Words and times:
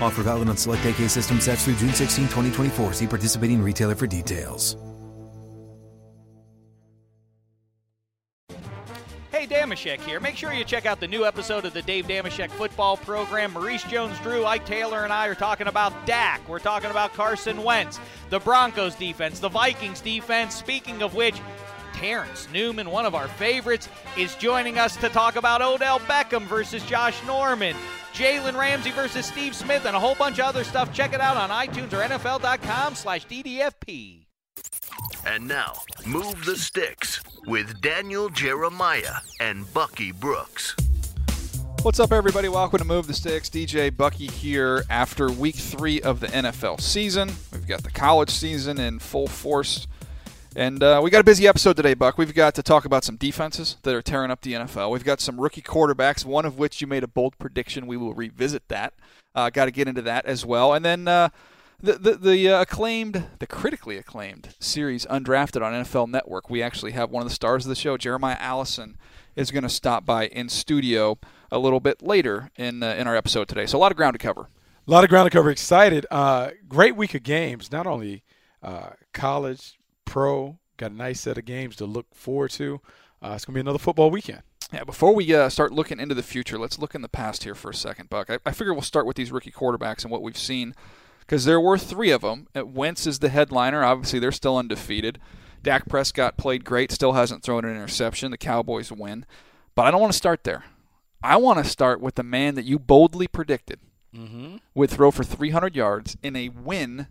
Offer 0.00 0.22
valid 0.24 0.48
on 0.48 0.56
select 0.56 0.84
AK 0.84 1.08
system 1.08 1.40
sets 1.40 1.64
through 1.64 1.76
June 1.76 1.94
16, 1.94 2.24
2024. 2.24 2.94
See 2.94 3.06
participating 3.06 3.62
retailer 3.62 3.94
for 3.94 4.06
details. 4.06 4.76
Hey, 9.40 9.46
Damashek 9.46 10.00
here. 10.00 10.20
Make 10.20 10.36
sure 10.36 10.52
you 10.52 10.64
check 10.64 10.84
out 10.84 11.00
the 11.00 11.08
new 11.08 11.24
episode 11.24 11.64
of 11.64 11.72
the 11.72 11.80
Dave 11.80 12.06
Damashek 12.06 12.50
football 12.50 12.98
program. 12.98 13.54
Maurice 13.54 13.82
Jones 13.84 14.18
Drew, 14.18 14.44
Ike 14.44 14.66
Taylor, 14.66 15.04
and 15.04 15.12
I 15.14 15.28
are 15.28 15.34
talking 15.34 15.66
about 15.66 16.04
Dak. 16.04 16.46
We're 16.46 16.58
talking 16.58 16.90
about 16.90 17.14
Carson 17.14 17.62
Wentz, 17.62 17.98
the 18.28 18.38
Broncos 18.38 18.94
defense, 18.96 19.38
the 19.38 19.48
Vikings 19.48 20.02
defense. 20.02 20.54
Speaking 20.54 21.02
of 21.02 21.14
which, 21.14 21.40
Terrence 22.00 22.48
Newman, 22.50 22.88
one 22.90 23.04
of 23.04 23.14
our 23.14 23.28
favorites, 23.28 23.90
is 24.16 24.34
joining 24.36 24.78
us 24.78 24.96
to 24.96 25.10
talk 25.10 25.36
about 25.36 25.60
Odell 25.60 26.00
Beckham 26.00 26.44
versus 26.44 26.82
Josh 26.86 27.22
Norman, 27.26 27.76
Jalen 28.14 28.56
Ramsey 28.56 28.90
versus 28.90 29.26
Steve 29.26 29.54
Smith, 29.54 29.84
and 29.84 29.94
a 29.94 30.00
whole 30.00 30.14
bunch 30.14 30.38
of 30.38 30.46
other 30.46 30.64
stuff. 30.64 30.94
Check 30.94 31.12
it 31.12 31.20
out 31.20 31.36
on 31.36 31.50
iTunes 31.50 31.92
or 31.92 31.98
NFL.com 31.98 32.94
slash 32.94 33.26
DDFP. 33.26 34.24
And 35.26 35.46
now, 35.46 35.74
Move 36.06 36.46
the 36.46 36.56
Sticks 36.56 37.20
with 37.46 37.82
Daniel 37.82 38.30
Jeremiah 38.30 39.16
and 39.38 39.70
Bucky 39.74 40.10
Brooks. 40.10 40.74
What's 41.82 42.00
up, 42.00 42.12
everybody? 42.12 42.48
Welcome 42.48 42.78
to 42.78 42.86
Move 42.86 43.08
the 43.08 43.14
Sticks. 43.14 43.50
DJ 43.50 43.94
Bucky 43.94 44.26
here 44.26 44.84
after 44.88 45.30
week 45.30 45.56
three 45.56 46.00
of 46.00 46.20
the 46.20 46.28
NFL 46.28 46.80
season. 46.80 47.30
We've 47.52 47.66
got 47.66 47.82
the 47.82 47.90
college 47.90 48.30
season 48.30 48.80
in 48.80 49.00
full 49.00 49.26
force. 49.26 49.86
And 50.56 50.82
uh, 50.82 51.00
we 51.02 51.10
got 51.10 51.20
a 51.20 51.24
busy 51.24 51.46
episode 51.46 51.76
today, 51.76 51.94
Buck. 51.94 52.18
We've 52.18 52.34
got 52.34 52.56
to 52.56 52.62
talk 52.62 52.84
about 52.84 53.04
some 53.04 53.16
defenses 53.16 53.76
that 53.84 53.94
are 53.94 54.02
tearing 54.02 54.32
up 54.32 54.40
the 54.40 54.54
NFL. 54.54 54.90
We've 54.90 55.04
got 55.04 55.20
some 55.20 55.40
rookie 55.40 55.62
quarterbacks, 55.62 56.24
one 56.24 56.44
of 56.44 56.58
which 56.58 56.80
you 56.80 56.88
made 56.88 57.04
a 57.04 57.08
bold 57.08 57.38
prediction. 57.38 57.86
We 57.86 57.96
will 57.96 58.14
revisit 58.14 58.66
that. 58.68 58.94
Uh, 59.32 59.50
got 59.50 59.66
to 59.66 59.70
get 59.70 59.86
into 59.86 60.02
that 60.02 60.26
as 60.26 60.44
well. 60.44 60.74
And 60.74 60.84
then 60.84 61.06
uh, 61.06 61.28
the 61.80 61.92
the, 61.92 62.14
the 62.16 62.48
uh, 62.48 62.62
acclaimed, 62.62 63.26
the 63.38 63.46
critically 63.46 63.96
acclaimed 63.96 64.56
series 64.58 65.06
Undrafted 65.06 65.62
on 65.62 65.72
NFL 65.72 66.08
Network. 66.08 66.50
We 66.50 66.62
actually 66.64 66.92
have 66.92 67.10
one 67.10 67.22
of 67.22 67.28
the 67.28 67.34
stars 67.34 67.64
of 67.64 67.68
the 67.68 67.76
show, 67.76 67.96
Jeremiah 67.96 68.36
Allison, 68.40 68.98
is 69.36 69.52
going 69.52 69.62
to 69.62 69.68
stop 69.68 70.04
by 70.04 70.26
in 70.26 70.48
studio 70.48 71.16
a 71.52 71.60
little 71.60 71.80
bit 71.80 72.02
later 72.02 72.50
in 72.56 72.82
uh, 72.82 72.94
in 72.98 73.06
our 73.06 73.14
episode 73.14 73.46
today. 73.46 73.66
So 73.66 73.78
a 73.78 73.80
lot 73.80 73.92
of 73.92 73.96
ground 73.96 74.14
to 74.14 74.18
cover. 74.18 74.48
A 74.88 74.90
lot 74.90 75.04
of 75.04 75.10
ground 75.10 75.30
to 75.30 75.36
cover. 75.36 75.48
Excited. 75.48 76.06
Uh, 76.10 76.50
great 76.68 76.96
week 76.96 77.14
of 77.14 77.22
games. 77.22 77.70
Not 77.70 77.86
only 77.86 78.24
college 79.12 79.79
Pro. 80.10 80.58
Got 80.76 80.90
a 80.90 80.94
nice 80.94 81.20
set 81.20 81.38
of 81.38 81.44
games 81.44 81.76
to 81.76 81.86
look 81.86 82.06
forward 82.12 82.50
to. 82.52 82.80
Uh, 83.22 83.32
it's 83.36 83.44
going 83.44 83.52
to 83.52 83.58
be 83.58 83.60
another 83.60 83.78
football 83.78 84.10
weekend. 84.10 84.42
Yeah, 84.72 84.82
before 84.82 85.14
we 85.14 85.32
uh, 85.32 85.48
start 85.48 85.72
looking 85.72 86.00
into 86.00 86.16
the 86.16 86.22
future, 86.22 86.58
let's 86.58 86.80
look 86.80 86.96
in 86.96 87.02
the 87.02 87.08
past 87.08 87.44
here 87.44 87.54
for 87.54 87.70
a 87.70 87.74
second, 87.74 88.10
Buck. 88.10 88.28
I, 88.28 88.38
I 88.44 88.50
figure 88.50 88.72
we'll 88.72 88.82
start 88.82 89.06
with 89.06 89.16
these 89.16 89.30
rookie 89.30 89.52
quarterbacks 89.52 90.02
and 90.02 90.10
what 90.10 90.22
we've 90.22 90.36
seen 90.36 90.74
because 91.20 91.44
there 91.44 91.60
were 91.60 91.78
three 91.78 92.10
of 92.10 92.22
them. 92.22 92.48
Uh, 92.56 92.66
Wentz 92.66 93.06
is 93.06 93.20
the 93.20 93.28
headliner. 93.28 93.84
Obviously, 93.84 94.18
they're 94.18 94.32
still 94.32 94.56
undefeated. 94.56 95.20
Dak 95.62 95.88
Prescott 95.88 96.36
played 96.36 96.64
great, 96.64 96.90
still 96.90 97.12
hasn't 97.12 97.44
thrown 97.44 97.64
an 97.64 97.70
interception. 97.70 98.32
The 98.32 98.36
Cowboys 98.38 98.90
win. 98.90 99.26
But 99.76 99.86
I 99.86 99.92
don't 99.92 100.00
want 100.00 100.12
to 100.12 100.18
start 100.18 100.42
there. 100.42 100.64
I 101.22 101.36
want 101.36 101.62
to 101.62 101.70
start 101.70 102.00
with 102.00 102.16
the 102.16 102.24
man 102.24 102.56
that 102.56 102.64
you 102.64 102.80
boldly 102.80 103.28
predicted 103.28 103.78
mm-hmm. 104.12 104.56
would 104.74 104.90
throw 104.90 105.12
for 105.12 105.22
300 105.22 105.76
yards 105.76 106.16
in 106.20 106.34
a 106.34 106.48
win 106.48 107.06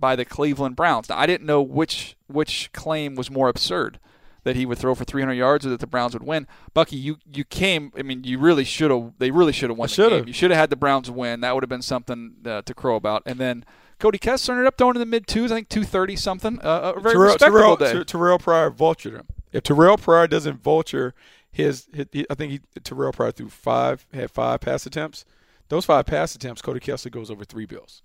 by 0.00 0.16
the 0.16 0.24
Cleveland 0.24 0.74
Browns. 0.74 1.08
Now, 1.08 1.18
I 1.18 1.26
didn't 1.26 1.46
know 1.46 1.62
which 1.62 2.16
which 2.26 2.72
claim 2.72 3.14
was 3.14 3.30
more 3.30 3.48
absurd 3.48 4.00
that 4.44 4.56
he 4.56 4.64
would 4.64 4.78
throw 4.78 4.94
for 4.94 5.04
300 5.04 5.34
yards 5.34 5.66
or 5.66 5.70
that 5.70 5.80
the 5.80 5.86
Browns 5.86 6.14
would 6.14 6.22
win. 6.22 6.46
Bucky, 6.72 6.96
you 6.96 7.18
you 7.30 7.44
came. 7.44 7.92
I 7.96 8.02
mean, 8.02 8.24
you 8.24 8.38
really 8.38 8.64
should 8.64 8.90
have. 8.90 9.12
They 9.18 9.30
really 9.30 9.52
should 9.52 9.70
have 9.70 9.78
won. 9.78 9.88
The 9.88 10.08
game. 10.08 10.26
You 10.26 10.32
should 10.32 10.50
have 10.50 10.58
had 10.58 10.70
the 10.70 10.76
Browns 10.76 11.10
win. 11.10 11.40
That 11.40 11.54
would 11.54 11.62
have 11.62 11.68
been 11.68 11.82
something 11.82 12.36
uh, 12.44 12.62
to 12.62 12.74
crow 12.74 12.96
about. 12.96 13.22
And 13.26 13.38
then 13.38 13.64
Cody 13.98 14.18
Kessler 14.18 14.54
ended 14.54 14.66
up 14.66 14.78
throwing 14.78 14.96
in 14.96 15.00
the 15.00 15.06
mid 15.06 15.26
twos. 15.26 15.52
I 15.52 15.56
think 15.56 15.68
230 15.68 16.16
something. 16.16 16.58
Uh, 16.60 16.94
a 16.96 17.00
very 17.00 17.14
Terrell, 17.14 17.32
respectable 17.32 17.76
Terrell, 17.76 17.76
day. 17.76 18.04
Terrell 18.04 18.38
Pryor 18.38 18.70
vultured 18.70 19.12
him. 19.12 19.26
If 19.52 19.64
Terrell 19.64 19.98
Pryor 19.98 20.26
doesn't 20.26 20.62
vulture 20.62 21.14
his, 21.50 21.88
his 21.92 22.06
I 22.30 22.34
think 22.34 22.52
he, 22.52 22.60
Terrell 22.82 23.12
Pryor 23.12 23.32
threw 23.32 23.48
five 23.48 24.06
had 24.12 24.30
five 24.30 24.60
pass 24.60 24.86
attempts. 24.86 25.24
Those 25.68 25.84
five 25.84 26.06
pass 26.06 26.34
attempts, 26.34 26.62
Cody 26.62 26.80
Kessler 26.80 27.10
goes 27.10 27.30
over 27.30 27.44
three 27.44 27.66
bills. 27.66 28.02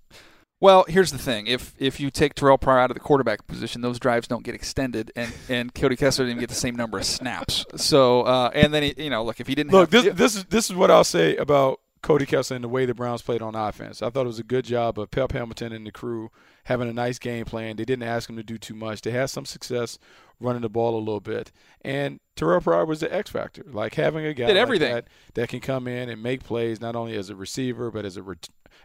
Well, 0.60 0.86
here's 0.88 1.12
the 1.12 1.18
thing: 1.18 1.46
if 1.46 1.74
if 1.78 2.00
you 2.00 2.10
take 2.10 2.34
Terrell 2.34 2.56
Pryor 2.56 2.78
out 2.78 2.90
of 2.90 2.94
the 2.94 3.00
quarterback 3.00 3.46
position, 3.46 3.82
those 3.82 3.98
drives 3.98 4.26
don't 4.26 4.42
get 4.42 4.54
extended, 4.54 5.12
and 5.14 5.32
and 5.48 5.74
Cody 5.74 5.96
Kessler 5.96 6.26
didn't 6.26 6.40
get 6.40 6.48
the 6.48 6.54
same 6.54 6.76
number 6.76 6.98
of 6.98 7.04
snaps. 7.04 7.66
So, 7.76 8.22
uh, 8.22 8.50
and 8.54 8.72
then 8.72 8.82
he, 8.82 8.94
you 8.96 9.10
know, 9.10 9.22
look 9.22 9.38
if 9.38 9.46
he 9.46 9.54
didn't 9.54 9.72
look 9.72 9.92
have, 9.92 10.04
this 10.04 10.14
this 10.16 10.36
is 10.36 10.44
this 10.46 10.70
is 10.70 10.76
what 10.76 10.90
I'll 10.90 11.04
say 11.04 11.36
about 11.36 11.80
Cody 12.02 12.24
Kessler 12.24 12.54
and 12.54 12.64
the 12.64 12.68
way 12.68 12.86
the 12.86 12.94
Browns 12.94 13.20
played 13.20 13.42
on 13.42 13.54
offense. 13.54 14.00
I 14.00 14.08
thought 14.08 14.22
it 14.22 14.28
was 14.28 14.38
a 14.38 14.44
good 14.44 14.64
job 14.64 14.98
of 14.98 15.10
Pep 15.10 15.32
Hamilton 15.32 15.72
and 15.72 15.86
the 15.86 15.92
crew 15.92 16.30
having 16.64 16.88
a 16.88 16.92
nice 16.92 17.18
game 17.18 17.44
plan. 17.44 17.76
They 17.76 17.84
didn't 17.84 18.04
ask 18.04 18.30
him 18.30 18.36
to 18.36 18.42
do 18.42 18.56
too 18.56 18.74
much. 18.74 19.02
They 19.02 19.10
had 19.10 19.28
some 19.28 19.44
success 19.44 19.98
running 20.40 20.62
the 20.62 20.68
ball 20.70 20.96
a 20.96 20.98
little 20.98 21.20
bit, 21.20 21.52
and 21.82 22.20
Terrell 22.34 22.62
Pryor 22.62 22.86
was 22.86 23.00
the 23.00 23.14
X 23.14 23.30
factor, 23.30 23.64
like 23.70 23.94
having 23.94 24.24
a 24.24 24.32
guy 24.32 24.46
did 24.46 24.56
everything 24.56 24.92
like 24.92 25.04
that, 25.04 25.34
that 25.34 25.48
can 25.50 25.60
come 25.60 25.86
in 25.86 26.08
and 26.08 26.22
make 26.22 26.44
plays 26.44 26.80
not 26.80 26.96
only 26.96 27.14
as 27.14 27.28
a 27.28 27.36
receiver 27.36 27.90
but 27.90 28.04
as 28.06 28.16
a 28.16 28.22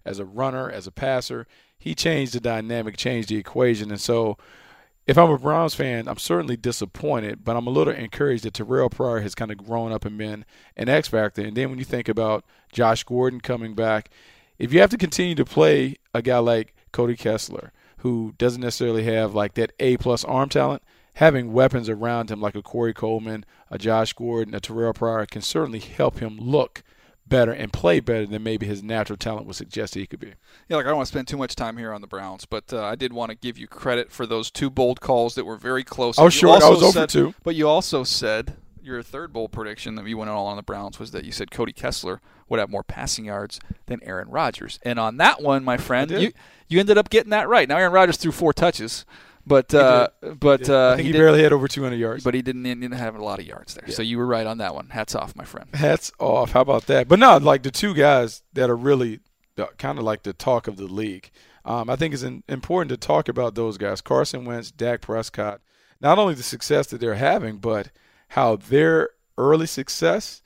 as 0.05 0.19
a 0.19 0.25
runner, 0.25 0.69
as 0.69 0.87
a 0.87 0.91
passer 0.91 1.47
he 1.81 1.95
changed 1.95 2.33
the 2.33 2.39
dynamic, 2.39 2.95
changed 2.95 3.29
the 3.29 3.37
equation. 3.37 3.89
And 3.89 3.99
so 3.99 4.37
if 5.07 5.17
I'm 5.17 5.31
a 5.31 5.37
Browns 5.39 5.73
fan, 5.73 6.07
I'm 6.07 6.19
certainly 6.19 6.55
disappointed, 6.55 7.43
but 7.43 7.57
I'm 7.57 7.65
a 7.65 7.71
little 7.71 7.91
encouraged 7.91 8.43
that 8.43 8.53
Terrell 8.53 8.91
Pryor 8.91 9.21
has 9.21 9.33
kind 9.33 9.49
of 9.49 9.57
grown 9.57 9.91
up 9.91 10.05
and 10.05 10.15
been 10.15 10.45
an 10.77 10.89
X 10.89 11.07
factor. 11.07 11.41
And 11.41 11.57
then 11.57 11.71
when 11.71 11.79
you 11.79 11.85
think 11.85 12.07
about 12.07 12.45
Josh 12.71 13.03
Gordon 13.03 13.41
coming 13.41 13.73
back, 13.73 14.11
if 14.59 14.71
you 14.71 14.79
have 14.79 14.91
to 14.91 14.97
continue 14.97 15.33
to 15.33 15.43
play 15.43 15.95
a 16.13 16.21
guy 16.21 16.37
like 16.37 16.75
Cody 16.91 17.15
Kessler, 17.15 17.73
who 17.97 18.35
doesn't 18.37 18.61
necessarily 18.61 19.03
have 19.05 19.33
like 19.33 19.55
that 19.55 19.71
A 19.79 19.97
plus 19.97 20.23
arm 20.23 20.49
talent, 20.49 20.83
having 21.15 21.51
weapons 21.51 21.89
around 21.89 22.29
him 22.29 22.39
like 22.39 22.55
a 22.55 22.61
Corey 22.61 22.93
Coleman, 22.93 23.43
a 23.71 23.79
Josh 23.79 24.13
Gordon, 24.13 24.53
a 24.53 24.59
Terrell 24.59 24.93
Pryor 24.93 25.25
can 25.25 25.41
certainly 25.41 25.79
help 25.79 26.19
him 26.19 26.37
look 26.37 26.83
better 27.31 27.51
and 27.51 27.73
play 27.73 27.99
better 27.99 28.27
than 28.27 28.43
maybe 28.43 28.67
his 28.67 28.83
natural 28.83 29.17
talent 29.17 29.47
would 29.47 29.55
suggest 29.55 29.95
he 29.95 30.05
could 30.05 30.19
be. 30.19 30.33
Yeah, 30.67 30.75
like 30.75 30.85
I 30.85 30.89
don't 30.89 30.97
want 30.97 31.07
to 31.07 31.11
spend 31.11 31.27
too 31.27 31.37
much 31.37 31.55
time 31.55 31.77
here 31.77 31.93
on 31.93 32.01
the 32.01 32.07
Browns, 32.07 32.45
but 32.45 32.71
uh, 32.71 32.83
I 32.83 32.95
did 32.95 33.13
want 33.13 33.31
to 33.31 33.35
give 33.35 33.57
you 33.57 33.67
credit 33.67 34.11
for 34.11 34.27
those 34.27 34.51
two 34.51 34.69
bold 34.69 35.01
calls 35.01 35.33
that 35.35 35.45
were 35.45 35.57
very 35.57 35.83
close. 35.83 36.19
I 36.19 36.23
was 36.23 36.35
you 36.35 36.39
sure 36.41 36.49
I 36.49 36.69
was 36.69 36.93
said, 36.93 36.97
over 36.99 37.07
two. 37.07 37.33
But 37.43 37.55
you 37.55 37.67
also 37.67 38.03
said 38.03 38.57
your 38.83 39.01
third 39.01 39.31
bold 39.31 39.51
prediction 39.51 39.95
that 39.95 40.05
you 40.05 40.17
went 40.17 40.29
all 40.29 40.47
on 40.47 40.57
the 40.57 40.63
Browns 40.63 40.99
was 40.99 41.11
that 41.11 41.23
you 41.23 41.31
said 41.31 41.49
Cody 41.49 41.71
Kessler 41.71 42.19
would 42.49 42.59
have 42.59 42.69
more 42.69 42.83
passing 42.83 43.25
yards 43.25 43.59
than 43.85 44.01
Aaron 44.03 44.29
Rodgers. 44.29 44.79
And 44.83 44.99
on 44.99 45.17
that 45.17 45.41
one, 45.41 45.63
my 45.63 45.77
friend, 45.77 46.11
you 46.11 46.33
you 46.67 46.79
ended 46.79 46.97
up 46.97 47.09
getting 47.09 47.29
that 47.29 47.47
right. 47.47 47.67
Now 47.67 47.77
Aaron 47.77 47.93
Rodgers 47.93 48.17
threw 48.17 48.31
four 48.31 48.53
touches, 48.53 49.05
but 49.45 49.73
uh, 49.73 50.09
but 50.39 50.69
uh, 50.69 50.91
I 50.91 50.95
think 50.95 51.07
he, 51.07 51.11
did- 51.11 51.19
barely 51.19 51.43
had 51.43 51.53
over 51.53 51.67
200 51.67 51.95
yards. 51.95 52.23
but 52.23 52.33
he 52.33 52.41
didn't, 52.41 52.65
he 52.65 52.75
didn't 52.75 52.93
have 52.93 53.15
a 53.15 53.23
lot 53.23 53.39
of 53.39 53.45
yards 53.45 53.73
there. 53.73 53.89
So 53.89 54.01
you 54.01 54.17
were 54.17 54.25
right 54.25 54.45
on 54.45 54.59
that 54.59 54.75
one. 54.75 54.89
Hats 54.89 55.15
off, 55.15 55.35
my 55.35 55.45
friend. 55.45 55.73
Hats 55.73 56.11
off. 56.19 56.51
How 56.51 56.61
about 56.61 56.87
that? 56.87 57.07
But 57.07 57.19
no, 57.19 57.37
like 57.37 57.63
the 57.63 57.71
two 57.71 57.93
guys 57.93 58.43
that 58.53 58.69
are 58.69 58.75
really 58.75 59.19
kind 59.77 59.97
of 59.97 60.03
like 60.03 60.23
the 60.23 60.33
talk 60.33 60.67
of 60.67 60.77
the 60.77 60.85
league. 60.85 61.29
Um, 61.63 61.89
I 61.89 61.95
think 61.95 62.13
it's 62.13 62.23
in, 62.23 62.43
important 62.47 62.89
to 62.89 62.97
talk 62.97 63.27
about 63.29 63.55
those 63.55 63.77
guys 63.77 64.01
Carson 64.01 64.45
Wentz, 64.45 64.71
Dak 64.71 65.01
Prescott. 65.01 65.61
Not 65.99 66.17
only 66.17 66.33
the 66.33 66.43
success 66.43 66.87
that 66.87 66.99
they're 66.99 67.15
having, 67.15 67.57
but 67.57 67.91
how 68.29 68.55
their 68.55 69.09
early 69.37 69.67
success 69.67 70.41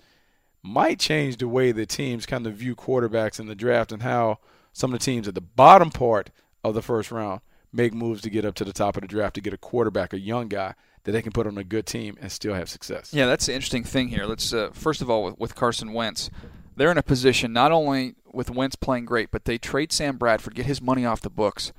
might 0.61 0.99
change 0.99 1.37
the 1.37 1.47
way 1.47 1.71
the 1.71 1.85
teams 1.85 2.25
kind 2.25 2.45
of 2.47 2.55
view 2.55 2.75
quarterbacks 2.75 3.39
in 3.39 3.47
the 3.47 3.55
draft 3.55 3.91
and 3.91 4.01
how 4.03 4.39
some 4.73 4.93
of 4.93 4.99
the 4.99 5.05
teams 5.05 5.27
at 5.27 5.35
the 5.35 5.41
bottom 5.41 5.91
part 5.91 6.31
of 6.63 6.73
the 6.73 6.81
first 6.81 7.11
round 7.11 7.39
make 7.75 7.93
moves 7.93 8.21
to 8.21 8.29
get 8.29 8.45
up 8.45 8.55
to 8.55 8.63
the 8.65 8.73
top 8.73 8.95
of 8.97 9.01
the 9.01 9.07
draft 9.07 9.35
to 9.35 9.41
get 9.41 9.53
a 9.53 9.57
quarterback, 9.57 10.13
a 10.13 10.19
young 10.19 10.47
guy 10.47 10.73
that 11.03 11.11
they 11.11 11.21
can 11.21 11.31
put 11.31 11.45
on 11.45 11.57
a 11.57 11.63
good 11.63 11.85
team 11.85 12.17
and 12.21 12.31
still 12.31 12.53
have 12.53 12.69
success. 12.69 13.13
Yeah, 13.13 13.25
that's 13.27 13.45
the 13.45 13.53
interesting 13.53 13.83
thing 13.83 14.07
here. 14.07 14.25
Let's 14.25 14.53
uh, 14.53 14.69
first 14.73 15.01
of 15.01 15.09
all 15.09 15.23
with, 15.23 15.37
with 15.37 15.55
Carson 15.55 15.93
Wentz, 15.93 16.29
they're 16.75 16.91
in 16.91 16.97
a 16.97 17.03
position 17.03 17.53
not 17.53 17.71
only 17.71 18.15
with 18.33 18.49
Wentz 18.49 18.75
playing 18.75 19.05
great, 19.05 19.29
but 19.31 19.45
they 19.45 19.57
trade 19.57 19.91
Sam 19.91 20.17
Bradford, 20.17 20.55
get 20.55 20.65
his 20.65 20.81
money 20.81 21.05
off 21.05 21.21
the 21.21 21.29
books. 21.29 21.71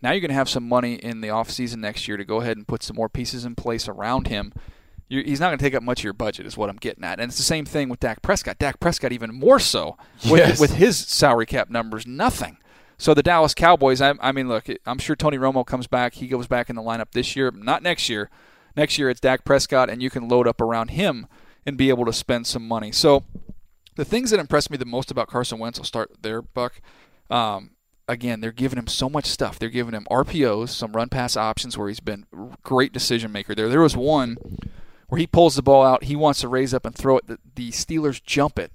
Now 0.00 0.10
you're 0.12 0.20
going 0.20 0.30
to 0.30 0.34
have 0.34 0.48
some 0.48 0.68
money 0.68 0.94
in 0.94 1.20
the 1.20 1.28
offseason 1.28 1.76
next 1.76 2.08
year 2.08 2.16
to 2.16 2.24
go 2.24 2.40
ahead 2.40 2.56
and 2.56 2.66
put 2.66 2.82
some 2.82 2.96
more 2.96 3.08
pieces 3.08 3.44
in 3.44 3.54
place 3.54 3.86
around 3.88 4.26
him. 4.26 4.52
you 5.08 5.22
he's 5.22 5.38
not 5.38 5.48
going 5.50 5.58
to 5.58 5.64
take 5.64 5.74
up 5.74 5.82
much 5.84 6.00
of 6.00 6.04
your 6.04 6.12
budget, 6.12 6.44
is 6.46 6.56
what 6.56 6.68
I'm 6.70 6.76
getting 6.76 7.04
at. 7.04 7.20
And 7.20 7.28
it's 7.30 7.36
the 7.36 7.44
same 7.44 7.64
thing 7.64 7.88
with 7.88 8.00
Dak 8.00 8.20
Prescott. 8.22 8.58
Dak 8.58 8.80
Prescott 8.80 9.12
even 9.12 9.32
more 9.32 9.60
so 9.60 9.96
with, 10.28 10.40
Yes. 10.40 10.58
with 10.60 10.74
his 10.74 10.96
salary 10.98 11.46
cap 11.46 11.70
numbers, 11.70 12.04
nothing. 12.06 12.56
So 13.02 13.14
the 13.14 13.22
Dallas 13.24 13.52
Cowboys, 13.52 14.00
I, 14.00 14.14
I 14.20 14.30
mean, 14.30 14.46
look, 14.46 14.66
I'm 14.86 15.00
sure 15.00 15.16
Tony 15.16 15.36
Romo 15.36 15.66
comes 15.66 15.88
back. 15.88 16.14
He 16.14 16.28
goes 16.28 16.46
back 16.46 16.70
in 16.70 16.76
the 16.76 16.82
lineup 16.82 17.10
this 17.10 17.34
year, 17.34 17.50
not 17.50 17.82
next 17.82 18.08
year. 18.08 18.30
Next 18.76 18.96
year 18.96 19.10
it's 19.10 19.18
Dak 19.18 19.44
Prescott, 19.44 19.90
and 19.90 20.00
you 20.00 20.08
can 20.08 20.28
load 20.28 20.46
up 20.46 20.60
around 20.60 20.92
him 20.92 21.26
and 21.66 21.76
be 21.76 21.88
able 21.88 22.04
to 22.04 22.12
spend 22.12 22.46
some 22.46 22.68
money. 22.68 22.92
So 22.92 23.24
the 23.96 24.04
things 24.04 24.30
that 24.30 24.38
impressed 24.38 24.70
me 24.70 24.76
the 24.76 24.84
most 24.84 25.10
about 25.10 25.26
Carson 25.26 25.58
Wentz, 25.58 25.80
I'll 25.80 25.84
start 25.84 26.12
there, 26.22 26.42
Buck. 26.42 26.80
Um, 27.28 27.72
again, 28.06 28.40
they're 28.40 28.52
giving 28.52 28.78
him 28.78 28.86
so 28.86 29.10
much 29.10 29.26
stuff. 29.26 29.58
They're 29.58 29.68
giving 29.68 29.94
him 29.94 30.06
RPOs, 30.08 30.68
some 30.68 30.92
run 30.92 31.08
pass 31.08 31.36
options 31.36 31.76
where 31.76 31.88
he's 31.88 31.98
been 31.98 32.26
great 32.62 32.92
decision 32.92 33.32
maker 33.32 33.52
there. 33.56 33.68
There 33.68 33.80
was 33.80 33.96
one 33.96 34.36
where 35.08 35.18
he 35.18 35.26
pulls 35.26 35.56
the 35.56 35.62
ball 35.62 35.82
out, 35.84 36.04
he 36.04 36.14
wants 36.14 36.40
to 36.42 36.48
raise 36.48 36.72
up 36.72 36.86
and 36.86 36.94
throw 36.94 37.18
it. 37.18 37.26
The, 37.26 37.38
the 37.56 37.70
Steelers 37.72 38.22
jump 38.22 38.60
it. 38.60 38.70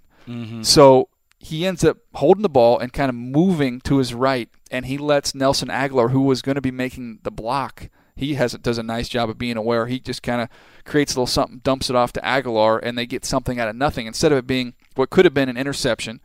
So 0.66 1.08
he 1.48 1.66
ends 1.66 1.84
up 1.84 1.98
holding 2.16 2.42
the 2.42 2.50
ball 2.50 2.78
and 2.78 2.92
kind 2.92 3.10
of 3.10 3.16
moving 3.16 3.80
to 3.82 4.00
his 4.00 4.14
right, 4.14 4.50
and 4.70 4.86
he 4.86 4.98
lets 4.98 5.34
Nelson 5.34 5.70
Agholor, 5.70 6.12
who 6.12 6.22
was 6.22 6.42
going 6.42 6.56
to 6.56 6.62
be 6.62 6.72
making 6.72 7.20
the 7.24 7.32
block, 7.32 7.90
he 8.18 8.34
has 8.34 8.54
does 8.54 8.78
a 8.78 8.84
nice 8.84 9.08
job 9.08 9.30
of 9.30 9.38
being 9.38 9.56
aware. 9.56 9.86
He 9.86 10.00
just 10.00 10.24
kind 10.24 10.42
of 10.42 10.50
creates 10.84 11.14
a 11.14 11.16
little 11.16 11.28
something, 11.28 11.60
dumps 11.60 11.90
it 11.90 11.96
off 11.96 12.12
to 12.14 12.22
Agholor, 12.22 12.80
and 12.84 12.98
they 12.98 13.06
get 13.06 13.24
something 13.24 13.60
out 13.60 13.70
of 13.70 13.76
nothing 13.76 14.08
instead 14.08 14.32
of 14.32 14.40
it 14.40 14.48
being 14.48 14.74
what 14.96 15.10
could 15.10 15.24
have 15.24 15.34
been 15.34 15.50
an 15.50 15.58
interception. 15.58 16.20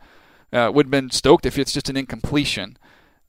Uh, 0.51 0.71
would 0.73 0.87
have 0.87 0.91
been 0.91 1.09
stoked 1.09 1.45
if 1.45 1.57
it's 1.57 1.71
just 1.71 1.89
an 1.89 1.97
incompletion. 1.97 2.77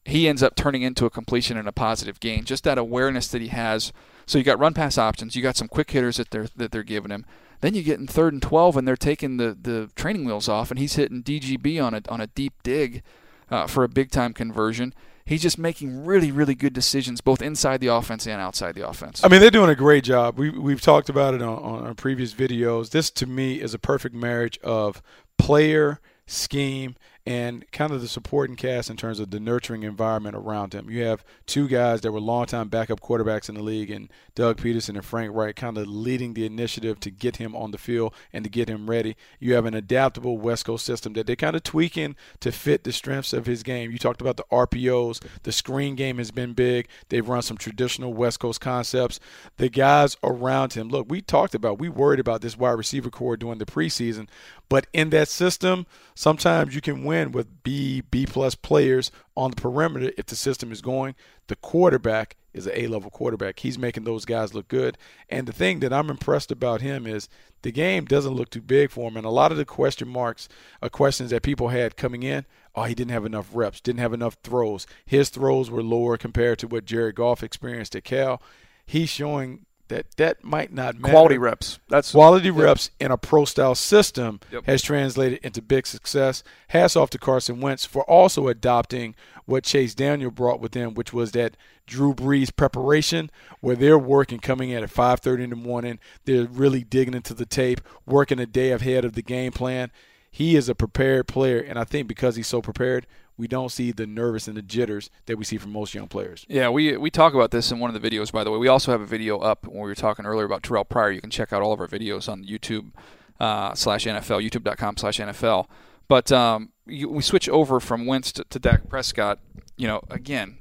He 0.05 0.29
ends 0.29 0.43
up 0.43 0.56
turning 0.56 0.82
into 0.82 1.06
a 1.06 1.11
completion 1.11 1.56
and 1.56 1.69
a 1.69 1.73
positive 1.73 2.20
gain. 2.20 2.44
Just 2.44 2.64
that 2.64 2.76
awareness 2.76 3.29
that 3.29 3.40
he 3.40 3.49
has. 3.49 3.93
So 4.26 4.37
you 4.37 4.44
got 4.44 4.58
run 4.58 4.75
pass 4.75 4.99
options. 4.99 5.35
You 5.35 5.43
got 5.43 5.56
some 5.56 5.69
quick 5.69 5.90
hitters 5.90 6.17
that 6.17 6.31
they're 6.31 6.49
that 6.56 6.73
they're 6.73 6.82
giving 6.82 7.11
him. 7.11 7.25
Then 7.64 7.72
you 7.72 7.82
get 7.82 7.99
in 7.99 8.06
third 8.06 8.34
and 8.34 8.43
twelve, 8.43 8.76
and 8.76 8.87
they're 8.87 8.94
taking 8.94 9.38
the, 9.38 9.56
the 9.58 9.88
training 9.96 10.26
wheels 10.26 10.50
off, 10.50 10.70
and 10.70 10.78
he's 10.78 10.96
hitting 10.96 11.22
DGB 11.22 11.82
on 11.82 11.94
a 11.94 12.02
on 12.11 12.20
a 12.20 12.26
deep 12.26 12.62
dig 12.62 13.02
uh, 13.50 13.66
for 13.66 13.84
a 13.84 13.88
big 13.88 14.11
time 14.11 14.34
conversion. 14.34 14.93
He's 15.25 15.40
just 15.40 15.56
making 15.56 16.05
really 16.05 16.31
really 16.31 16.55
good 16.55 16.75
decisions 16.75 17.22
both 17.22 17.40
inside 17.40 17.81
the 17.81 17.87
offense 17.87 18.26
and 18.26 18.38
outside 18.38 18.75
the 18.75 18.87
offense. 18.87 19.25
I 19.25 19.28
mean, 19.28 19.40
they're 19.40 19.50
doing 19.50 19.70
a 19.70 19.75
great 19.75 20.05
job. 20.05 20.38
We, 20.38 20.50
we've 20.50 20.82
talked 20.82 21.08
about 21.08 21.32
it 21.32 21.40
on, 21.40 21.56
on 21.56 21.87
our 21.87 21.94
previous 21.94 22.34
videos. 22.34 22.90
This, 22.90 23.11
to 23.12 23.25
me, 23.25 23.62
is 23.62 23.72
a 23.72 23.78
perfect 23.78 24.14
marriage 24.14 24.58
of 24.62 25.00
player, 25.38 26.00
scheme, 26.26 26.96
and 27.26 27.71
kind 27.73 27.91
of 27.91 28.03
the 28.03 28.09
supporting 28.09 28.55
cast 28.55 28.91
in 28.91 28.99
terms 28.99 29.19
of 29.19 29.31
the 29.31 29.41
nurturing 29.41 29.82
environment 29.82 30.37
around 30.37 30.75
him. 30.75 30.91
You 30.91 31.05
have 31.05 31.25
two 31.47 31.69
guys 31.69 32.03
that 32.03 32.12
were 32.12 32.21
longtime 32.21 32.69
backup 32.69 33.00
quarterbacks 33.00 33.49
in 33.49 33.55
the 33.55 33.62
league, 33.62 33.91
and 33.91 34.11
Doug 34.35 34.59
Pederson 34.59 34.91
and 34.91 35.05
Frank 35.05 35.35
Reich 35.35 35.56
kind 35.56 35.79
of 35.79 35.87
leading 35.87 36.35
the 36.35 36.44
initiative 36.44 37.00
to 37.00 37.11
get 37.11 37.37
him 37.37 37.56
on 37.56 37.71
the 37.71 37.79
field 37.79 38.12
and 38.32 38.44
to 38.44 38.50
get 38.50 38.69
him 38.69 38.91
ready. 38.91 39.17
You 39.41 39.55
have 39.55 39.65
an 39.65 39.73
adaptable 39.73 40.37
West 40.37 40.67
Coast 40.67 40.85
system 40.85 41.15
that 41.15 41.26
they're 41.26 41.35
kind 41.35 41.56
of 41.56 41.62
tweaking 41.62 42.15
to 42.41 42.53
fit 42.53 42.85
the 42.85 42.93
strengths 42.93 43.32
of 43.32 43.47
his 43.47 43.62
game. 43.62 43.91
You 43.91 43.99
talked 43.99 44.21
about 44.21 44.37
the 44.37 44.44
RPOs. 44.53 45.25
The 45.44 45.53
screen 45.53 45.94
game 45.94 46.19
has 46.19 46.31
been 46.31 46.53
big. 46.53 46.88
They've 47.09 47.26
run 47.26 47.43
some 47.43 47.56
traditional 47.56 48.12
West 48.12 48.38
Coast 48.38 48.61
concepts. 48.61 49.19
The 49.56 49.71
guys 49.71 50.19
around 50.23 50.75
him, 50.75 50.91
look, 50.91 51.06
we 51.09 51.23
talked 51.23 51.55
about, 51.55 51.79
we 51.79 51.88
worried 51.88 52.21
about 52.21 52.43
this 52.43 52.59
wide 52.59 52.73
receiver 52.73 53.09
corps 53.09 53.38
during 53.38 53.59
the 53.59 53.65
preseason, 53.65 54.29
but 54.69 54.87
in 54.93 55.11
that 55.11 55.29
system, 55.29 55.87
sometimes 56.15 56.75
you 56.75 56.81
can 56.81 57.05
win 57.05 57.13
with 57.32 57.62
B, 57.62 58.02
B 58.02 58.26
plus 58.26 58.55
players 58.55 59.11
on 59.37 59.50
the 59.50 59.56
perimeter 59.56 60.12
if 60.16 60.26
the 60.26 60.37
system 60.37 60.72
is 60.72 60.81
going. 60.81 61.14
The 61.46 61.56
quarterback 61.56 62.37
is 62.52 62.66
an 62.66 62.72
A 62.75 62.87
level 62.87 63.11
quarterback. 63.11 63.58
He's 63.58 63.78
making 63.78 64.05
those 64.05 64.25
guys 64.25 64.55
look 64.55 64.69
good. 64.69 64.96
And 65.28 65.46
the 65.46 65.52
thing 65.52 65.81
that 65.81 65.93
I'm 65.93 66.11
impressed 66.11 66.50
about 66.50 66.81
him 66.81 67.06
is 67.06 67.28
the 67.62 67.72
game 67.72 68.05
doesn't 68.05 68.34
look 68.34 68.50
too 68.50 68.62
big 68.62 68.90
for 68.90 69.08
him. 69.08 69.16
And 69.16 69.26
a 69.26 69.31
lot 69.31 69.52
of 69.52 69.58
the 69.58 69.64
question 69.64 70.08
marks 70.08 70.49
are 70.81 70.88
questions 70.88 71.31
that 71.31 71.43
people 71.43 71.69
had 71.69 71.96
coming 71.96 72.22
in. 72.22 72.46
Oh, 72.75 72.84
he 72.84 72.94
didn't 72.94 73.12
have 73.12 73.26
enough 73.26 73.50
reps, 73.52 73.81
didn't 73.81 74.00
have 74.00 74.12
enough 74.12 74.37
throws. 74.43 74.87
His 75.05 75.28
throws 75.28 75.70
were 75.70 75.82
lower 75.82 76.16
compared 76.16 76.58
to 76.61 76.69
what 76.69 76.84
Jared 76.84 77.16
Goff 77.16 77.43
experienced 77.43 77.94
at 77.96 78.05
Cal. 78.05 78.40
He's 78.87 79.08
showing 79.08 79.66
that 79.89 80.07
that 80.17 80.43
might 80.43 80.73
not 80.73 80.99
matter. 80.99 81.13
Quality 81.13 81.39
reps. 81.39 81.79
That's 81.89 82.13
Quality 82.13 82.51
reps 82.51 82.91
in 82.99 83.11
a 83.11 83.19
pro 83.19 83.45
style 83.45 83.75
system 83.75 84.41
Yep. 84.51 84.65
has 84.67 84.83
translated 84.83 85.41
into 85.43 85.61
big 85.63 85.87
success. 85.87 86.43
Hats 86.69 86.97
off 86.97 87.11
to 87.11 87.19
Carson 87.19 87.61
Wentz 87.61 87.85
for 87.85 88.03
also 88.05 88.49
adopting 88.49 89.15
what 89.47 89.65
Chase 89.65 89.95
Daniel 89.95 90.31
brought 90.31 90.59
with 90.61 90.73
him, 90.75 90.95
which 90.95 91.13
was 91.13 91.33
that 91.33 91.57
Drew 91.87 92.15
Brees 92.15 92.55
preparation, 92.55 93.31
where 93.61 93.77
they're 93.77 93.99
working 93.99 94.39
coming 94.39 94.71
in 94.71 94.83
at 94.83 94.89
5:30 94.91 95.45
in 95.45 95.51
the 95.51 95.57
morning. 95.57 95.99
They're 96.25 96.47
really 96.47 96.83
digging 96.83 97.13
into 97.15 97.35
the 97.35 97.45
tape, 97.45 97.81
working 98.07 98.39
a 98.39 98.47
day 98.47 98.73
ahead 98.73 99.05
of 99.05 99.13
the 99.13 99.23
game 99.23 99.53
plan. 99.53 99.91
He 100.31 100.57
is 100.57 100.69
a 100.69 100.75
prepared 100.75 101.29
player, 101.29 101.59
and 101.61 101.79
I 101.79 101.85
think 101.85 102.09
because 102.09 102.37
he's 102.37 102.49
so 102.49 102.63
prepared, 102.63 103.07
we 103.37 103.49
don't 103.49 103.71
see 103.71 103.91
the 103.91 104.07
nervous 104.07 104.47
and 104.47 104.57
the 104.57 104.63
jitters 104.63 105.11
that 105.27 105.37
we 105.37 105.45
see 105.45 105.57
from 105.59 105.73
most 105.73 105.95
young 105.95 106.07
players. 106.07 106.47
Yeah, 106.49 106.69
we 106.69 106.97
we 106.97 107.11
talk 107.11 107.35
about 107.35 107.51
this 107.51 107.73
in 107.73 107.79
one 107.81 107.95
of 107.95 108.01
the 108.01 108.11
videos. 108.11 108.31
By 108.31 108.45
the 108.45 108.51
way, 108.51 108.59
we 108.59 108.69
also 108.69 108.93
have 108.93 109.01
a 109.01 109.07
video 109.07 109.39
up 109.39 109.67
when 109.67 109.76
we 109.76 109.88
were 109.88 109.95
talking 109.95 110.25
earlier 110.25 110.45
about 110.47 110.62
Terrell 110.62 110.85
Pryor. 110.85 111.11
You 111.11 111.21
can 111.21 111.31
check 111.31 111.53
out 111.53 111.62
all 111.62 111.73
of 111.73 111.81
our 111.81 111.88
videos 111.88 112.29
on 112.29 112.45
YouTube 112.45 112.93
uh, 113.41 113.75
slash 113.75 114.07
NFL, 114.07 114.49
YouTube.com 114.49 114.97
slash 114.97 115.19
NFL. 115.19 115.67
But 116.07 116.31
um, 116.31 116.71
you, 116.87 117.09
we 117.09 117.23
switch 117.23 117.49
over 117.49 117.81
from 117.81 118.07
Wentz 118.07 118.31
to, 118.33 118.45
to 118.45 118.59
Dak 118.59 118.88
Prescott. 118.88 119.41
You 119.76 119.88
know, 119.88 120.03
again, 120.11 120.59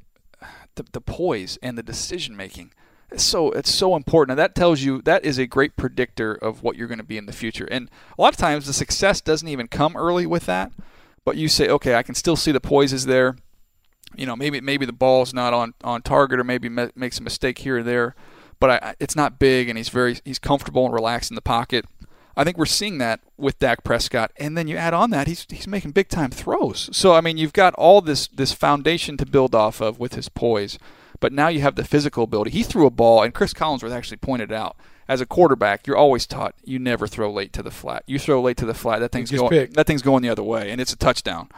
the, 0.76 0.86
the 0.92 1.02
poise 1.02 1.58
and 1.62 1.78
the 1.78 1.84
decision 1.84 2.36
making. 2.36 2.74
So 3.16 3.52
it's 3.52 3.72
so 3.72 3.96
important, 3.96 4.32
and 4.32 4.40
that 4.40 4.56
tells 4.56 4.82
you 4.82 5.00
that 5.04 5.24
is 5.24 5.38
a 5.38 5.46
great 5.46 5.76
predictor 5.76 6.34
of 6.34 6.64
what 6.64 6.78
you're 6.78 6.88
going 6.88 6.98
to 6.98 7.04
be 7.04 7.18
in 7.18 7.28
the 7.28 7.34
future. 7.34 7.68
And 7.70 7.92
a 8.18 8.22
lot 8.22 8.34
of 8.34 8.38
times, 8.38 8.66
the 8.66 8.74
success 8.74 9.22
doesn't 9.22 9.48
even 9.48 9.68
come 9.68 9.96
early 9.96 10.26
with 10.26 10.48
that. 10.48 10.72
But 11.26 11.38
you 11.38 11.48
say, 11.48 11.68
okay, 11.70 11.96
I 11.96 12.04
can 12.04 12.16
still 12.16 12.36
see 12.36 12.52
the 12.52 12.60
poise 12.62 12.94
is 12.94 13.06
there. 13.06 13.36
You 14.16 14.26
know 14.28 14.36
maybe 14.36 14.62
maybe 14.62 14.86
the 14.86 14.94
ball's 14.94 15.34
not 15.34 15.54
on 15.54 15.74
on 15.84 16.04
target 16.04 16.40
or 16.40 16.44
maybe 16.44 16.70
ma- 16.70 16.90
makes 16.96 17.18
a 17.20 17.24
mistake 17.24 17.58
here 17.60 17.78
or 17.80 17.84
there 17.84 18.14
but 18.60 18.70
I- 18.70 18.96
it's 19.00 19.16
not 19.16 19.40
big 19.40 19.70
and 19.70 19.78
he's 19.78 19.90
very 19.90 20.20
he's 20.24 20.38
comfortable 20.38 20.86
and 20.86 20.94
relaxed 20.94 21.32
in 21.32 21.36
the 21.36 21.42
pocket. 21.42 21.86
I 22.38 22.44
think 22.44 22.58
we're 22.58 22.66
seeing 22.68 23.00
that 23.00 23.22
with 23.38 23.58
Dak 23.60 23.84
Prescott. 23.84 24.32
And 24.38 24.56
then 24.58 24.68
you 24.68 24.78
add 24.78 24.94
on 24.94 25.10
that 25.10 25.28
he's 25.28 25.48
he's 25.50 25.66
making 25.68 25.92
big 25.92 26.10
time 26.10 26.30
throws. 26.30 26.90
So 26.96 27.14
I 27.14 27.22
mean 27.22 27.38
you've 27.38 27.54
got 27.54 27.74
all 27.74 28.02
this 28.02 28.28
this 28.28 28.52
foundation 28.54 29.18
to 29.18 29.26
build 29.26 29.56
off 29.56 29.82
of 29.82 29.98
with 30.00 30.14
his 30.14 30.30
poise 30.30 30.78
but 31.20 31.34
now 31.34 31.48
you 31.48 31.62
have 31.62 31.76
the 31.76 31.84
physical 31.84 32.24
ability 32.24 32.52
he 32.52 32.64
threw 32.64 32.86
a 32.86 32.92
ball 32.92 33.24
and 33.24 33.34
Chris 33.34 33.54
Collinsworth 33.54 33.92
actually 33.92 34.18
pointed 34.18 34.52
out 34.52 34.76
as 35.08 35.20
a 35.20 35.26
quarterback, 35.26 35.86
you're 35.86 35.98
always 35.98 36.26
taught 36.26 36.56
you 36.64 36.80
never 36.80 37.08
throw 37.08 37.30
late 37.30 37.52
to 37.54 37.62
the 37.62 37.72
flat. 37.72 38.04
You 38.08 38.18
throw 38.18 38.42
late 38.42 38.56
to 38.58 38.66
the 38.66 38.74
flat, 38.74 39.00
that 39.00 39.12
thing's 39.12 39.32
going 39.32 39.50
picked. 39.50 39.76
that 39.76 39.86
thing's 39.86 40.02
going 40.02 40.24
the 40.24 40.30
other 40.30 40.44
way, 40.44 40.72
and 40.72 40.80
it's 40.80 40.94
a 40.94 40.98
touchdown 40.98 41.50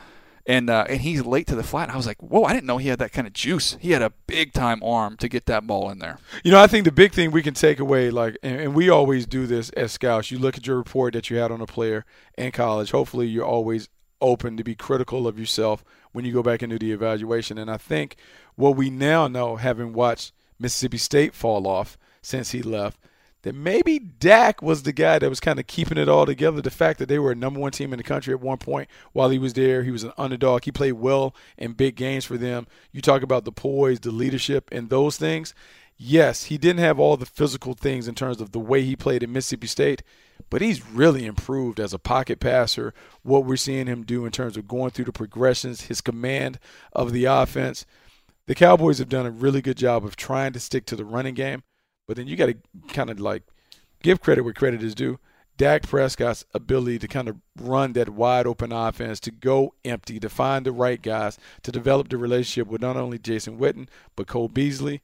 and 0.47 0.69
uh, 0.69 0.85
and 0.87 1.01
he's 1.01 1.25
late 1.25 1.47
to 1.47 1.55
the 1.55 1.63
flat. 1.63 1.89
I 1.89 1.97
was 1.97 2.05
like, 2.05 2.21
whoa, 2.21 2.43
I 2.43 2.53
didn't 2.53 2.65
know 2.65 2.77
he 2.77 2.89
had 2.89 2.99
that 2.99 3.11
kind 3.11 3.25
of 3.27 3.33
juice. 3.33 3.77
He 3.79 3.91
had 3.91 4.01
a 4.01 4.11
big 4.27 4.53
time 4.53 4.81
arm 4.83 5.17
to 5.17 5.27
get 5.27 5.45
that 5.47 5.65
ball 5.65 5.89
in 5.89 5.99
there. 5.99 6.19
You 6.43 6.51
know, 6.51 6.61
I 6.61 6.67
think 6.67 6.85
the 6.85 6.91
big 6.91 7.13
thing 7.13 7.31
we 7.31 7.41
can 7.41 7.53
take 7.53 7.79
away, 7.79 8.11
like, 8.11 8.37
and, 8.43 8.59
and 8.59 8.75
we 8.75 8.89
always 8.89 9.25
do 9.25 9.47
this 9.47 9.69
as 9.71 9.91
scouts. 9.91 10.31
You 10.31 10.37
look 10.37 10.57
at 10.57 10.67
your 10.67 10.77
report 10.77 11.13
that 11.13 11.29
you 11.29 11.37
had 11.37 11.51
on 11.51 11.61
a 11.61 11.65
player 11.65 12.05
in 12.37 12.51
college. 12.51 12.91
Hopefully, 12.91 13.27
you're 13.27 13.45
always 13.45 13.89
open 14.21 14.55
to 14.57 14.63
be 14.63 14.75
critical 14.75 15.27
of 15.27 15.37
yourself 15.39 15.83
when 16.11 16.25
you 16.25 16.31
go 16.31 16.43
back 16.43 16.63
into 16.63 16.79
the 16.79 16.91
evaluation. 16.91 17.57
And 17.57 17.69
I 17.69 17.77
think 17.77 18.15
what 18.55 18.75
we 18.75 18.89
now 18.89 19.27
know, 19.27 19.55
having 19.55 19.93
watched 19.93 20.33
Mississippi 20.59 20.97
State 20.97 21.33
fall 21.33 21.67
off 21.67 21.97
since 22.21 22.51
he 22.51 22.61
left, 22.61 22.99
that 23.43 23.53
maybe 23.53 23.99
Dak 23.99 24.63
was 24.63 24.83
the 24.83 24.91
guy 24.91 25.19
that 25.19 25.29
was 25.29 25.39
kind 25.39 25.59
of 25.59 25.67
keeping 25.67 25.99
it 25.99 26.09
all 26.09 26.25
together. 26.25 26.61
The 26.61 26.71
fact 26.71 26.97
that 26.97 27.07
they 27.07 27.19
were 27.19 27.31
a 27.31 27.35
number 27.35 27.59
one 27.59 27.71
team 27.71 27.93
in 27.93 27.97
the 27.97 28.03
country 28.03 28.33
at 28.33 28.41
one 28.41 28.57
point 28.57 28.89
while 29.13 29.29
he 29.29 29.37
was 29.37 29.53
there, 29.53 29.83
he 29.83 29.91
was 29.91 30.03
an 30.03 30.13
underdog. 30.17 30.63
He 30.63 30.71
played 30.71 30.93
well 30.93 31.35
in 31.57 31.73
big 31.73 31.95
games 31.95 32.25
for 32.25 32.37
them. 32.37 32.65
You 32.91 33.01
talk 33.01 33.21
about 33.21 33.45
the 33.45 33.51
poise, 33.51 33.99
the 33.99 34.09
leadership, 34.09 34.69
and 34.71 34.89
those 34.89 35.17
things. 35.17 35.53
Yes, 35.97 36.45
he 36.45 36.57
didn't 36.57 36.81
have 36.81 36.99
all 36.99 37.17
the 37.17 37.25
physical 37.25 37.73
things 37.73 38.07
in 38.07 38.15
terms 38.15 38.41
of 38.41 38.51
the 38.51 38.59
way 38.59 38.81
he 38.81 38.95
played 38.95 39.23
at 39.23 39.29
Mississippi 39.29 39.67
State, 39.67 40.01
but 40.49 40.61
he's 40.61 40.85
really 40.85 41.25
improved 41.25 41.79
as 41.79 41.93
a 41.93 41.99
pocket 41.99 42.39
passer. 42.39 42.93
What 43.21 43.45
we're 43.45 43.55
seeing 43.57 43.87
him 43.87 44.03
do 44.03 44.25
in 44.25 44.31
terms 44.31 44.57
of 44.57 44.67
going 44.67 44.89
through 44.89 45.05
the 45.05 45.13
progressions, 45.13 45.81
his 45.81 46.01
command 46.01 46.59
of 46.93 47.13
the 47.13 47.25
offense. 47.25 47.85
The 48.47 48.55
Cowboys 48.55 48.99
have 48.99 49.09
done 49.09 49.25
a 49.25 49.31
really 49.31 49.61
good 49.61 49.77
job 49.77 50.05
of 50.05 50.15
trying 50.15 50.53
to 50.53 50.59
stick 50.59 50.85
to 50.87 50.95
the 50.95 51.05
running 51.05 51.33
game. 51.33 51.63
But 52.07 52.17
then 52.17 52.27
you 52.27 52.35
got 52.35 52.47
to 52.47 52.55
kind 52.93 53.09
of 53.09 53.19
like 53.19 53.43
give 54.03 54.21
credit 54.21 54.43
where 54.43 54.53
credit 54.53 54.83
is 54.83 54.93
due. 54.93 55.19
Dak 55.57 55.83
Prescott's 55.83 56.43
ability 56.53 56.99
to 56.99 57.07
kind 57.07 57.29
of 57.29 57.37
run 57.59 57.93
that 57.93 58.09
wide 58.09 58.45
open 58.45 58.73
offense, 58.73 59.21
to 59.21 59.31
go 59.31 59.73
empty, 59.85 60.19
to 60.19 60.29
find 60.29 60.65
the 60.65 60.73
right 60.73 61.01
guys, 61.01 61.39
to 61.63 61.71
develop 61.71 62.09
the 62.09 62.17
relationship 62.17 62.67
with 62.67 62.81
not 62.81 62.97
only 62.97 63.17
Jason 63.17 63.57
Witten, 63.57 63.87
but 64.15 64.27
Cole 64.27 64.49
Beasley. 64.49 65.01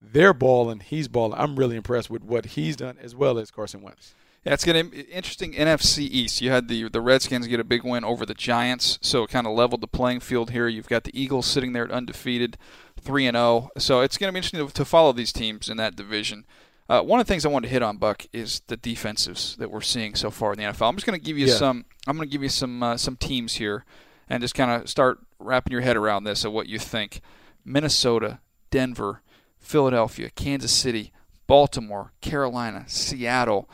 They're 0.00 0.32
balling. 0.32 0.80
He's 0.80 1.08
balling. 1.08 1.38
I'm 1.38 1.56
really 1.56 1.76
impressed 1.76 2.10
with 2.10 2.22
what 2.22 2.46
he's 2.46 2.76
done 2.76 2.96
as 3.02 3.14
well 3.14 3.38
as 3.38 3.50
Carson 3.50 3.82
Wentz. 3.82 4.14
Yeah, 4.44 4.54
it's 4.54 4.64
going 4.64 4.84
to 4.84 4.90
be 4.90 5.02
interesting 5.02 5.52
NFC 5.52 6.00
East. 6.00 6.40
You 6.40 6.50
had 6.50 6.66
the 6.66 6.88
the 6.88 7.00
Redskins 7.00 7.46
get 7.46 7.60
a 7.60 7.64
big 7.64 7.84
win 7.84 8.04
over 8.04 8.26
the 8.26 8.34
Giants, 8.34 8.98
so 9.00 9.22
it 9.22 9.30
kind 9.30 9.46
of 9.46 9.54
leveled 9.54 9.82
the 9.82 9.86
playing 9.86 10.20
field 10.20 10.50
here. 10.50 10.66
You've 10.66 10.88
got 10.88 11.04
the 11.04 11.20
Eagles 11.20 11.46
sitting 11.46 11.72
there 11.72 11.90
undefeated 11.90 12.58
three 13.00 13.26
and 13.26 13.36
zero. 13.36 13.44
Oh. 13.44 13.70
So 13.78 14.00
it's 14.00 14.18
going 14.18 14.28
to 14.28 14.32
be 14.32 14.38
interesting 14.38 14.66
to, 14.66 14.72
to, 14.72 14.84
follow 14.84 15.12
these 15.12 15.32
teams 15.32 15.68
in 15.68 15.76
that 15.76 15.94
division. 15.94 16.44
Uh, 16.88 17.02
one 17.02 17.20
of 17.20 17.26
the 17.26 17.32
things 17.32 17.46
I 17.46 17.50
wanted 17.50 17.68
to 17.68 17.72
hit 17.72 17.82
on, 17.82 17.98
Buck, 17.98 18.26
is 18.32 18.62
the 18.66 18.76
defenses 18.76 19.54
that 19.60 19.70
we're 19.70 19.80
seeing 19.80 20.16
so 20.16 20.30
far 20.30 20.52
in 20.52 20.58
the 20.58 20.64
NFL. 20.64 20.88
I'm 20.88 20.96
just 20.96 21.06
going 21.06 21.18
to 21.18 21.24
give 21.24 21.38
you 21.38 21.46
yeah. 21.46 21.54
some. 21.54 21.84
I'm 22.08 22.16
going 22.16 22.28
to 22.28 22.32
give 22.32 22.42
you 22.42 22.48
some 22.48 22.82
uh, 22.82 22.96
some 22.96 23.16
teams 23.16 23.54
here, 23.54 23.84
and 24.28 24.42
just 24.42 24.56
kind 24.56 24.70
of 24.72 24.90
start 24.90 25.20
wrapping 25.38 25.72
your 25.72 25.82
head 25.82 25.96
around 25.96 26.24
this 26.24 26.44
of 26.44 26.52
what 26.52 26.66
you 26.66 26.80
think. 26.80 27.20
Minnesota, 27.64 28.40
Denver, 28.72 29.22
Philadelphia, 29.60 30.30
Kansas 30.30 30.72
City, 30.72 31.12
Baltimore, 31.46 32.12
Carolina, 32.20 32.84
Seattle. 32.88 33.70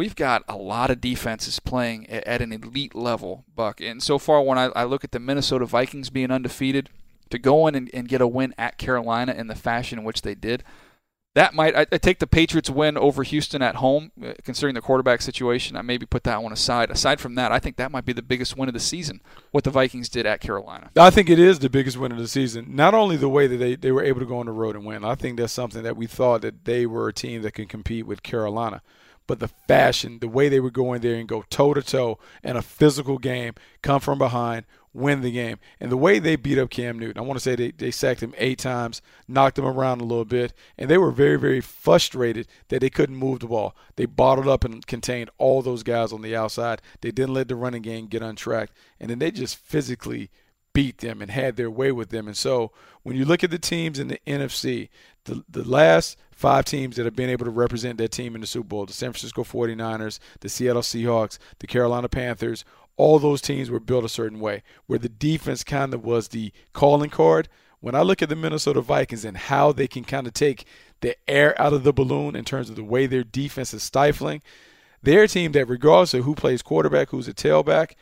We've 0.00 0.16
got 0.16 0.44
a 0.48 0.56
lot 0.56 0.90
of 0.90 1.02
defenses 1.02 1.60
playing 1.60 2.08
at, 2.08 2.40
an 2.40 2.54
elite 2.54 2.94
level, 2.94 3.44
Buck. 3.54 3.82
And 3.82 4.02
so 4.02 4.18
far, 4.18 4.40
when 4.40 4.56
I, 4.56 4.70
I 4.74 4.84
look 4.84 5.04
at 5.04 5.12
the 5.12 5.20
Minnesota 5.20 5.66
Vikings 5.66 6.08
being 6.08 6.30
undefeated, 6.30 6.88
to 7.28 7.38
go 7.38 7.66
in 7.66 7.74
and, 7.74 7.90
and 7.92 8.08
get 8.08 8.22
a 8.22 8.26
win 8.26 8.54
at 8.56 8.78
Carolina 8.78 9.34
in 9.34 9.48
the 9.48 9.54
fashion 9.54 9.98
in 9.98 10.04
which 10.06 10.22
they 10.22 10.34
did, 10.34 10.64
that 11.34 11.52
might 11.52 11.76
I, 11.76 11.86
I, 11.92 11.98
take 11.98 12.18
the 12.18 12.26
Patriots 12.26 12.70
win 12.70 12.96
over 12.96 13.24
Houston 13.24 13.60
at 13.60 13.74
home, 13.74 14.10
uh, 14.24 14.32
considering 14.42 14.74
the 14.74 14.80
quarterback 14.80 15.20
situation. 15.20 15.76
I 15.76 15.82
maybe 15.82 16.06
put 16.06 16.24
that 16.24 16.42
one 16.42 16.54
aside. 16.54 16.90
Aside 16.90 17.20
from 17.20 17.34
that, 17.34 17.52
I 17.52 17.58
think 17.58 17.76
that 17.76 17.92
might 17.92 18.06
be 18.06 18.14
the 18.14 18.22
biggest 18.22 18.56
win 18.56 18.70
of 18.70 18.72
the 18.72 18.80
season. 18.80 19.20
What 19.50 19.64
the 19.64 19.70
Vikings 19.70 20.08
did 20.08 20.24
at 20.24 20.40
Carolina. 20.40 20.92
I 20.96 21.10
think 21.10 21.28
it 21.28 21.38
is 21.38 21.58
the 21.58 21.68
biggest 21.68 21.98
win 21.98 22.10
of 22.10 22.16
the 22.16 22.26
season. 22.26 22.74
Not 22.74 22.94
only 22.94 23.18
the 23.18 23.28
way 23.28 23.46
that 23.46 23.58
they, 23.58 23.76
they 23.76 23.92
were 23.92 24.02
able 24.02 24.20
to 24.20 24.26
go 24.26 24.38
on 24.38 24.46
the 24.46 24.52
road 24.52 24.76
and 24.76 24.86
win. 24.86 25.04
I 25.04 25.14
think 25.14 25.36
that's 25.36 25.52
something 25.52 25.82
that 25.82 25.98
we 25.98 26.06
thought 26.06 26.40
that 26.40 26.64
they 26.64 26.86
were 26.86 27.08
a 27.08 27.12
team 27.12 27.42
that 27.42 27.52
can 27.52 27.66
compete 27.66 28.06
with 28.06 28.22
Carolina. 28.22 28.80
But 29.30 29.38
the 29.38 29.46
fashion, 29.46 30.18
the 30.18 30.26
way 30.26 30.48
they 30.48 30.58
would 30.58 30.72
go 30.72 30.92
in 30.92 31.02
there 31.02 31.14
and 31.14 31.28
go 31.28 31.44
toe 31.50 31.72
to 31.72 31.82
toe 31.82 32.18
in 32.42 32.56
a 32.56 32.62
physical 32.62 33.16
game, 33.16 33.54
come 33.80 34.00
from 34.00 34.18
behind, 34.18 34.66
win 34.92 35.20
the 35.20 35.30
game. 35.30 35.60
And 35.78 35.92
the 35.92 35.96
way 35.96 36.18
they 36.18 36.34
beat 36.34 36.58
up 36.58 36.70
Cam 36.70 36.98
Newton, 36.98 37.16
I 37.16 37.24
want 37.24 37.36
to 37.36 37.40
say 37.40 37.54
they, 37.54 37.70
they 37.70 37.92
sacked 37.92 38.24
him 38.24 38.34
eight 38.38 38.58
times, 38.58 39.00
knocked 39.28 39.56
him 39.56 39.66
around 39.66 40.00
a 40.00 40.04
little 40.04 40.24
bit, 40.24 40.52
and 40.76 40.90
they 40.90 40.98
were 40.98 41.12
very, 41.12 41.38
very 41.38 41.60
frustrated 41.60 42.48
that 42.70 42.80
they 42.80 42.90
couldn't 42.90 43.14
move 43.14 43.38
the 43.38 43.46
ball. 43.46 43.76
They 43.94 44.06
bottled 44.06 44.48
up 44.48 44.64
and 44.64 44.84
contained 44.84 45.30
all 45.38 45.62
those 45.62 45.84
guys 45.84 46.12
on 46.12 46.22
the 46.22 46.34
outside. 46.34 46.82
They 47.00 47.12
didn't 47.12 47.34
let 47.34 47.46
the 47.46 47.54
running 47.54 47.82
game 47.82 48.08
get 48.08 48.22
untracked. 48.22 48.72
And 48.98 49.10
then 49.10 49.20
they 49.20 49.30
just 49.30 49.58
physically 49.58 50.30
beat 50.72 50.98
them 50.98 51.22
and 51.22 51.30
had 51.30 51.54
their 51.54 51.70
way 51.70 51.92
with 51.92 52.10
them. 52.10 52.26
And 52.26 52.36
so 52.36 52.72
when 53.02 53.16
you 53.16 53.24
look 53.24 53.42
at 53.44 53.50
the 53.50 53.58
teams 53.58 53.98
in 53.98 54.08
the 54.08 54.20
NFC, 54.26 54.88
the, 55.24 55.44
the 55.48 55.68
last 55.68 56.16
five 56.32 56.64
teams 56.64 56.96
that 56.96 57.04
have 57.04 57.16
been 57.16 57.30
able 57.30 57.44
to 57.44 57.50
represent 57.50 57.98
their 57.98 58.08
team 58.08 58.34
in 58.34 58.40
the 58.40 58.46
Super 58.46 58.68
Bowl 58.68 58.86
the 58.86 58.92
San 58.92 59.12
Francisco 59.12 59.44
49ers, 59.44 60.18
the 60.40 60.48
Seattle 60.48 60.82
Seahawks, 60.82 61.38
the 61.58 61.66
Carolina 61.66 62.08
Panthers 62.08 62.64
all 63.00 63.18
those 63.18 63.40
teams 63.40 63.70
were 63.70 63.80
built 63.80 64.04
a 64.04 64.10
certain 64.10 64.40
way, 64.40 64.62
where 64.84 64.98
the 64.98 65.08
defense 65.08 65.64
kind 65.64 65.94
of 65.94 66.04
was 66.04 66.28
the 66.28 66.52
calling 66.74 67.08
card. 67.08 67.48
When 67.80 67.94
I 67.94 68.02
look 68.02 68.20
at 68.20 68.28
the 68.28 68.36
Minnesota 68.36 68.82
Vikings 68.82 69.24
and 69.24 69.38
how 69.38 69.72
they 69.72 69.88
can 69.88 70.04
kind 70.04 70.26
of 70.26 70.34
take 70.34 70.66
the 71.00 71.16
air 71.26 71.58
out 71.58 71.72
of 71.72 71.82
the 71.82 71.94
balloon 71.94 72.36
in 72.36 72.44
terms 72.44 72.68
of 72.68 72.76
the 72.76 72.84
way 72.84 73.06
their 73.06 73.24
defense 73.24 73.72
is 73.72 73.82
stifling, 73.82 74.42
they're 75.02 75.22
a 75.22 75.28
team 75.28 75.52
that, 75.52 75.64
regardless 75.64 76.12
of 76.12 76.24
who 76.24 76.34
plays 76.34 76.60
quarterback, 76.60 77.08
who's 77.08 77.26
a 77.26 77.32
tailback, 77.32 77.92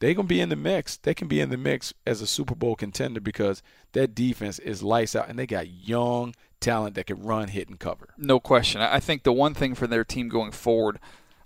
they're 0.00 0.14
going 0.14 0.26
to 0.26 0.34
be 0.34 0.40
in 0.40 0.48
the 0.48 0.56
mix. 0.56 0.96
They 0.96 1.14
can 1.14 1.28
be 1.28 1.40
in 1.40 1.50
the 1.50 1.56
mix 1.56 1.94
as 2.04 2.20
a 2.20 2.26
Super 2.26 2.56
Bowl 2.56 2.74
contender 2.74 3.20
because 3.20 3.62
that 3.92 4.12
defense 4.12 4.58
is 4.58 4.82
lights 4.82 5.14
out 5.14 5.28
and 5.28 5.38
they 5.38 5.46
got 5.46 5.68
young 5.68 6.34
talent 6.62 6.94
that 6.94 7.06
can 7.06 7.22
run, 7.22 7.48
hit, 7.48 7.68
and 7.68 7.78
cover. 7.78 8.08
No 8.16 8.40
question. 8.40 8.80
I 8.80 9.00
think 9.00 9.24
the 9.24 9.32
one 9.32 9.52
thing 9.52 9.74
for 9.74 9.86
their 9.86 10.04
team 10.04 10.28
going 10.28 10.52
forward 10.52 10.98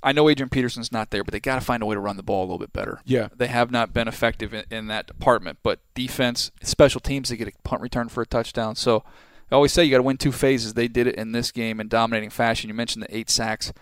I 0.07 0.13
know 0.13 0.29
Adrian 0.29 0.49
Peterson's 0.49 0.93
not 0.93 1.11
there, 1.11 1.25
but 1.25 1.33
they 1.33 1.41
got 1.41 1.57
to 1.57 1.61
find 1.61 1.83
a 1.83 1.87
way 1.87 1.97
to 1.97 2.01
run 2.01 2.17
the 2.17 2.23
ball 2.23 2.43
a 2.43 2.47
little 2.47 2.59
bit 2.59 2.73
better. 2.73 3.01
Yeah, 3.05 3.29
they 3.37 3.49
have 3.49 3.73
not 3.73 3.93
been 3.93 4.07
effective 4.07 4.55
in, 4.55 4.65
in, 4.71 4.87
that 4.87 5.09
department. 5.09 5.59
But 5.65 5.81
defense, 5.95 6.53
special 6.63 7.01
teams, 7.01 7.29
they 7.29 7.37
get 7.37 7.49
a 7.49 7.53
punt 7.65 7.83
return 7.83 8.09
for 8.09 8.23
a 8.23 8.27
touchdown. 8.27 8.77
So 8.77 9.03
I 9.51 9.57
always 9.57 9.73
say 9.73 9.85
you 9.85 9.91
got 9.91 9.97
to 9.97 10.05
win 10.05 10.17
two 10.17 10.31
phases. 10.31 10.75
They 10.75 10.87
did 10.87 11.09
it 11.09 11.17
in 11.17 11.33
this 11.33 11.51
game 11.51 11.81
in 11.81 11.89
dominating 11.89 12.31
fashion. 12.31 12.69
You 12.69 12.75
mentioned 12.75 13.03
the 13.03 13.17
eight 13.17 13.29
sacks. 13.29 13.73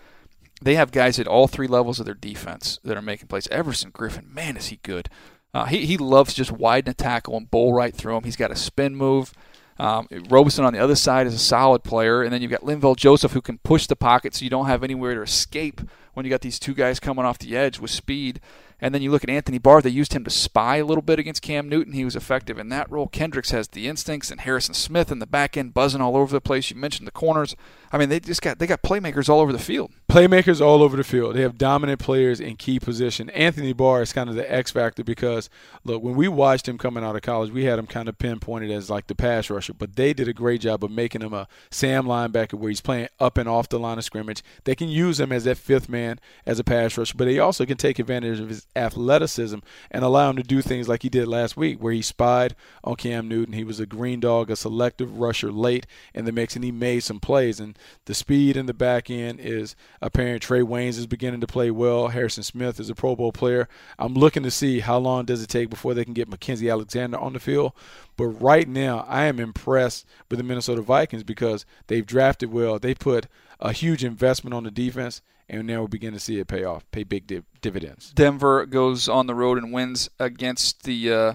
They 0.63 0.73
have 0.73 0.91
guys 0.91 1.19
at 1.19 1.27
all 1.27 1.47
three 1.47 1.67
levels 1.67 1.99
of 1.99 2.07
their 2.07 2.15
defense 2.15 2.79
that 2.83 2.97
are 2.97 3.03
making 3.03 3.27
plays. 3.27 3.47
Everson 3.49 3.91
Griffen, 3.91 4.33
man, 4.33 4.57
is 4.57 4.67
he 4.67 4.79
good. 4.81 5.09
Uh, 5.53 5.65
he, 5.65 5.85
he 5.85 5.95
loves 5.95 6.33
just 6.33 6.51
widen 6.51 6.89
a 6.89 6.93
tackle 6.95 7.37
and 7.37 7.51
bowl 7.51 7.71
right 7.71 7.93
through 7.93 8.17
him. 8.17 8.23
He's 8.23 8.35
got 8.35 8.51
a 8.51 8.55
spin 8.55 8.95
move. 8.95 9.31
Um, 9.77 10.07
Robison 10.29 10.63
on 10.63 10.73
the 10.73 10.79
other 10.79 10.95
side 10.95 11.27
is 11.27 11.33
a 11.33 11.39
solid 11.39 11.83
player, 11.83 12.23
and 12.23 12.31
then 12.31 12.41
you've 12.41 12.51
got 12.51 12.61
Linval 12.61 12.95
Joseph 12.95 13.33
who 13.33 13.41
can 13.41 13.57
push 13.59 13.87
the 13.87 13.95
pocket 13.95 14.33
so 14.33 14.43
you 14.43 14.49
don't 14.49 14.67
have 14.67 14.83
anywhere 14.83 15.15
to 15.15 15.21
escape 15.21 15.81
when 16.13 16.25
you 16.25 16.29
got 16.29 16.41
these 16.41 16.59
two 16.59 16.73
guys 16.73 16.99
coming 16.99 17.25
off 17.25 17.39
the 17.39 17.57
edge 17.57 17.79
with 17.79 17.91
speed. 17.91 18.39
And 18.79 18.93
then 18.93 19.01
you 19.01 19.09
look 19.09 19.23
at 19.23 19.29
Anthony 19.29 19.57
Barr, 19.57 19.81
they 19.81 19.89
used 19.89 20.13
him 20.13 20.25
to 20.25 20.29
spy 20.29 20.77
a 20.77 20.85
little 20.85 21.01
bit 21.01 21.17
against 21.17 21.41
Cam 21.41 21.69
Newton. 21.69 21.93
He 21.93 22.03
was 22.03 22.15
effective 22.15 22.57
in 22.59 22.69
that 22.69 22.91
role. 22.91 23.07
Kendricks 23.07 23.51
has 23.51 23.69
the 23.69 23.87
instincts, 23.87 24.31
and 24.31 24.41
Harrison 24.41 24.73
Smith 24.73 25.11
in 25.11 25.19
the 25.19 25.25
back 25.25 25.55
end 25.55 25.73
buzzing 25.73 26.01
all 26.01 26.17
over 26.17 26.33
the 26.33 26.41
place. 26.41 26.69
You 26.69 26.75
mentioned 26.75 27.07
the 27.07 27.11
corners. 27.11 27.55
I 27.91 27.97
mean, 27.97 28.09
they 28.09 28.19
just 28.19 28.41
got 28.41 28.59
they 28.59 28.67
got 28.67 28.81
playmakers 28.81 29.29
all 29.29 29.39
over 29.39 29.53
the 29.53 29.59
field. 29.59 29.91
Playmakers 30.15 30.65
all 30.65 30.81
over 30.81 30.95
the 30.95 31.03
field. 31.03 31.35
They 31.35 31.41
have 31.41 31.57
dominant 31.57 31.99
players 31.99 32.39
in 32.39 32.55
key 32.55 32.79
position. 32.79 33.29
Anthony 33.31 33.73
Barr 33.73 34.01
is 34.01 34.13
kind 34.13 34.29
of 34.29 34.37
the 34.37 34.49
X 34.49 34.71
factor 34.71 35.03
because 35.03 35.49
look, 35.83 36.01
when 36.01 36.15
we 36.15 36.29
watched 36.29 36.69
him 36.69 36.77
coming 36.77 37.03
out 37.03 37.17
of 37.17 37.21
college, 37.21 37.51
we 37.51 37.65
had 37.65 37.77
him 37.77 37.85
kind 37.85 38.07
of 38.07 38.17
pinpointed 38.17 38.71
as 38.71 38.89
like 38.89 39.07
the 39.07 39.13
pass 39.13 39.49
rusher, 39.49 39.73
but 39.73 39.97
they 39.97 40.13
did 40.13 40.29
a 40.29 40.33
great 40.33 40.61
job 40.61 40.85
of 40.85 40.91
making 40.91 41.19
him 41.19 41.33
a 41.33 41.49
Sam 41.69 42.05
linebacker 42.05 42.53
where 42.53 42.69
he's 42.69 42.79
playing 42.79 43.09
up 43.19 43.37
and 43.37 43.49
off 43.49 43.67
the 43.67 43.77
line 43.77 43.97
of 43.97 44.05
scrimmage. 44.05 44.41
They 44.63 44.73
can 44.73 44.87
use 44.87 45.19
him 45.19 45.33
as 45.33 45.43
that 45.43 45.57
fifth 45.57 45.89
man 45.89 46.21
as 46.45 46.59
a 46.59 46.63
pass 46.63 46.97
rusher, 46.97 47.15
but 47.17 47.25
they 47.25 47.39
also 47.39 47.65
can 47.65 47.75
take 47.75 47.99
advantage 47.99 48.39
of 48.39 48.47
his 48.47 48.67
athleticism 48.73 49.59
and 49.91 50.05
allow 50.05 50.29
him 50.29 50.37
to 50.37 50.43
do 50.43 50.61
things 50.61 50.87
like 50.87 51.03
he 51.03 51.09
did 51.09 51.27
last 51.27 51.57
week, 51.57 51.83
where 51.83 51.91
he 51.91 52.01
spied 52.01 52.55
on 52.85 52.95
Cam 52.95 53.27
Newton. 53.27 53.53
He 53.53 53.65
was 53.65 53.81
a 53.81 53.85
green 53.85 54.21
dog, 54.21 54.49
a 54.49 54.55
selective 54.55 55.19
rusher 55.19 55.51
late 55.51 55.85
in 56.13 56.23
the 56.23 56.31
mix, 56.31 56.55
and 56.55 56.63
he 56.63 56.71
made 56.71 57.01
some 57.01 57.19
plays. 57.19 57.59
And 57.59 57.77
the 58.05 58.13
speed 58.13 58.55
in 58.55 58.65
the 58.65 58.73
back 58.73 59.09
end 59.09 59.41
is 59.41 59.75
apparent. 60.05 60.43
Trae 60.43 60.63
Waynes 60.63 60.97
is 60.97 61.07
beginning 61.07 61.41
to 61.41 61.47
play 61.47 61.71
well. 61.71 62.09
Harrison 62.09 62.43
Smith 62.43 62.79
is 62.79 62.89
a 62.89 62.95
Pro 62.95 63.15
Bowl 63.15 63.31
player. 63.31 63.67
I'm 63.97 64.13
looking 64.13 64.43
to 64.43 64.51
see 64.51 64.79
how 64.79 64.97
long 64.97 65.25
does 65.25 65.41
it 65.41 65.49
take 65.49 65.69
before 65.69 65.93
they 65.93 66.05
can 66.05 66.13
get 66.13 66.29
Mackensie 66.29 66.71
Alexander 66.71 67.17
on 67.17 67.33
the 67.33 67.39
field. 67.39 67.73
But 68.15 68.27
right 68.27 68.67
now, 68.67 69.05
I 69.09 69.25
am 69.25 69.39
impressed 69.39 70.05
with 70.29 70.37
the 70.37 70.43
Minnesota 70.43 70.81
Vikings 70.81 71.23
because 71.23 71.65
they've 71.87 72.05
drafted 72.05 72.51
well. 72.51 72.79
They 72.79 72.93
put 72.93 73.27
a 73.59 73.71
huge 73.71 74.03
investment 74.03 74.53
on 74.53 74.63
the 74.63 74.71
defense 74.71 75.21
and 75.47 75.67
now 75.67 75.81
we're 75.81 75.87
beginning 75.87 76.17
to 76.17 76.23
see 76.23 76.39
it 76.39 76.47
pay 76.47 76.63
off, 76.63 76.89
pay 76.91 77.03
big 77.03 77.27
div- 77.27 77.45
dividends. 77.61 78.11
Denver 78.13 78.65
goes 78.65 79.07
on 79.07 79.27
the 79.27 79.35
road 79.35 79.57
and 79.57 79.71
wins 79.71 80.09
against 80.19 80.83
the 80.83 81.13
uh, 81.13 81.33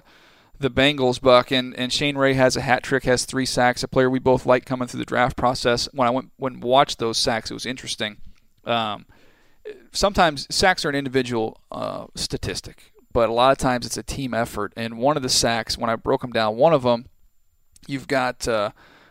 the 0.58 0.70
Bengals, 0.70 1.20
Buck, 1.20 1.50
and, 1.50 1.74
and 1.76 1.92
Shane 1.92 2.18
Ray 2.18 2.34
has 2.34 2.54
a 2.54 2.60
hat 2.60 2.82
trick, 2.82 3.04
has 3.04 3.24
three 3.24 3.46
sacks, 3.46 3.82
a 3.82 3.88
player 3.88 4.10
we 4.10 4.18
both 4.18 4.44
like 4.44 4.66
coming 4.66 4.86
through 4.88 4.98
the 4.98 5.06
draft 5.06 5.36
process. 5.36 5.88
When 5.92 6.06
I 6.06 6.10
went 6.10 6.30
when 6.36 6.60
watched 6.60 6.98
those 6.98 7.18
sacks, 7.18 7.50
it 7.50 7.54
was 7.54 7.66
interesting. 7.66 8.18
Um, 8.64 9.06
sometimes 9.92 10.46
sacks 10.54 10.84
are 10.84 10.88
an 10.88 10.94
individual 10.94 11.60
uh, 11.70 12.06
statistic, 12.14 12.92
but 13.12 13.28
a 13.28 13.32
lot 13.32 13.52
of 13.52 13.58
times 13.58 13.86
it's 13.86 13.96
a 13.96 14.02
team 14.02 14.34
effort. 14.34 14.72
And 14.76 14.98
one 14.98 15.16
of 15.16 15.22
the 15.22 15.28
sacks, 15.28 15.78
when 15.78 15.90
I 15.90 15.96
broke 15.96 16.22
them 16.22 16.32
down, 16.32 16.56
one 16.56 16.72
of 16.72 16.82
them, 16.82 17.06
you've 17.86 18.08
got. 18.08 18.46
Uh, 18.46 18.70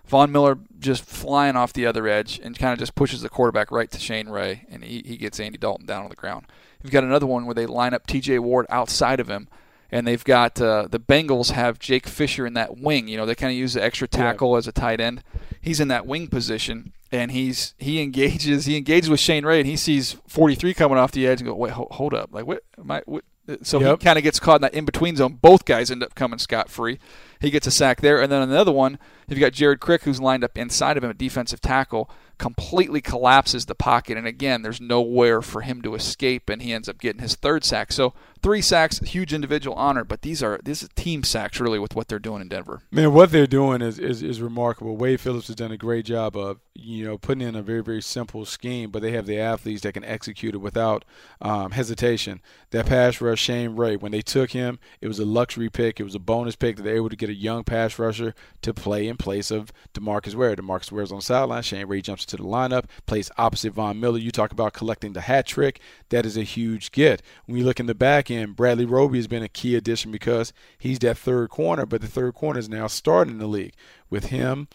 Von 0.09 0.31
Miller 0.31 0.57
just 0.79 1.03
flying 1.03 1.55
off 1.55 1.71
the 1.71 1.85
other 1.85 2.07
edge 2.07 2.39
and 2.43 2.57
kind 2.57 2.73
of 2.73 2.79
just 2.79 2.95
pushes 2.95 3.21
the 3.21 3.29
quarterback 3.29 3.69
right 3.69 3.91
to 3.91 3.99
Shane 3.99 4.27
Ray, 4.27 4.65
and 4.67 4.83
he, 4.83 5.03
he 5.05 5.17
gets 5.17 5.39
Andy 5.39 5.59
Dalton 5.59 5.85
down 5.85 6.01
on 6.01 6.09
the 6.09 6.15
ground. 6.15 6.47
You've 6.81 6.91
got 6.91 7.03
another 7.03 7.27
one 7.27 7.45
where 7.45 7.53
they 7.53 7.67
line 7.67 7.93
up 7.93 8.07
T.J. 8.07 8.39
Ward 8.39 8.65
outside 8.71 9.19
of 9.19 9.29
him, 9.29 9.47
and 9.91 10.05
they've 10.05 10.23
got 10.23 10.61
uh, 10.61 10.87
the 10.89 10.99
Bengals 10.99 11.51
have 11.51 11.79
Jake 11.79 12.07
Fisher 12.07 12.45
in 12.45 12.53
that 12.53 12.77
wing. 12.77 13.07
You 13.07 13.17
know, 13.17 13.25
they 13.25 13.35
kind 13.35 13.51
of 13.51 13.57
use 13.57 13.73
the 13.73 13.83
extra 13.83 14.07
tackle 14.07 14.51
yeah. 14.51 14.57
as 14.57 14.67
a 14.67 14.71
tight 14.71 14.99
end. 14.99 15.23
He's 15.61 15.79
in 15.79 15.87
that 15.89 16.05
wing 16.05 16.27
position, 16.27 16.93
and 17.11 17.31
he's 17.31 17.73
he 17.77 18.01
engages 18.01 18.65
he 18.65 18.77
engages 18.77 19.09
with 19.09 19.19
Shane 19.19 19.45
Ray, 19.45 19.59
and 19.59 19.67
he 19.67 19.75
sees 19.75 20.17
43 20.27 20.73
coming 20.73 20.97
off 20.97 21.11
the 21.11 21.27
edge, 21.27 21.41
and 21.41 21.47
go, 21.47 21.55
wait, 21.55 21.73
hold, 21.73 21.91
hold 21.91 22.13
up, 22.13 22.33
like 22.33 22.45
what? 22.45 22.63
Am 22.77 22.89
I, 22.91 23.01
what? 23.05 23.23
So 23.63 23.79
Yep. 23.79 23.99
he 23.99 24.05
kind 24.05 24.17
of 24.17 24.23
gets 24.23 24.39
caught 24.39 24.57
in 24.57 24.61
that 24.61 24.73
in 24.75 24.85
between 24.85 25.15
zone. 25.15 25.39
Both 25.41 25.65
guys 25.65 25.89
end 25.89 26.03
up 26.03 26.13
coming 26.13 26.37
scot 26.37 26.69
free. 26.69 26.99
He 27.41 27.49
gets 27.49 27.65
a 27.65 27.71
sack 27.71 28.01
there, 28.01 28.21
and 28.21 28.31
then 28.31 28.41
another 28.43 28.71
one. 28.71 28.99
You've 29.27 29.39
got 29.39 29.53
Jared 29.53 29.79
Crick, 29.79 30.03
who's 30.03 30.21
lined 30.21 30.43
up 30.43 30.57
inside 30.57 30.97
of 30.97 31.03
him, 31.03 31.09
a 31.09 31.15
defensive 31.15 31.59
tackle, 31.61 32.09
completely 32.39 33.01
collapses 33.01 33.67
the 33.67 33.75
pocket, 33.75 34.17
and 34.17 34.25
again, 34.25 34.63
there's 34.63 34.81
nowhere 34.81 35.41
for 35.41 35.61
him 35.61 35.81
to 35.83 35.93
escape, 35.93 36.49
and 36.49 36.61
he 36.61 36.73
ends 36.73 36.89
up 36.89 36.97
getting 36.97 37.21
his 37.21 37.35
third 37.35 37.63
sack. 37.63 37.91
So 37.91 38.13
three 38.41 38.61
sacks, 38.61 38.99
huge 38.99 39.33
individual 39.33 39.75
honor, 39.75 40.03
but 40.03 40.21
these 40.21 40.41
are 40.41 40.59
this 40.63 40.81
is 40.81 40.89
team 40.95 41.23
sacks 41.23 41.59
really 41.59 41.79
with 41.79 41.95
what 41.95 42.07
they're 42.07 42.19
doing 42.19 42.41
in 42.41 42.47
Denver. 42.47 42.81
Man, 42.91 43.13
what 43.13 43.31
they're 43.31 43.47
doing 43.47 43.81
is, 43.81 43.99
is, 43.99 44.23
is 44.23 44.41
remarkable. 44.41 44.97
Wade 44.97 45.19
Phillips 45.19 45.47
has 45.47 45.55
done 45.55 45.71
a 45.71 45.77
great 45.77 46.05
job 46.05 46.35
of, 46.35 46.59
you 46.73 47.05
know, 47.05 47.17
putting 47.17 47.45
in 47.45 47.55
a 47.55 47.61
very, 47.61 47.83
very 47.83 48.01
simple 48.01 48.45
scheme, 48.45 48.89
but 48.89 49.01
they 49.01 49.11
have 49.11 49.25
the 49.25 49.37
athletes 49.37 49.81
that 49.81 49.93
can 49.93 50.05
execute 50.05 50.55
it 50.55 50.59
without 50.59 51.03
um, 51.41 51.71
hesitation. 51.71 52.41
That 52.71 52.85
pass 52.85 53.19
rush, 53.19 53.41
Shane 53.41 53.75
Ray, 53.75 53.97
when 53.97 54.11
they 54.11 54.21
took 54.21 54.51
him, 54.51 54.79
it 55.01 55.07
was 55.07 55.19
a 55.19 55.25
luxury 55.25 55.69
pick. 55.69 55.99
It 55.99 56.03
was 56.03 56.15
a 56.15 56.19
bonus 56.19 56.55
pick 56.55 56.77
that 56.77 56.83
they 56.83 56.91
were 56.91 56.97
able 56.97 57.09
to 57.09 57.15
get 57.15 57.29
a 57.29 57.33
young 57.33 57.63
pass 57.63 57.99
rusher 57.99 58.33
to 58.61 58.73
play 58.73 59.07
in 59.07 59.17
place 59.17 59.51
of 59.51 59.73
DeMarcus 59.93 60.35
Ware. 60.35 60.55
DeMarcus 60.55 60.91
Ware's 60.91 61.11
on 61.11 61.17
the 61.17 61.23
sideline. 61.23 61.63
Shane 61.63 61.87
Ray 61.87 62.01
jumps 62.01 62.25
into 62.33 62.43
the 62.43 62.49
lineup, 62.49 62.85
plays 63.05 63.31
opposite 63.37 63.73
Von 63.73 63.99
Miller. 63.99 64.19
You 64.19 64.31
talk 64.31 64.51
about 64.51 64.73
collecting 64.73 65.13
the 65.13 65.21
hat 65.21 65.47
trick. 65.47 65.79
That 66.09 66.25
is 66.25 66.37
a 66.37 66.43
huge 66.43 66.91
get. 66.91 67.21
When 67.45 67.57
you 67.57 67.63
look 67.63 67.79
in 67.79 67.85
the 67.85 67.95
back 67.95 68.29
end, 68.29 68.55
Bradley 68.55 68.85
Roby 68.85 69.17
has 69.17 69.27
been 69.27 69.43
a 69.43 69.49
key 69.49 69.75
addition 69.75 70.11
because 70.11 70.53
he's 70.77 70.99
that 70.99 71.17
third 71.17 71.49
corner, 71.49 71.85
but 71.85 72.01
the 72.01 72.07
third 72.07 72.35
corner 72.35 72.59
is 72.59 72.69
now 72.69 72.87
starting 72.87 73.33
in 73.33 73.39
the 73.39 73.47
league. 73.47 73.73
With 74.09 74.25
him, 74.25 74.67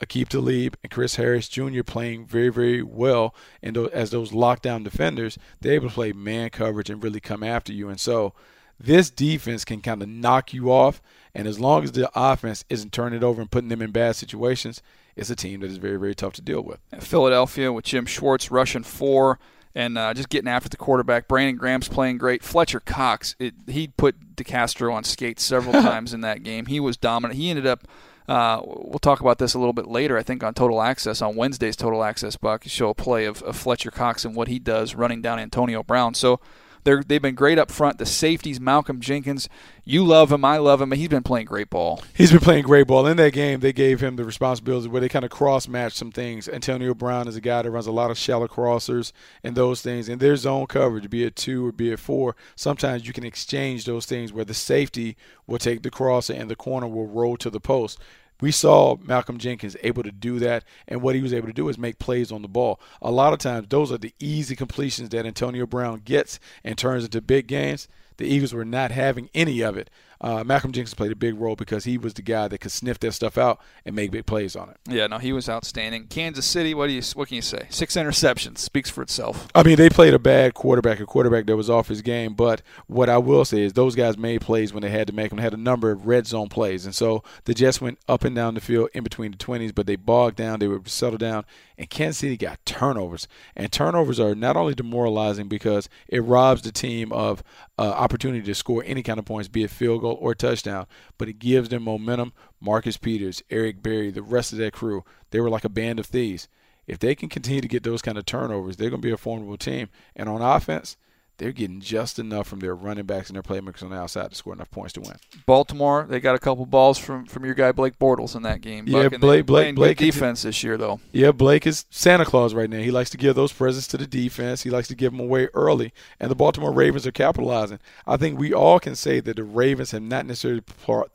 Aqib 0.00 0.28
Talib 0.28 0.76
and 0.82 0.90
Chris 0.90 1.16
Harris 1.16 1.48
Jr. 1.48 1.82
playing 1.82 2.26
very, 2.26 2.48
very 2.48 2.82
well, 2.82 3.34
and 3.62 3.76
as 3.76 4.10
those 4.10 4.32
lockdown 4.32 4.84
defenders, 4.84 5.38
they're 5.60 5.74
able 5.74 5.88
to 5.88 5.94
play 5.94 6.12
man 6.12 6.50
coverage 6.50 6.90
and 6.90 7.02
really 7.02 7.20
come 7.20 7.42
after 7.42 7.72
you. 7.72 7.88
And 7.88 8.00
so, 8.00 8.34
this 8.78 9.08
defense 9.08 9.64
can 9.64 9.80
kind 9.80 10.02
of 10.02 10.08
knock 10.08 10.52
you 10.52 10.70
off, 10.70 11.00
and 11.34 11.46
as 11.46 11.60
long 11.60 11.84
as 11.84 11.92
the 11.92 12.10
offense 12.14 12.64
isn't 12.68 12.92
turning 12.92 13.18
it 13.18 13.24
over 13.24 13.40
and 13.40 13.50
putting 13.50 13.68
them 13.68 13.82
in 13.82 13.92
bad 13.92 14.16
situations, 14.16 14.82
it's 15.16 15.30
a 15.30 15.36
team 15.36 15.60
that 15.60 15.70
is 15.70 15.78
very, 15.78 15.96
very 15.96 16.14
tough 16.14 16.32
to 16.34 16.42
deal 16.42 16.62
with. 16.62 16.80
Philadelphia 17.00 17.72
with 17.72 17.84
Jim 17.84 18.06
Schwartz 18.06 18.50
rushing 18.50 18.82
four 18.82 19.38
and 19.74 19.98
uh, 19.98 20.14
just 20.14 20.28
getting 20.28 20.48
after 20.48 20.68
the 20.68 20.76
quarterback. 20.76 21.26
Brandon 21.28 21.56
Graham's 21.56 21.88
playing 21.88 22.18
great. 22.18 22.42
Fletcher 22.42 22.80
Cox, 22.80 23.34
it, 23.38 23.54
he 23.66 23.88
put 23.88 24.36
DeCastro 24.36 24.92
on 24.92 25.04
skates 25.04 25.42
several 25.42 25.72
times 25.82 26.14
in 26.14 26.20
that 26.20 26.42
game. 26.42 26.66
He 26.66 26.80
was 26.80 26.96
dominant. 26.96 27.38
He 27.38 27.50
ended 27.50 27.66
up. 27.66 27.86
Uh, 28.26 28.62
we'll 28.64 28.98
talk 28.98 29.20
about 29.20 29.38
this 29.38 29.52
a 29.52 29.58
little 29.58 29.74
bit 29.74 29.86
later. 29.86 30.16
I 30.16 30.22
think 30.22 30.42
on 30.42 30.54
Total 30.54 30.80
Access 30.80 31.20
on 31.20 31.36
Wednesday's 31.36 31.76
Total 31.76 32.02
Access 32.02 32.36
Buck 32.36 32.64
show 32.64 32.88
a 32.88 32.94
play 32.94 33.26
of, 33.26 33.42
of 33.42 33.54
Fletcher 33.54 33.90
Cox 33.90 34.24
and 34.24 34.34
what 34.34 34.48
he 34.48 34.58
does 34.58 34.94
running 34.94 35.20
down 35.20 35.38
Antonio 35.38 35.82
Brown. 35.82 36.14
So 36.14 36.40
they're 36.84 37.02
they've 37.02 37.20
been 37.20 37.34
great 37.34 37.58
up 37.58 37.70
front. 37.70 37.98
The 37.98 38.06
safeties, 38.06 38.60
Malcolm 38.60 39.00
Jenkins, 39.00 39.48
you 39.84 40.04
love 40.04 40.30
him, 40.30 40.44
I 40.44 40.58
love 40.58 40.80
him. 40.80 40.92
He's 40.92 41.08
been 41.08 41.22
playing 41.22 41.46
great 41.46 41.70
ball. 41.70 42.02
He's 42.14 42.30
been 42.30 42.40
playing 42.40 42.64
great 42.64 42.86
ball. 42.86 43.06
In 43.06 43.16
that 43.16 43.32
game, 43.32 43.60
they 43.60 43.72
gave 43.72 44.00
him 44.00 44.16
the 44.16 44.24
responsibility 44.24 44.88
where 44.88 45.00
they 45.00 45.08
kind 45.08 45.24
of 45.24 45.30
cross 45.30 45.66
match 45.66 45.94
some 45.94 46.12
things. 46.12 46.48
Antonio 46.48 46.94
Brown 46.94 47.28
is 47.28 47.36
a 47.36 47.40
guy 47.40 47.62
that 47.62 47.70
runs 47.70 47.86
a 47.86 47.92
lot 47.92 48.10
of 48.10 48.18
shallow 48.18 48.46
crossers 48.46 49.12
and 49.42 49.56
those 49.56 49.82
things. 49.82 50.08
And 50.08 50.20
their 50.20 50.36
zone 50.36 50.66
coverage, 50.66 51.10
be 51.10 51.24
it 51.24 51.36
two 51.36 51.66
or 51.66 51.72
be 51.72 51.90
it 51.90 51.98
four, 51.98 52.36
sometimes 52.56 53.06
you 53.06 53.12
can 53.12 53.24
exchange 53.24 53.84
those 53.84 54.06
things 54.06 54.32
where 54.32 54.44
the 54.44 54.54
safety 54.54 55.16
will 55.46 55.58
take 55.58 55.82
the 55.82 55.90
crosser 55.90 56.32
and 56.32 56.50
the 56.50 56.56
corner 56.56 56.86
will 56.86 57.06
roll 57.06 57.36
to 57.38 57.50
the 57.50 57.60
post. 57.60 57.98
We 58.40 58.50
saw 58.50 58.96
Malcolm 58.96 59.38
Jenkins 59.38 59.76
able 59.82 60.02
to 60.02 60.10
do 60.12 60.38
that, 60.40 60.64
and 60.88 61.00
what 61.00 61.14
he 61.14 61.22
was 61.22 61.32
able 61.32 61.46
to 61.46 61.52
do 61.52 61.68
is 61.68 61.78
make 61.78 61.98
plays 61.98 62.32
on 62.32 62.42
the 62.42 62.48
ball. 62.48 62.80
A 63.00 63.10
lot 63.10 63.32
of 63.32 63.38
times, 63.38 63.68
those 63.68 63.92
are 63.92 63.98
the 63.98 64.14
easy 64.18 64.56
completions 64.56 65.10
that 65.10 65.26
Antonio 65.26 65.66
Brown 65.66 66.02
gets 66.04 66.40
and 66.64 66.76
turns 66.76 67.04
into 67.04 67.20
big 67.20 67.46
games. 67.46 67.88
The 68.16 68.26
Eagles 68.26 68.52
were 68.52 68.64
not 68.64 68.90
having 68.90 69.30
any 69.34 69.60
of 69.62 69.76
it. 69.76 69.90
Uh, 70.20 70.44
Malcolm 70.44 70.72
Jenkins 70.72 70.94
played 70.94 71.12
a 71.12 71.16
big 71.16 71.38
role 71.38 71.56
because 71.56 71.84
he 71.84 71.98
was 71.98 72.14
the 72.14 72.22
guy 72.22 72.48
that 72.48 72.58
could 72.58 72.72
sniff 72.72 72.98
that 73.00 73.12
stuff 73.12 73.36
out 73.36 73.60
and 73.84 73.94
make 73.94 74.10
big 74.10 74.26
plays 74.26 74.56
on 74.56 74.70
it. 74.70 74.76
Yeah, 74.88 75.06
no, 75.06 75.18
he 75.18 75.32
was 75.32 75.48
outstanding. 75.48 76.06
Kansas 76.06 76.46
City, 76.46 76.74
what 76.74 76.86
do 76.86 76.92
you 76.92 77.02
what 77.14 77.28
can 77.28 77.36
you 77.36 77.42
say? 77.42 77.66
Six 77.70 77.96
interceptions 77.96 78.58
speaks 78.58 78.90
for 78.90 79.02
itself. 79.02 79.48
I 79.54 79.62
mean, 79.62 79.76
they 79.76 79.88
played 79.88 80.14
a 80.14 80.18
bad 80.18 80.54
quarterback, 80.54 81.00
a 81.00 81.06
quarterback 81.06 81.46
that 81.46 81.56
was 81.56 81.70
off 81.70 81.88
his 81.88 82.02
game. 82.02 82.34
But 82.34 82.62
what 82.86 83.08
I 83.08 83.18
will 83.18 83.44
say 83.44 83.62
is 83.62 83.72
those 83.72 83.94
guys 83.94 84.16
made 84.16 84.40
plays 84.40 84.72
when 84.72 84.82
they 84.82 84.90
had 84.90 85.06
to 85.08 85.12
make 85.12 85.30
them. 85.30 85.36
They 85.38 85.42
had 85.42 85.54
a 85.54 85.58
number 85.58 85.90
of 85.90 86.06
red 86.06 86.26
zone 86.26 86.48
plays, 86.48 86.84
and 86.84 86.94
so 86.94 87.22
the 87.44 87.54
Jets 87.54 87.80
went 87.80 87.98
up 88.08 88.24
and 88.24 88.34
down 88.34 88.54
the 88.54 88.60
field 88.60 88.90
in 88.94 89.04
between 89.04 89.32
the 89.32 89.38
twenties, 89.38 89.72
but 89.72 89.86
they 89.86 89.96
bogged 89.96 90.36
down. 90.36 90.58
They 90.58 90.68
would 90.68 90.88
settle 90.88 91.18
down, 91.18 91.44
and 91.76 91.90
Kansas 91.90 92.18
City 92.18 92.36
got 92.36 92.64
turnovers. 92.64 93.26
And 93.56 93.70
turnovers 93.72 94.20
are 94.20 94.34
not 94.34 94.56
only 94.56 94.74
demoralizing 94.74 95.48
because 95.48 95.88
it 96.08 96.20
robs 96.20 96.62
the 96.62 96.72
team 96.72 97.12
of 97.12 97.42
uh, 97.78 97.82
opportunity 97.82 98.44
to 98.44 98.54
score 98.54 98.82
any 98.86 99.02
kind 99.02 99.18
of 99.18 99.24
points, 99.24 99.48
be 99.48 99.64
it 99.64 99.70
field 99.70 100.02
goal 100.04 100.18
or 100.20 100.34
touchdown, 100.34 100.86
but 101.18 101.28
it 101.28 101.38
gives 101.38 101.68
them 101.68 101.84
momentum. 101.84 102.32
Marcus 102.60 102.96
Peters, 102.96 103.42
Eric 103.50 103.82
Berry, 103.82 104.10
the 104.10 104.22
rest 104.22 104.52
of 104.52 104.58
that 104.58 104.72
crew, 104.72 105.04
they 105.30 105.40
were 105.40 105.50
like 105.50 105.64
a 105.64 105.68
band 105.68 105.98
of 105.98 106.06
thieves. 106.06 106.48
If 106.86 106.98
they 106.98 107.14
can 107.14 107.28
continue 107.28 107.62
to 107.62 107.68
get 107.68 107.82
those 107.82 108.02
kind 108.02 108.18
of 108.18 108.26
turnovers, 108.26 108.76
they're 108.76 108.90
going 108.90 109.00
to 109.00 109.06
be 109.06 109.12
a 109.12 109.16
formidable 109.16 109.56
team. 109.56 109.88
And 110.14 110.28
on 110.28 110.42
offense, 110.42 110.96
they're 111.38 111.52
getting 111.52 111.80
just 111.80 112.18
enough 112.18 112.46
from 112.46 112.60
their 112.60 112.74
running 112.74 113.06
backs 113.06 113.28
and 113.28 113.34
their 113.34 113.42
playmakers 113.42 113.82
on 113.82 113.90
the 113.90 113.96
outside 113.96 114.30
to 114.30 114.36
score 114.36 114.52
enough 114.52 114.70
points 114.70 114.92
to 114.92 115.00
win. 115.00 115.16
Baltimore, 115.46 116.06
they 116.08 116.20
got 116.20 116.34
a 116.34 116.38
couple 116.38 116.64
balls 116.66 116.96
from, 116.98 117.26
from 117.26 117.44
your 117.44 117.54
guy 117.54 117.72
Blake 117.72 117.98
Bortles 117.98 118.36
in 118.36 118.42
that 118.42 118.60
game. 118.60 118.84
Yeah, 118.86 119.08
Buck, 119.08 119.20
Blake- 119.20 119.46
Blake- 119.46 119.74
Blake 119.74 119.98
defense 119.98 120.42
this 120.42 120.62
year 120.62 120.76
though. 120.76 121.00
Yeah, 121.12 121.32
Blake 121.32 121.66
is 121.66 121.86
Santa 121.90 122.24
Claus 122.24 122.54
right 122.54 122.70
now. 122.70 122.78
He 122.78 122.90
likes 122.90 123.10
to 123.10 123.16
give 123.16 123.34
those 123.34 123.52
presents 123.52 123.86
to 123.88 123.96
the 123.96 124.06
defense. 124.06 124.62
He 124.62 124.70
likes 124.70 124.88
to 124.88 124.94
give 124.94 125.12
them 125.12 125.20
away 125.20 125.48
early, 125.54 125.92
and 126.20 126.30
the 126.30 126.36
Baltimore 126.36 126.72
Ravens 126.72 127.06
are 127.06 127.12
capitalizing. 127.12 127.80
I 128.06 128.16
think 128.16 128.38
we 128.38 128.52
all 128.52 128.78
can 128.78 128.94
say 128.94 129.20
that 129.20 129.36
the 129.36 129.44
Ravens 129.44 129.90
have 129.90 130.02
not 130.02 130.26
necessarily 130.26 130.62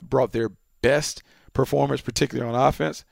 brought 0.02 0.32
their 0.32 0.50
best 0.82 1.22
performance, 1.52 2.00
particularly 2.00 2.52
on 2.54 2.68
offense, 2.68 3.04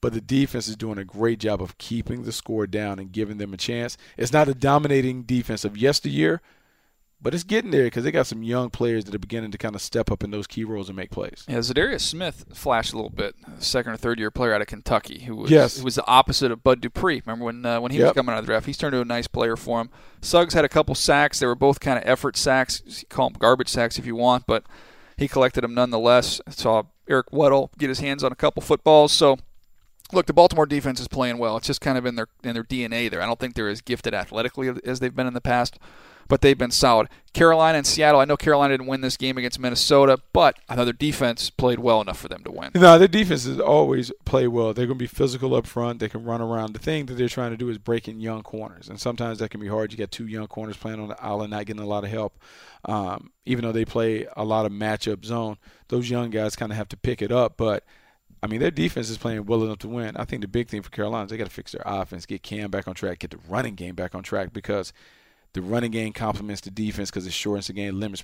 but 0.00 0.12
the 0.12 0.20
defense 0.20 0.68
is 0.68 0.76
doing 0.76 0.98
a 0.98 1.04
great 1.04 1.38
job 1.40 1.62
of 1.62 1.78
keeping 1.78 2.22
the 2.24 2.32
score 2.32 2.66
down 2.66 2.98
and 2.98 3.12
giving 3.12 3.38
them 3.38 3.54
a 3.54 3.56
chance. 3.56 3.96
It's 4.18 4.32
not 4.32 4.46
a 4.48 4.54
dominating 4.54 5.22
defense 5.22 5.64
of 5.64 5.76
yesteryear, 5.76 6.42
but 7.20 7.34
it's 7.34 7.44
getting 7.44 7.70
there 7.70 7.84
because 7.84 8.04
they 8.04 8.10
got 8.10 8.26
some 8.26 8.42
young 8.42 8.70
players 8.70 9.04
that 9.04 9.14
are 9.14 9.18
beginning 9.18 9.50
to 9.50 9.58
kind 9.58 9.74
of 9.74 9.80
step 9.82 10.10
up 10.10 10.22
in 10.22 10.30
those 10.30 10.46
key 10.46 10.64
roles 10.64 10.88
and 10.88 10.96
make 10.96 11.10
plays. 11.10 11.44
Yeah, 11.48 11.58
Za'Darius 11.58 12.02
Smith 12.02 12.44
flashed 12.52 12.92
a 12.92 12.96
little 12.96 13.10
bit. 13.10 13.34
Second 13.58 13.92
or 13.92 13.96
third 13.96 14.18
year 14.18 14.30
player 14.30 14.52
out 14.54 14.60
of 14.60 14.66
Kentucky, 14.66 15.20
who 15.20 15.34
was 15.36 15.50
Yes. 15.50 15.78
who 15.78 15.84
was 15.84 15.94
the 15.94 16.06
opposite 16.06 16.52
of 16.52 16.62
Bud 16.62 16.80
Dupree. 16.80 17.22
Remember 17.24 17.46
when 17.46 17.64
uh, 17.64 17.80
when 17.80 17.90
he 17.92 18.02
was 18.02 18.12
coming 18.12 18.32
out 18.34 18.38
of 18.38 18.44
the 18.44 18.50
draft? 18.50 18.66
He's 18.66 18.76
turned 18.76 18.94
into 18.94 19.02
a 19.02 19.04
nice 19.04 19.26
player 19.26 19.56
for 19.56 19.80
him. 19.80 19.90
Suggs 20.20 20.54
had 20.54 20.64
a 20.64 20.68
couple 20.68 20.94
sacks. 20.94 21.38
They 21.40 21.46
were 21.46 21.54
both 21.54 21.80
kind 21.80 21.98
of 21.98 22.04
effort 22.06 22.36
sacks. 22.36 22.82
You 22.84 23.06
call 23.08 23.30
them 23.30 23.38
garbage 23.38 23.68
sacks 23.68 23.98
if 23.98 24.06
you 24.06 24.14
want, 24.16 24.46
but 24.46 24.64
he 25.16 25.26
collected 25.28 25.62
them 25.62 25.74
nonetheless. 25.74 26.40
Saw 26.50 26.82
Eric 27.08 27.30
Weddle 27.30 27.70
get 27.78 27.88
his 27.88 28.00
hands 28.00 28.22
on 28.24 28.32
a 28.32 28.36
couple 28.36 28.60
footballs. 28.60 29.12
So 29.12 29.38
look, 30.12 30.26
the 30.26 30.32
Baltimore 30.34 30.66
defense 30.66 31.00
is 31.00 31.08
playing 31.08 31.38
well. 31.38 31.56
It's 31.56 31.66
just 31.66 31.80
kind 31.80 31.96
of 31.96 32.04
in 32.04 32.16
their 32.16 32.26
in 32.44 32.52
their 32.54 32.62
DNA 32.64 33.10
there. 33.10 33.22
I 33.22 33.26
don't 33.26 33.38
think 33.40 33.54
they're 33.54 33.68
as 33.68 33.80
gifted 33.80 34.12
athletically 34.12 34.70
as 34.84 35.00
they've 35.00 35.14
been 35.14 35.26
in 35.26 35.34
the 35.34 35.40
past, 35.40 35.78
but 36.28 36.40
they've 36.40 36.58
been 36.58 36.70
solid. 36.70 37.08
Carolina 37.32 37.78
and 37.78 37.86
Seattle. 37.86 38.20
I 38.20 38.24
know 38.24 38.36
Carolina 38.36 38.72
didn't 38.72 38.86
win 38.86 39.02
this 39.02 39.18
game 39.18 39.36
against 39.36 39.58
Minnesota, 39.58 40.18
but 40.32 40.58
their 40.74 40.92
defense 40.92 41.50
played 41.50 41.78
well 41.78 42.00
enough 42.00 42.18
for 42.18 42.28
them 42.28 42.42
to 42.44 42.50
win. 42.50 42.70
No, 42.74 42.98
their 42.98 43.08
defenses 43.08 43.60
always 43.60 44.10
play 44.24 44.48
well. 44.48 44.72
They're 44.72 44.86
going 44.86 44.98
to 44.98 45.02
be 45.02 45.06
physical 45.06 45.54
up 45.54 45.66
front. 45.66 46.00
They 46.00 46.08
can 46.08 46.24
run 46.24 46.40
around. 46.40 46.72
The 46.72 46.78
thing 46.78 47.06
that 47.06 47.14
they're 47.14 47.28
trying 47.28 47.50
to 47.50 47.56
do 47.56 47.68
is 47.68 47.76
break 47.76 48.08
in 48.08 48.20
young 48.20 48.42
corners, 48.42 48.88
and 48.88 48.98
sometimes 48.98 49.38
that 49.40 49.50
can 49.50 49.60
be 49.60 49.68
hard. 49.68 49.92
You 49.92 49.98
got 49.98 50.10
two 50.10 50.26
young 50.26 50.46
corners 50.46 50.78
playing 50.78 51.00
on 51.00 51.08
the 51.08 51.22
island, 51.22 51.50
not 51.50 51.66
getting 51.66 51.82
a 51.82 51.86
lot 51.86 52.04
of 52.04 52.10
help. 52.10 52.38
Um, 52.86 53.32
even 53.44 53.64
though 53.64 53.72
they 53.72 53.84
play 53.84 54.26
a 54.36 54.44
lot 54.44 54.64
of 54.64 54.72
matchup 54.72 55.24
zone, 55.24 55.58
those 55.88 56.08
young 56.08 56.30
guys 56.30 56.56
kind 56.56 56.72
of 56.72 56.78
have 56.78 56.88
to 56.88 56.96
pick 56.96 57.20
it 57.20 57.32
up. 57.32 57.58
But 57.58 57.84
I 58.42 58.46
mean, 58.46 58.60
their 58.60 58.70
defense 58.70 59.10
is 59.10 59.18
playing 59.18 59.44
well 59.46 59.64
enough 59.64 59.78
to 59.78 59.88
win. 59.88 60.16
I 60.16 60.24
think 60.24 60.40
the 60.42 60.48
big 60.48 60.68
thing 60.68 60.82
for 60.82 60.90
Carolina 60.90 61.24
is 61.24 61.30
they 61.30 61.36
got 61.36 61.48
to 61.48 61.52
fix 61.52 61.72
their 61.72 61.82
offense, 61.84 62.26
get 62.26 62.42
Cam 62.42 62.70
back 62.70 62.86
on 62.88 62.94
track, 62.94 63.18
get 63.18 63.30
the 63.30 63.38
running 63.48 63.74
game 63.74 63.94
back 63.94 64.14
on 64.14 64.22
track 64.22 64.52
because 64.52 64.92
the 65.56 65.62
running 65.62 65.90
game 65.90 66.12
complements 66.12 66.60
the 66.60 66.70
defense 66.70 67.10
because 67.10 67.26
it 67.26 67.32
shortens 67.32 67.66
the 67.66 67.72
game, 67.72 67.98
limits 67.98 68.22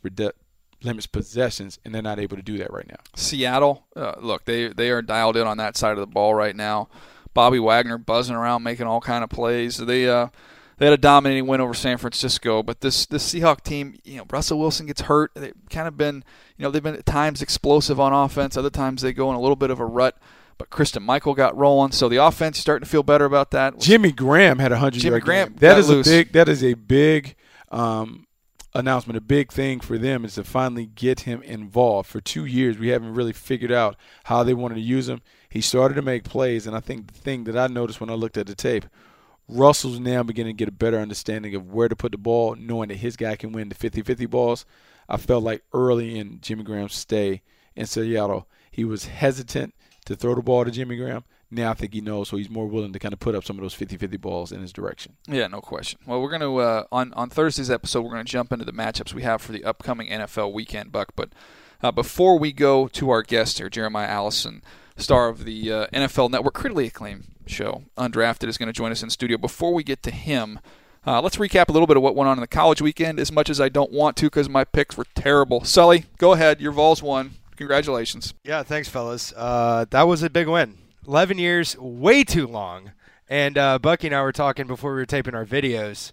limits 0.83 1.07
possessions, 1.07 1.79
and 1.85 1.95
they're 1.95 2.03
not 2.03 2.19
able 2.19 2.37
to 2.37 2.43
do 2.43 2.59
that 2.59 2.73
right 2.73 2.87
now. 2.87 2.99
Seattle, 3.17 3.87
uh, 3.97 4.15
look, 4.21 4.45
they 4.45 4.69
they 4.69 4.91
are 4.91 5.03
dialed 5.03 5.37
in 5.37 5.47
on 5.47 5.57
that 5.57 5.77
side 5.77 5.93
of 5.93 5.99
the 5.99 6.07
ball 6.07 6.35
right 6.35 6.55
now. 6.55 6.89
Bobby 7.35 7.59
Wagner 7.59 7.97
buzzing 7.97 8.37
around, 8.37 8.63
making 8.63 8.87
all 8.87 9.01
kind 9.01 9.25
of 9.25 9.31
plays. 9.31 9.79
They 9.79 10.09
uh, 10.09 10.29
they 10.77 10.87
had 10.87 10.93
a 10.93 10.99
dominating 10.99 11.47
win 11.47 11.63
over 11.63 11.73
San 11.73 11.97
Francisco, 11.97 12.63
but 12.63 12.83
this 12.83 13.07
this 13.07 13.33
Seahawk 13.33 13.63
team, 13.63 13.99
you 14.05 14.19
know, 14.19 14.27
Russell 14.31 14.59
Wilson 14.59 14.87
gets 14.87 15.03
hurt. 15.03 15.31
They've 15.35 15.55
kind 15.71 15.89
of 15.89 15.97
been, 15.97 16.25
you 16.59 16.65
know, 16.65 16.71
they've 16.71 16.83
been 16.83 16.97
at 16.97 17.07
times 17.07 17.41
explosive 17.41 17.99
on 17.99 18.13
offense. 18.13 18.59
Other 18.59 18.71
times 18.71 19.01
they 19.01 19.15
go 19.15 19.31
in 19.31 19.37
a 19.37 19.41
little 19.41 19.57
bit 19.57 19.71
of 19.71 19.81
a 19.81 19.87
rut. 19.87 20.19
But 20.63 20.71
Christine 20.71 21.03
Michael 21.03 21.35
got 21.35 21.57
rolling, 21.57 21.91
so 21.91 22.09
the 22.09 22.19
offense 22.19 22.57
is 22.57 22.63
starting 22.63 22.85
to 22.85 22.89
feel 22.89 23.03
better 23.03 23.25
about 23.25 23.51
that. 23.51 23.81
Jimmy 23.81 24.13
Graham 24.13 24.61
had 24.61 24.71
a 24.71 24.79
hundred 24.79 25.01
Jimmy 25.01 25.15
yard 25.15 25.25
Graham 25.25 25.49
game. 25.49 25.57
That 25.59 25.77
is 25.77 25.89
loose. 25.89 26.07
a 26.07 26.11
big. 26.11 26.33
That 26.35 26.49
is 26.49 26.63
a 26.63 26.75
big 26.75 27.35
um, 27.73 28.29
announcement. 28.73 29.17
A 29.17 29.21
big 29.21 29.51
thing 29.51 29.81
for 29.81 29.99
them 29.99 30.25
is 30.25 30.37
to 30.37 30.45
finally 30.45 30.87
get 30.87 31.21
him 31.23 31.43
involved. 31.43 32.09
For 32.09 32.21
two 32.21 32.45
years, 32.45 32.79
we 32.79 32.91
haven't 32.91 33.15
really 33.15 33.33
figured 33.33 33.73
out 33.73 33.97
how 34.23 34.45
they 34.45 34.55
wanted 34.55 34.77
to 34.77 34.83
use 34.83 35.09
him. 35.09 35.21
He 35.49 35.61
started 35.61 35.95
to 35.95 36.03
make 36.03 36.23
plays, 36.23 36.65
and 36.65 36.77
I 36.77 36.81
think 36.81 37.09
the 37.09 37.19
thing 37.19 37.43
that 37.43 37.59
I 37.59 37.67
noticed 37.67 38.01
when 38.01 38.09
I 38.09 38.15
looked 38.15 38.39
at 38.39 38.47
the 38.47 38.55
tape, 38.55 38.85
Russell's 39.49 39.99
now 39.99 40.23
beginning 40.23 40.57
to 40.57 40.65
get 40.65 40.69
a 40.69 40.71
better 40.71 41.01
understanding 41.01 41.57
of 41.57 41.73
where 41.73 41.89
to 41.89 41.97
put 41.97 42.13
the 42.13 42.19
ball, 42.19 42.55
knowing 42.55 42.91
that 42.91 42.99
his 42.99 43.17
guy 43.17 43.35
can 43.35 43.51
win 43.51 43.69
the 43.69 43.75
50-50 43.75 44.31
balls. 44.31 44.65
I 45.09 45.17
felt 45.17 45.43
like 45.43 45.65
early 45.73 46.17
in 46.17 46.39
Jimmy 46.41 46.63
Graham's 46.63 46.95
stay 46.95 47.43
in 47.75 47.87
Seattle, 47.87 48.47
he 48.71 48.85
was 48.85 49.07
hesitant 49.07 49.75
to 50.07 50.17
throw 50.17 50.35
the 50.35 50.43
ball 50.43 50.65
to 50.65 50.71
Jimmy 50.71 50.97
Graham. 50.97 51.25
Now 51.51 51.71
I 51.71 51.75
think 51.75 51.93
he 51.93 52.01
knows, 52.01 52.31
so 52.31 52.39
he's 52.39 52.49
more 52.49 52.67
willing 52.67 52.95
to 52.95 52.99
kind 52.99 53.13
of 53.13 53.21
put 53.21 53.35
up 53.35 53.45
some 53.45 53.59
of 53.59 53.63
those 53.63 53.75
50-50 53.75 54.19
balls 54.21 54.53
in 54.53 54.63
his 54.63 54.73
direction. 54.73 55.17
Yeah, 55.29 55.49
no 55.49 55.61
question. 55.61 56.01
Well, 56.07 56.23
we're 56.23 56.31
going 56.31 56.41
to 56.41 56.57
uh, 56.59 56.85
on 56.91 57.13
on 57.13 57.29
Thursday's 57.29 57.71
episode, 57.71 58.03
we're 58.03 58.13
going 58.13 58.25
to 58.25 58.33
jump 58.33 58.53
into 58.53 58.65
the 58.65 58.73
matchups 58.73 59.13
we 59.13 59.23
have 59.23 59.43
for 59.43 59.53
the 59.53 59.63
upcoming 59.65 60.09
NFL 60.09 60.53
weekend, 60.55 60.93
Buck. 60.93 61.11
But 61.15 61.31
uh, 61.83 61.93
before 61.93 62.39
we 62.39 62.53
go 62.53 62.89
to 62.89 63.11
our 63.11 63.23
guest 63.23 63.59
here, 63.59 63.69
Jeremiah 63.69 64.09
Allison, 64.09 64.63
star 64.97 65.29
of 65.29 65.45
the 65.45 65.71
uh, 65.71 65.87
NFL 65.89 66.31
Network 66.31 66.55
critically 66.55 66.87
acclaimed 66.87 67.25
show 67.45 67.83
Undrafted, 67.99 68.49
is 68.49 68.57
going 68.57 68.69
to 68.69 68.73
join 68.73 68.91
us 68.91 69.03
in 69.03 69.11
studio. 69.11 69.37
Before 69.37 69.75
we 69.75 69.85
get 69.85 70.03
to 70.05 70.11
him. 70.11 70.59
Uh, 71.05 71.21
let's 71.21 71.35
recap 71.35 71.69
a 71.69 71.73
little 71.73 71.89
bit 71.89 71.97
of 71.97 72.03
what 72.05 72.15
went 72.15 72.29
on 72.29 72.39
in 72.39 72.41
the 72.41 72.47
college 72.47 72.81
weekend, 72.81 73.19
as 73.19 73.33
much 73.33 73.51
as 73.51 73.61
I 73.61 73.69
don't 73.69 73.91
want 73.91 74.17
to 74.19 74.27
because 74.27 74.49
my 74.49 74.63
picks 74.63 74.97
were 74.97 75.07
terrible. 75.17 75.65
Sully, 75.65 76.05
go 76.17 76.33
ahead. 76.33 76.61
Your 76.61 76.71
Vols 76.71 77.03
won. 77.03 77.33
Congratulations. 77.63 78.35
Yeah, 78.43 78.65
thanks, 78.65 78.89
fellas. 78.89 79.33
Uh, 79.37 79.85
that 79.91 80.03
was 80.03 80.23
a 80.25 80.29
big 80.31 80.49
win. 80.49 80.79
11 81.07 81.39
years, 81.39 81.77
way 81.79 82.25
too 82.25 82.47
long. 82.49 82.91
And 83.29 83.57
uh, 83.57 83.79
Bucky 83.79 84.09
and 84.09 84.17
I 84.17 84.23
were 84.23 84.33
talking 84.33 84.67
before 84.67 84.91
we 84.93 84.97
were 84.99 85.07
taping 85.07 85.35
our 85.37 85.47
videos. 85.47 86.11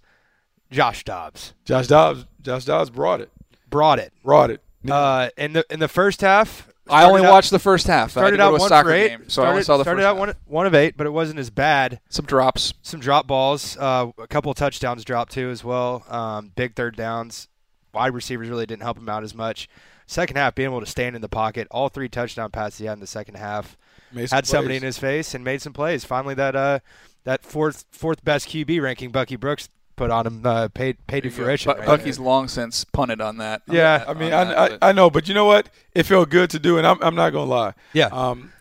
Josh 0.71 1.03
Dobbs 1.03 1.55
Josh 1.65 1.87
Dobbs, 1.87 2.25
Josh 2.43 2.65
Dobbs 2.65 2.91
brought 2.91 3.21
it, 3.21 3.31
brought 3.67 3.97
it. 3.97 4.13
brought 4.23 4.51
it. 4.51 4.61
Uh, 4.87 5.29
in 5.35 5.53
the 5.53 5.65
in 5.71 5.79
the 5.79 5.87
first 5.87 6.21
half, 6.21 6.69
I 6.87 7.05
only 7.05 7.25
out- 7.25 7.31
watched 7.31 7.49
the 7.49 7.57
first 7.57 7.87
half. 7.87 8.09
I 8.15 8.21
started 8.21 8.37
go 8.37 8.43
out 8.43 8.49
to 8.51 8.55
a 8.55 8.59
one 8.59 8.69
soccer 8.69 8.89
for 8.89 8.93
eight. 8.95 9.07
game, 9.09 9.29
so 9.29 9.41
I 9.43 9.49
only 9.49 9.63
saw 9.63 9.77
the 9.77 9.83
started 9.83 10.01
first 10.01 10.05
out 10.07 10.15
half. 10.15 10.19
one 10.19 10.35
one 10.45 10.65
of 10.67 10.75
eight, 10.75 10.95
but 10.95 11.07
it 11.07 11.09
wasn't 11.09 11.39
as 11.39 11.49
bad. 11.49 11.99
Some 12.09 12.25
drops. 12.25 12.75
Some 12.83 12.99
drop 12.99 13.25
balls, 13.25 13.75
uh, 13.77 14.11
a 14.19 14.27
couple 14.27 14.51
of 14.51 14.57
touchdowns 14.57 15.03
dropped 15.03 15.31
too 15.31 15.49
as 15.49 15.63
well. 15.63 16.05
Um, 16.07 16.51
big 16.55 16.75
third 16.75 16.95
downs. 16.95 17.47
Wide 17.93 18.13
receivers 18.13 18.47
really 18.47 18.67
didn't 18.67 18.83
help 18.83 18.99
him 18.99 19.09
out 19.09 19.23
as 19.23 19.33
much. 19.33 19.67
Second 20.09 20.37
half, 20.37 20.55
being 20.55 20.69
able 20.69 20.79
to 20.79 20.87
stand 20.87 21.15
in 21.15 21.21
the 21.21 21.29
pocket, 21.29 21.67
all 21.69 21.87
three 21.87 22.09
touchdown 22.09 22.49
passes 22.49 22.79
he 22.79 22.85
had 22.85 22.93
in 22.93 22.99
the 22.99 23.05
second 23.05 23.35
half. 23.35 23.77
Made 24.11 24.27
some 24.27 24.37
had 24.37 24.47
somebody 24.47 24.73
plays. 24.73 24.81
in 24.81 24.85
his 24.87 24.97
face 24.97 25.35
and 25.35 25.43
made 25.43 25.61
some 25.61 25.71
plays. 25.71 26.03
Finally, 26.03 26.33
that 26.33 26.55
uh, 26.55 26.79
that 27.25 27.43
fourth 27.45 27.85
fourth 27.91 28.25
best 28.25 28.49
QB 28.49 28.81
ranking 28.81 29.11
Bucky 29.11 29.35
Brooks 29.35 29.69
put 29.95 30.09
on 30.09 30.25
him 30.25 30.41
uh, 30.43 30.67
paid 30.69 30.97
paid 31.05 31.21
to 31.21 31.29
fruition. 31.29 31.71
Bu- 31.71 31.77
right 31.77 31.85
Bucky's 31.85 32.17
there. 32.17 32.25
long 32.25 32.47
since 32.47 32.83
punted 32.85 33.21
on 33.21 33.37
that. 33.37 33.61
on 33.69 33.75
Yeah, 33.75 33.99
that- 33.99 34.09
I 34.09 34.13
mean, 34.15 34.33
I, 34.33 34.43
that, 34.45 34.77
I, 34.81 34.89
I 34.89 34.91
know, 34.93 35.11
but 35.11 35.27
you 35.27 35.35
know 35.35 35.45
what? 35.45 35.69
It 35.93 36.07
felt 36.07 36.29
good 36.31 36.49
to 36.49 36.57
do, 36.59 36.79
and 36.79 36.87
I'm, 36.87 36.97
I'm 37.03 37.13
not 37.13 37.29
gonna 37.29 37.51
lie. 37.51 37.73
Yeah. 37.93 38.07
Um, 38.07 38.51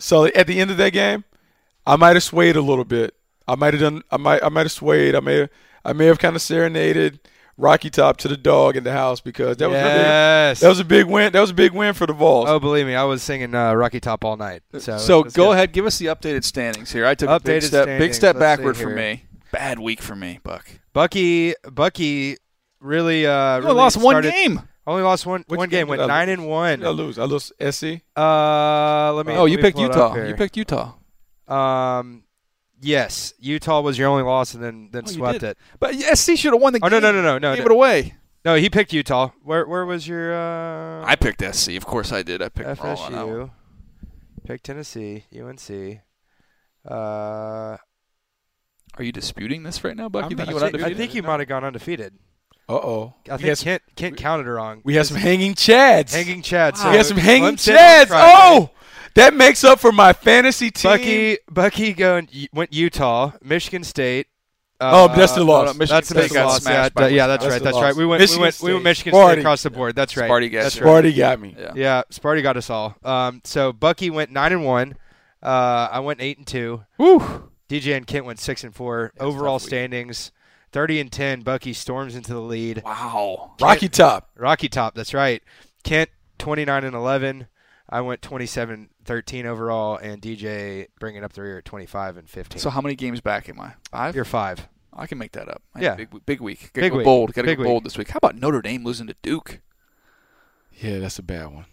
so 0.00 0.24
at 0.26 0.48
the 0.48 0.58
end 0.58 0.72
of 0.72 0.78
that 0.78 0.92
game, 0.92 1.22
I 1.86 1.94
might 1.94 2.16
have 2.16 2.24
swayed 2.24 2.56
a 2.56 2.60
little 2.60 2.84
bit. 2.84 3.14
I 3.46 3.54
might 3.54 3.72
have 3.72 3.80
done. 3.80 4.02
I 4.10 4.16
might. 4.16 4.42
I 4.42 4.48
might 4.48 4.62
have 4.62 4.72
swayed. 4.72 5.14
I 5.14 5.20
may. 5.20 5.48
I 5.84 5.92
may 5.92 6.06
have 6.06 6.18
kind 6.18 6.34
of 6.34 6.42
serenaded 6.42 7.20
Rocky 7.58 7.88
Top 7.90 8.18
to 8.18 8.28
the 8.28 8.36
dog 8.36 8.76
in 8.76 8.84
the 8.84 8.92
house 8.92 9.20
because 9.20 9.56
that 9.56 9.68
was 9.70 9.76
really, 9.76 9.88
yes. 9.94 10.60
that 10.60 10.68
was 10.68 10.78
a 10.80 10.84
big 10.84 11.06
win. 11.06 11.32
That 11.32 11.40
was 11.40 11.50
a 11.50 11.54
big 11.54 11.72
win 11.72 11.94
for 11.94 12.06
the 12.06 12.12
Vols. 12.12 12.48
oh, 12.48 12.58
believe 12.60 12.86
me, 12.86 12.94
I 12.94 13.04
was 13.04 13.22
singing 13.22 13.54
uh, 13.54 13.72
Rocky 13.74 13.98
Top 14.00 14.24
all 14.24 14.36
night. 14.36 14.62
So 14.78 14.98
So 14.98 15.22
go 15.22 15.30
get- 15.48 15.52
ahead, 15.54 15.72
give 15.72 15.86
us 15.86 15.98
the 15.98 16.06
updated 16.06 16.44
standings 16.44 16.92
here. 16.92 17.06
I 17.06 17.14
took 17.14 17.30
a 17.30 17.40
big 17.40 17.62
Updated 17.62 17.66
step, 17.66 17.86
big 17.98 18.14
step 18.14 18.36
let's 18.36 18.42
backward 18.58 18.76
for 18.76 18.90
me. 18.90 19.24
Bad 19.52 19.78
week 19.78 20.02
for 20.02 20.14
me, 20.14 20.40
Buck. 20.42 20.66
Bucky 20.92 21.54
Bucky 21.72 22.36
really 22.80 23.26
uh 23.26 23.30
You 23.30 23.60
really 23.62 23.70
only 23.70 23.74
lost 23.82 23.96
one 23.96 24.12
started- 24.12 24.32
game. 24.32 24.62
Only 24.88 25.02
lost 25.02 25.26
one 25.26 25.44
Which 25.48 25.58
one 25.58 25.68
game. 25.68 25.86
did 25.88 25.98
Went 25.98 26.02
I 26.02 26.06
nine 26.06 26.28
lose? 26.28 26.38
and 26.38 26.46
one. 26.48 26.84
I 26.84 26.88
lose. 26.90 27.18
I 27.18 27.24
lost 27.24 27.52
SC. 27.58 28.02
Uh, 28.16 29.12
let 29.14 29.26
me. 29.26 29.32
Oh, 29.34 29.42
let 29.42 29.50
you 29.50 29.56
me 29.56 29.62
picked 29.62 29.78
Utah. 29.80 30.14
You 30.14 30.34
picked 30.36 30.56
Utah. 30.56 30.92
Um, 31.48 32.22
yes, 32.80 33.34
Utah 33.38 33.80
was 33.80 33.98
your 33.98 34.08
only 34.08 34.22
loss, 34.22 34.54
and 34.54 34.62
then 34.62 34.88
then 34.92 35.04
Oh, 35.06 35.10
swept 35.10 35.42
it. 35.42 35.58
But 35.80 35.94
SC 35.94 36.36
should 36.36 36.52
have 36.52 36.60
won 36.62 36.72
the 36.72 36.80
Oh 36.82 36.88
game. 36.88 37.00
no 37.02 37.12
no 37.12 37.12
no 37.12 37.22
no 37.22 37.38
no. 37.38 37.54
Gave 37.56 37.64
no. 37.64 37.70
it 37.70 37.74
away. 37.74 38.14
No, 38.44 38.54
he 38.54 38.70
picked 38.70 38.92
Utah. 38.92 39.30
Where 39.42 39.66
where 39.66 39.84
was 39.84 40.06
your 40.06 40.32
uh, 40.34 41.04
I 41.04 41.16
picked 41.16 41.42
SC. 41.54 41.70
Of 41.70 41.84
course 41.86 42.12
I 42.12 42.22
did. 42.22 42.40
I 42.42 42.48
picked 42.48 42.80
wrong 42.82 42.98
on 42.98 43.12
that. 43.12 43.18
FSU? 43.26 43.50
Picked 44.46 44.64
Tennessee, 44.64 45.24
UNC. 45.36 46.00
Uh, 46.88 47.76
Are 48.96 49.02
you 49.02 49.10
disputing 49.10 49.64
this 49.64 49.82
right 49.82 49.96
now, 49.96 50.08
Buck? 50.08 50.24
I'm 50.24 50.28
think 50.28 50.38
not 50.38 50.48
you 50.48 50.54
went 50.54 50.82
I 50.84 50.94
think 50.94 51.14
you 51.14 51.22
might 51.22 51.40
have 51.40 51.48
gone 51.48 51.64
undefeated. 51.64 52.14
Uh 52.68 52.74
oh. 52.74 53.14
I 53.30 53.36
think 53.36 53.58
Kent 53.58 53.82
Kent 53.94 54.16
counted 54.16 54.46
it 54.46 54.50
wrong. 54.50 54.80
We 54.84 54.94
had 54.94 55.06
some 55.06 55.16
hanging 55.16 55.54
chads. 55.54 56.12
hanging 56.12 56.42
Chad. 56.42 56.76
So 56.76 56.90
we 56.90 56.96
had 56.96 57.06
some 57.06 57.16
hanging 57.16 57.54
Clemson 57.56 57.76
chads. 57.76 58.06
Friday. 58.08 58.32
Oh, 58.36 58.70
that 59.16 59.34
makes 59.34 59.64
up 59.64 59.80
for 59.80 59.92
my 59.92 60.12
fantasy 60.12 60.70
team. 60.70 60.90
Bucky 60.92 61.38
Bucky 61.50 61.92
going 61.92 62.28
went 62.52 62.72
Utah, 62.72 63.32
Michigan 63.42 63.84
State. 63.84 64.28
Oh, 64.78 65.06
uh, 65.06 65.16
that's 65.16 65.32
the 65.32 65.42
loss. 65.42 65.68
no, 65.68 65.78
Michigan 65.78 65.96
That's 65.96 66.08
the 66.10 66.14
State 66.22 66.32
big 66.34 66.44
loss. 66.44 66.66
Yeah, 66.66 66.88
by 66.90 67.08
yeah, 67.08 67.26
that's 67.26 67.44
Wisconsin. 67.44 67.50
right. 67.50 67.50
That's 67.50 67.64
That's 67.64 67.76
the 67.76 67.82
right. 67.82 67.96
We 67.96 68.06
went 68.06 68.20
Michigan 68.20 68.40
we 68.40 68.42
went 68.44 68.60
we 68.62 68.72
went 68.72 68.82
State. 68.82 68.84
Michigan 68.84 69.14
Sparty. 69.14 69.30
State 69.32 69.38
across 69.38 69.62
the 69.62 69.70
board. 69.70 69.96
That's 69.96 70.16
right. 70.16 70.30
Sparty 70.30 70.52
got 70.52 70.62
That's 70.64 70.76
you. 70.76 70.84
right. 70.84 71.04
Sparty 71.04 71.16
got 71.16 71.40
me. 71.40 71.56
Yeah. 71.58 71.72
Yeah, 71.74 72.02
Sparty 72.10 72.42
got 72.42 72.56
us 72.58 72.68
all. 72.70 72.94
Um, 73.02 73.40
so 73.44 73.72
Bucky 73.72 74.10
went 74.10 74.30
nine 74.30 74.52
and 74.52 74.64
one. 74.64 74.96
Uh, 75.42 75.88
I 75.90 76.00
went 76.00 76.20
eight 76.20 76.36
and 76.38 76.46
two. 76.46 76.84
Woo. 76.98 77.50
DJ 77.70 77.96
and 77.96 78.06
Kent 78.06 78.26
went 78.26 78.38
six 78.38 78.64
and 78.64 78.74
four. 78.74 79.12
That's 79.14 79.24
Overall 79.24 79.58
standings, 79.58 80.30
thirty 80.72 81.00
and 81.00 81.10
ten. 81.10 81.40
Bucky 81.40 81.72
storms 81.72 82.14
into 82.14 82.34
the 82.34 82.40
lead. 82.40 82.82
Wow. 82.84 83.54
Rocky 83.60 83.88
Top. 83.88 84.30
Rocky 84.36 84.68
Top. 84.68 84.94
That's 84.94 85.14
right. 85.14 85.42
Kent 85.84 86.10
twenty 86.38 86.66
nine 86.66 86.84
and 86.84 86.94
eleven. 86.94 87.46
I 87.88 88.00
went 88.00 88.20
27-13 88.20 89.44
overall, 89.44 89.96
and 89.96 90.20
DJ 90.20 90.86
bringing 90.98 91.22
up 91.24 91.32
the 91.34 91.42
rear 91.42 91.58
at 91.58 91.64
twenty 91.64 91.86
five 91.86 92.16
and 92.16 92.28
fifteen. 92.28 92.58
So 92.58 92.70
how 92.70 92.80
many 92.80 92.96
games 92.96 93.20
back 93.20 93.48
am 93.48 93.60
I? 93.60 93.74
Five. 93.90 94.14
you're 94.16 94.24
five. 94.24 94.68
I 94.92 95.06
can 95.06 95.18
make 95.18 95.32
that 95.32 95.48
up. 95.48 95.62
I- 95.74 95.82
Yeah. 95.82 95.94
Big, 95.94 96.08
big 96.26 96.40
week. 96.40 96.70
Got 96.72 96.80
Big 96.82 96.90
go 96.92 96.98
week. 96.98 97.04
bold. 97.04 97.32
Got 97.34 97.42
to 97.42 97.46
Big 97.46 97.58
go 97.58 97.62
week. 97.64 97.68
bold 97.70 97.84
this 97.84 97.96
week. 97.98 98.08
How 98.08 98.16
about 98.18 98.34
Notre 98.36 98.62
Dame 98.62 98.82
losing 98.82 99.06
to 99.08 99.14
Duke? 99.22 99.60
Yeah, 100.72 100.98
that's 100.98 101.18
a 101.18 101.22
bad 101.22 101.46
one. 101.54 101.66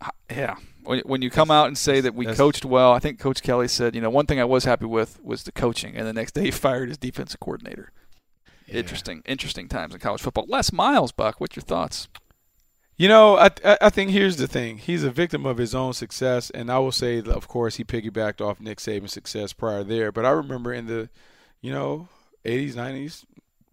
Uh, 0.00 0.10
Yeah. 0.30 0.56
When, 0.82 0.98
when 1.06 1.22
you 1.22 1.30
come 1.30 1.50
out 1.50 1.68
and 1.68 1.78
say 1.78 2.00
that 2.02 2.14
we 2.14 2.26
coached 2.26 2.64
well, 2.66 2.92
I 2.92 2.98
think 2.98 3.18
Coach 3.18 3.42
Kelly 3.42 3.68
said, 3.68 3.94
you 3.94 4.00
know, 4.02 4.10
one 4.10 4.26
thing 4.26 4.38
I 4.38 4.44
was 4.44 4.64
happy 4.64 4.84
with 4.84 5.18
was 5.22 5.44
the 5.44 5.52
coaching, 5.52 5.96
and 5.96 6.06
the 6.06 6.12
next 6.12 6.32
day 6.32 6.42
he 6.42 6.50
fired 6.50 6.88
his 6.88 6.98
defensive 6.98 7.40
coordinator. 7.40 7.90
Yeah. 8.66 8.78
Interesting, 8.80 9.22
interesting 9.24 9.68
times 9.68 9.94
in 9.94 10.00
college 10.00 10.20
football. 10.20 10.44
Les 10.48 10.72
Miles, 10.72 11.10
Buck, 11.12 11.40
what's 11.40 11.56
your 11.56 11.62
thoughts? 11.62 12.08
You 12.96 13.08
know, 13.08 13.36
I, 13.36 13.50
I 13.80 13.90
think 13.90 14.12
here's 14.12 14.36
the 14.36 14.46
thing. 14.46 14.78
He's 14.78 15.02
a 15.02 15.10
victim 15.10 15.46
of 15.46 15.58
his 15.58 15.74
own 15.74 15.94
success, 15.94 16.50
and 16.50 16.70
I 16.70 16.78
will 16.78 16.92
say, 16.92 17.20
of 17.20 17.48
course, 17.48 17.76
he 17.76 17.84
piggybacked 17.84 18.40
off 18.40 18.60
Nick 18.60 18.78
Saban's 18.78 19.12
success 19.12 19.52
prior 19.52 19.82
there. 19.82 20.12
But 20.12 20.24
I 20.24 20.30
remember 20.30 20.72
in 20.72 20.86
the, 20.86 21.10
you 21.60 21.72
know, 21.72 22.08
80s, 22.44 22.74
90s, 22.74 23.24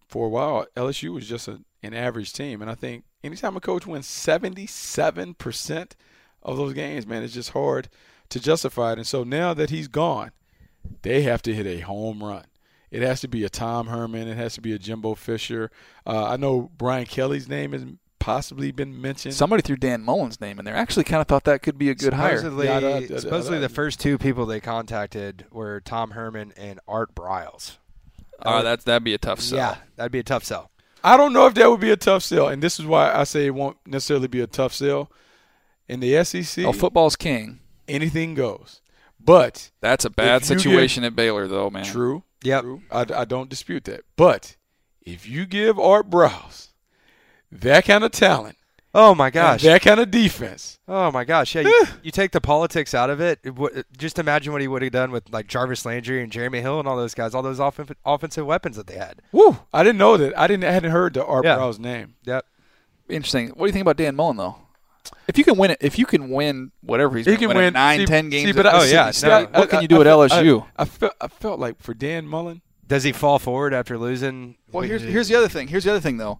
for 0.07 0.25
a 0.25 0.29
while, 0.29 0.65
LSU 0.75 1.13
was 1.13 1.27
just 1.27 1.47
a, 1.47 1.61
an 1.83 1.93
average 1.93 2.33
team, 2.33 2.61
and 2.61 2.71
I 2.71 2.75
think 2.75 3.03
anytime 3.23 3.55
a 3.55 3.61
coach 3.61 3.85
wins 3.85 4.07
77 4.07 5.35
percent 5.35 5.95
of 6.43 6.57
those 6.57 6.73
games, 6.73 7.05
man, 7.05 7.23
it's 7.23 7.33
just 7.33 7.51
hard 7.51 7.89
to 8.29 8.39
justify 8.39 8.93
it. 8.93 8.97
And 8.97 9.07
so 9.07 9.23
now 9.23 9.53
that 9.53 9.69
he's 9.69 9.87
gone, 9.87 10.31
they 11.03 11.21
have 11.21 11.41
to 11.43 11.53
hit 11.53 11.67
a 11.67 11.79
home 11.79 12.23
run. 12.23 12.45
It 12.89 13.03
has 13.03 13.21
to 13.21 13.27
be 13.27 13.43
a 13.43 13.49
Tom 13.49 13.87
Herman. 13.87 14.27
It 14.27 14.35
has 14.35 14.55
to 14.55 14.61
be 14.61 14.73
a 14.73 14.79
Jimbo 14.79 15.15
Fisher. 15.15 15.71
Uh, 16.05 16.25
I 16.25 16.37
know 16.37 16.71
Brian 16.77 17.05
Kelly's 17.05 17.47
name 17.47 17.71
has 17.71 17.85
possibly 18.21 18.71
been 18.71 19.01
mentioned. 19.01 19.33
Somebody 19.33 19.61
threw 19.61 19.75
Dan 19.75 20.01
Mullen's 20.03 20.39
name 20.39 20.59
in 20.59 20.63
there. 20.65 20.75
Actually, 20.75 21.03
kind 21.03 21.19
of 21.21 21.27
thought 21.27 21.43
that 21.43 21.61
could 21.61 21.77
be 21.77 21.89
a 21.89 21.95
good 21.95 22.13
hire. 22.13 22.37
supposedly, 22.37 22.67
Yeah, 22.67 22.77
I- 22.77 22.81
I- 22.81 22.95
I- 22.97 23.19
supposedly 23.19 23.57
I- 23.57 23.61
the 23.61 23.69
first 23.69 23.99
two 23.99 24.17
people 24.17 24.45
they 24.45 24.59
contacted 24.61 25.45
were 25.51 25.81
Tom 25.81 26.11
Herman 26.11 26.53
and 26.55 26.79
Art 26.87 27.13
Briles. 27.13 27.77
Oh, 28.43 28.51
uh, 28.57 28.61
that's 28.61 28.83
that'd 28.85 29.03
be 29.03 29.13
a 29.13 29.17
tough 29.17 29.39
sell. 29.41 29.57
Yeah, 29.57 29.75
that'd 29.97 30.11
be 30.11 30.19
a 30.19 30.23
tough 30.23 30.43
sell. 30.45 30.71
I 31.03 31.17
don't 31.17 31.33
know 31.33 31.47
if 31.47 31.53
that 31.55 31.69
would 31.69 31.79
be 31.79 31.89
a 31.91 31.97
tough 31.97 32.23
sell, 32.23 32.47
and 32.47 32.61
this 32.61 32.79
is 32.79 32.85
why 32.85 33.13
I 33.13 33.23
say 33.23 33.47
it 33.47 33.55
won't 33.55 33.77
necessarily 33.85 34.27
be 34.27 34.39
a 34.41 34.47
tough 34.47 34.73
sell. 34.73 35.11
In 35.89 35.99
the 35.99 36.15
SEC, 36.15 36.63
Oh, 36.65 36.71
football's 36.71 37.15
king. 37.15 37.59
anything 37.87 38.33
goes. 38.35 38.81
But 39.19 39.71
That's 39.81 40.05
a 40.05 40.09
bad 40.09 40.41
If 40.43 40.49
you 40.49 40.57
situation 40.59 41.03
at 41.03 41.15
Baylor, 41.15 41.47
though, 41.47 41.69
man. 41.69 41.83
true, 41.85 42.23
Yeah. 42.43 42.61
I, 42.91 43.05
I 43.13 43.25
don't 43.25 43.49
dispute 43.49 43.83
that. 43.85 44.01
But 44.15 44.55
if 45.03 45.27
you 45.27 45.45
give 45.45 45.77
Art 45.79 46.09
Briles 46.09 46.69
that 47.51 47.85
kind 47.85 48.03
of 48.03 48.11
talent, 48.11 48.57
Oh 48.93 49.15
my 49.15 49.27
and 49.27 49.33
gosh. 49.33 49.61
that 49.63 49.81
kind 49.81 49.99
of 49.99 50.11
defense, 50.11 50.77
Oh 50.87 51.11
my 51.11 51.23
gosh. 51.23 51.55
Yeah, 51.55 51.61
you, 51.61 51.85
you 52.03 52.11
take 52.11 52.31
the 52.31 52.41
politics 52.41 52.93
out 52.93 53.09
of 53.09 53.21
it. 53.21 53.39
it 53.43 53.55
w- 53.55 53.83
just 53.97 54.19
imagine 54.19 54.51
what 54.51 54.61
he 54.61 54.67
would 54.67 54.81
have 54.81 54.91
done 54.91 55.11
with 55.11 55.29
like 55.31 55.47
Jarvis 55.47 55.85
Landry 55.85 56.21
and 56.21 56.31
Jeremy 56.31 56.61
Hill 56.61 56.79
and 56.79 56.87
all 56.87 56.97
those 56.97 57.13
guys, 57.13 57.33
all 57.33 57.41
those 57.41 57.59
offen- 57.59 57.95
offensive 58.05 58.45
weapons 58.45 58.75
that 58.75 58.87
they 58.87 58.95
had. 58.97 59.21
woo! 59.31 59.57
I 59.73 59.83
didn't 59.83 59.97
know 59.99 60.17
that. 60.17 60.37
I 60.37 60.47
didn't. 60.47 60.65
I 60.65 60.71
hadn't 60.71 60.91
heard 60.91 61.13
the 61.13 61.25
Art 61.25 61.45
Yeah. 61.45 61.57
Briles 61.57 61.79
name. 61.79 62.15
Yep. 62.25 62.45
Interesting. 63.09 63.49
What 63.49 63.61
do 63.61 63.65
you 63.67 63.71
think 63.73 63.81
about 63.83 63.97
Dan 63.97 64.15
Mullen, 64.15 64.37
though? 64.37 64.55
If 65.27 65.37
you 65.37 65.43
can 65.43 65.57
win 65.57 65.71
it, 65.71 65.77
if 65.81 65.97
you 65.97 66.05
can 66.05 66.29
win 66.29 66.71
whatever 66.81 67.15
he's 67.17 67.25
He 67.25 67.31
gonna 67.33 67.39
can 67.39 67.47
win, 67.49 67.57
win 67.57 67.73
nine, 67.73 67.99
see- 68.01 68.05
ten 68.05 68.29
games. 68.29 68.49
See, 68.49 68.53
but 68.53 68.67
I, 68.67 68.79
Oh, 68.79 68.83
yeah, 68.83 69.11
see, 69.11 69.27
no. 69.27 69.33
I- 69.33 69.59
What 69.59 69.69
can 69.69 69.81
you 69.81 69.87
do 69.87 69.97
I 69.97 70.01
at 70.01 70.05
felt- 70.05 70.31
LSU? 70.31 70.65
I, 70.77 70.81
I 70.81 70.85
felt. 70.85 71.13
I 71.21 71.27
felt 71.27 71.59
like 71.59 71.81
for 71.81 71.93
Dan 71.93 72.27
Mullen, 72.27 72.61
Does 72.87 73.03
he 73.03 73.11
fall 73.13 73.39
forward 73.39 73.73
after 73.73 73.97
losing? 73.97 74.57
Well, 74.71 74.83
here's 74.83 75.01
here's 75.01 75.27
the 75.29 75.35
other 75.35 75.47
thing. 75.47 75.67
Here's 75.69 75.85
the 75.85 75.91
other 75.91 75.99
thing, 76.01 76.17
though, 76.17 76.39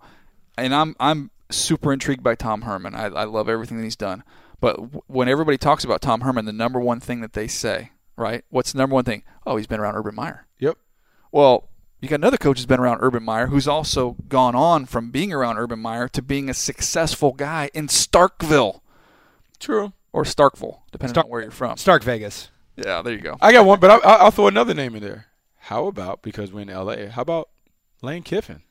and 0.58 0.74
I'm 0.74 0.96
I'm 1.00 1.32
super 1.50 1.92
intrigued 1.94 2.24
by 2.24 2.36
Tom 2.36 2.62
Herman. 2.64 2.96
I, 2.96 3.06
I 3.06 3.24
love 3.26 3.50
everything 3.50 3.78
that 3.78 3.84
he's 3.84 3.96
done. 3.96 4.24
But 4.60 4.76
w- 4.78 5.02
when 5.08 5.28
everybody 5.28 5.58
talks 5.58 5.84
about 5.84 6.02
Tom 6.02 6.22
Herman, 6.22 6.46
the 6.46 6.54
number 6.54 6.80
one 6.80 7.00
thing 7.00 7.22
that 7.22 7.34
they 7.34 7.48
say, 7.48 7.92
right? 8.16 8.44
What's 8.50 8.72
the 8.72 8.78
number 8.78 8.94
one 8.94 9.04
thing? 9.06 9.24
Oh, 9.46 9.58
he's 9.58 9.68
been 9.68 9.80
around 9.80 9.96
Urban 9.96 10.16
Meyer. 10.16 10.46
Yep. 10.60 10.78
Well, 11.32 11.68
you 12.00 12.08
got 12.10 12.16
another 12.16 12.38
coach 12.38 12.58
who's 12.60 12.66
been 12.66 12.80
around 12.80 13.00
Urban 13.02 13.24
Meyer 13.24 13.48
who's 13.48 13.68
also 13.68 14.16
gone 14.28 14.56
on 14.56 14.86
from 14.86 15.12
being 15.12 15.34
around 15.34 15.58
Urban 15.58 15.80
Meyer 15.80 16.08
to 16.10 16.22
being 16.22 16.50
a 16.50 16.54
successful 16.54 17.32
guy 17.34 17.70
in 17.74 17.88
Starkville 17.88 18.82
True. 19.60 19.94
or 20.14 20.24
Starkville, 20.24 20.80
depending 20.92 21.14
Stark- 21.16 21.26
on 21.26 21.32
where 21.32 21.42
you're 21.42 21.52
from. 21.52 21.78
Stark 21.78 22.04
Vegas. 22.04 22.50
Yeah, 22.76 23.02
there 23.02 23.14
you 23.14 23.20
go. 23.20 23.38
I 23.42 23.52
got 23.52 23.66
one, 23.66 23.80
but 23.80 23.92
I, 23.92 23.96
I, 23.98 24.16
I'll 24.18 24.32
throw 24.32 24.48
another 24.48 24.74
name 24.74 24.96
in 24.96 25.04
there. 25.04 25.26
How 25.66 25.88
about 25.88 26.22
because 26.22 26.52
we're 26.52 26.62
in 26.62 26.70
L.A. 26.70 27.08
How 27.10 27.22
about 27.22 27.50
Lane 28.02 28.24
Kiffin? 28.24 28.62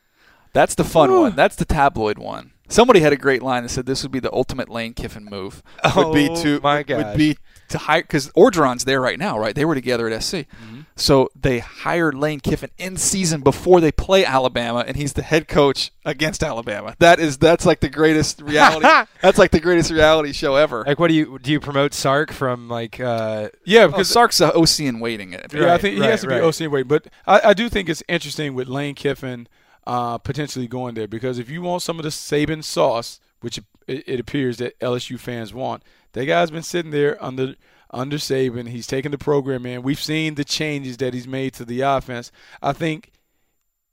That's 0.52 0.74
the 0.74 0.84
fun 0.84 1.10
Ooh. 1.10 1.20
one. 1.22 1.36
That's 1.36 1.56
the 1.56 1.64
tabloid 1.64 2.18
one. 2.18 2.52
Somebody 2.68 3.00
had 3.00 3.12
a 3.12 3.16
great 3.16 3.42
line 3.42 3.64
that 3.64 3.68
said 3.70 3.86
this 3.86 4.02
would 4.04 4.12
be 4.12 4.20
the 4.20 4.32
ultimate 4.32 4.68
Lane 4.68 4.94
Kiffin 4.94 5.24
move. 5.24 5.60
would 5.96 6.14
be 6.14 6.28
Oh, 6.30 6.42
to 6.42 6.60
my 6.62 6.84
would, 6.88 7.16
be 7.16 7.36
to 7.68 7.78
hire 7.78 8.02
because 8.02 8.28
Orgeron's 8.30 8.84
there 8.84 9.00
right 9.00 9.18
now, 9.18 9.36
right? 9.36 9.56
They 9.56 9.64
were 9.64 9.74
together 9.74 10.08
at 10.08 10.22
SC, 10.22 10.34
Mm-hmm. 10.34 10.80
so 10.94 11.30
they 11.34 11.58
hired 11.58 12.14
Lane 12.14 12.38
Kiffin 12.38 12.70
in 12.78 12.96
season 12.96 13.40
before 13.40 13.80
they 13.80 13.90
play 13.90 14.24
Alabama, 14.24 14.84
and 14.86 14.96
he's 14.96 15.14
the 15.14 15.22
head 15.22 15.48
coach 15.48 15.90
against 16.04 16.44
Alabama. 16.44 16.94
That 17.00 17.18
is 17.18 17.38
that's 17.38 17.66
like 17.66 17.80
the 17.80 17.88
greatest 17.88 18.40
reality. 18.44 18.86
that's 19.20 19.38
like 19.38 19.50
the 19.50 19.58
greatest 19.60 19.90
reality 19.90 20.32
show 20.32 20.54
ever. 20.54 20.84
Like, 20.86 21.00
what 21.00 21.08
do 21.08 21.14
you 21.14 21.40
do? 21.40 21.50
You 21.50 21.58
promote 21.60 21.92
Sark 21.92 22.30
from 22.32 22.68
like? 22.68 23.00
Uh, 23.00 23.48
Yeah, 23.64 23.82
Oh, 23.84 23.88
because 23.88 24.08
Sark's 24.08 24.40
a 24.40 24.54
OC 24.54 24.80
in 24.80 25.00
waiting. 25.00 25.32
It. 25.32 25.52
Yeah, 25.52 25.62
I 25.62 25.66
Right, 25.72 25.80
think 25.80 25.96
he 25.96 26.00
right, 26.02 26.10
has 26.10 26.20
to 26.20 26.28
be 26.28 26.34
right. 26.34 26.42
OC 26.44 26.60
anyway. 26.60 26.82
But 26.84 27.08
I, 27.26 27.40
I 27.46 27.52
do 27.54 27.68
think 27.68 27.88
it's 27.88 28.02
interesting 28.08 28.54
with 28.54 28.68
Lane 28.68 28.94
Kiffin 28.94 29.48
uh, 29.86 30.18
potentially 30.18 30.66
going 30.66 30.94
there 30.94 31.08
because 31.08 31.38
if 31.38 31.50
you 31.50 31.62
want 31.62 31.82
some 31.82 31.98
of 31.98 32.02
the 32.02 32.10
Saban 32.10 32.62
sauce, 32.62 33.20
which 33.40 33.58
it, 33.58 33.64
it 33.86 34.20
appears 34.20 34.58
that 34.58 34.78
LSU 34.80 35.18
fans 35.18 35.54
want, 35.54 35.82
that 36.12 36.26
guy's 36.26 36.50
been 36.50 36.62
sitting 36.62 36.90
there 36.90 37.22
under 37.22 37.54
under 37.90 38.16
Saban. 38.16 38.68
He's 38.68 38.86
taken 38.86 39.10
the 39.10 39.18
program 39.18 39.66
in. 39.66 39.82
We've 39.82 40.00
seen 40.00 40.34
the 40.34 40.44
changes 40.44 40.96
that 40.98 41.12
he's 41.14 41.26
made 41.26 41.54
to 41.54 41.64
the 41.64 41.80
offense. 41.80 42.30
I 42.62 42.72
think 42.72 43.10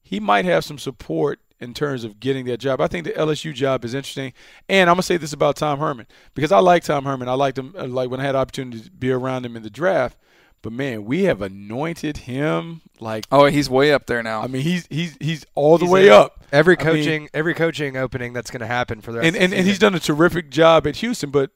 he 0.02 0.20
might 0.20 0.46
have 0.46 0.64
some 0.64 0.78
support 0.78 1.40
in 1.60 1.74
terms 1.74 2.04
of 2.04 2.20
getting 2.20 2.46
that 2.46 2.60
job. 2.60 2.80
I 2.80 2.88
think 2.88 3.06
the 3.06 3.14
LSU 3.14 3.54
job 3.54 3.84
is 3.84 3.94
interesting, 3.94 4.34
and 4.70 4.90
I'm 4.90 4.96
gonna 4.96 5.04
say 5.04 5.18
this 5.18 5.34
about 5.34 5.56
Tom 5.56 5.80
Herman 5.80 6.08
because 6.34 6.52
I 6.52 6.60
like 6.60 6.84
Tom 6.84 7.06
Herman. 7.06 7.28
I 7.28 7.34
liked 7.34 7.58
him 7.58 7.74
uh, 7.78 7.88
like 7.88 8.10
when 8.10 8.20
I 8.20 8.24
had 8.24 8.36
opportunity 8.36 8.82
to 8.82 8.92
be 8.92 9.12
around 9.12 9.46
him 9.46 9.56
in 9.56 9.64
the 9.64 9.70
draft. 9.70 10.18
But 10.62 10.74
man, 10.74 11.06
we 11.06 11.24
have 11.24 11.42
anointed 11.42 12.18
him 12.18 12.82
like 13.00 13.26
Oh, 13.32 13.46
he's 13.46 13.70
way 13.70 13.94
up 13.94 14.06
there 14.08 14.24
now. 14.24 14.42
I 14.42 14.48
mean 14.48 14.64
he's 14.64 14.88
he's 14.90 15.16
he's 15.20 15.46
all 15.56 15.78
the 15.78 15.86
he's 15.86 15.92
way 15.92 16.08
in 16.08 16.14
up. 16.14 16.44
Every 16.52 16.78
I 16.78 16.84
mean- 16.84 16.94
coaching, 16.96 17.30
every 17.34 17.54
coaching 17.54 17.96
opening 17.98 18.34
that's 18.34 18.50
going 18.52 18.62
to 18.62 18.68
happen 18.68 19.02
for 19.02 19.12
the 19.12 19.20
rest 19.20 19.28
and 19.28 19.36
of 19.36 19.40
the 19.40 19.46
and, 19.46 19.54
and 19.54 19.68
he's 19.68 19.80
done 19.80 19.96
a 19.96 20.00
terrific 20.00 20.50
job 20.50 20.88
at 20.88 20.98
Houston. 20.98 21.30
But 21.30 21.52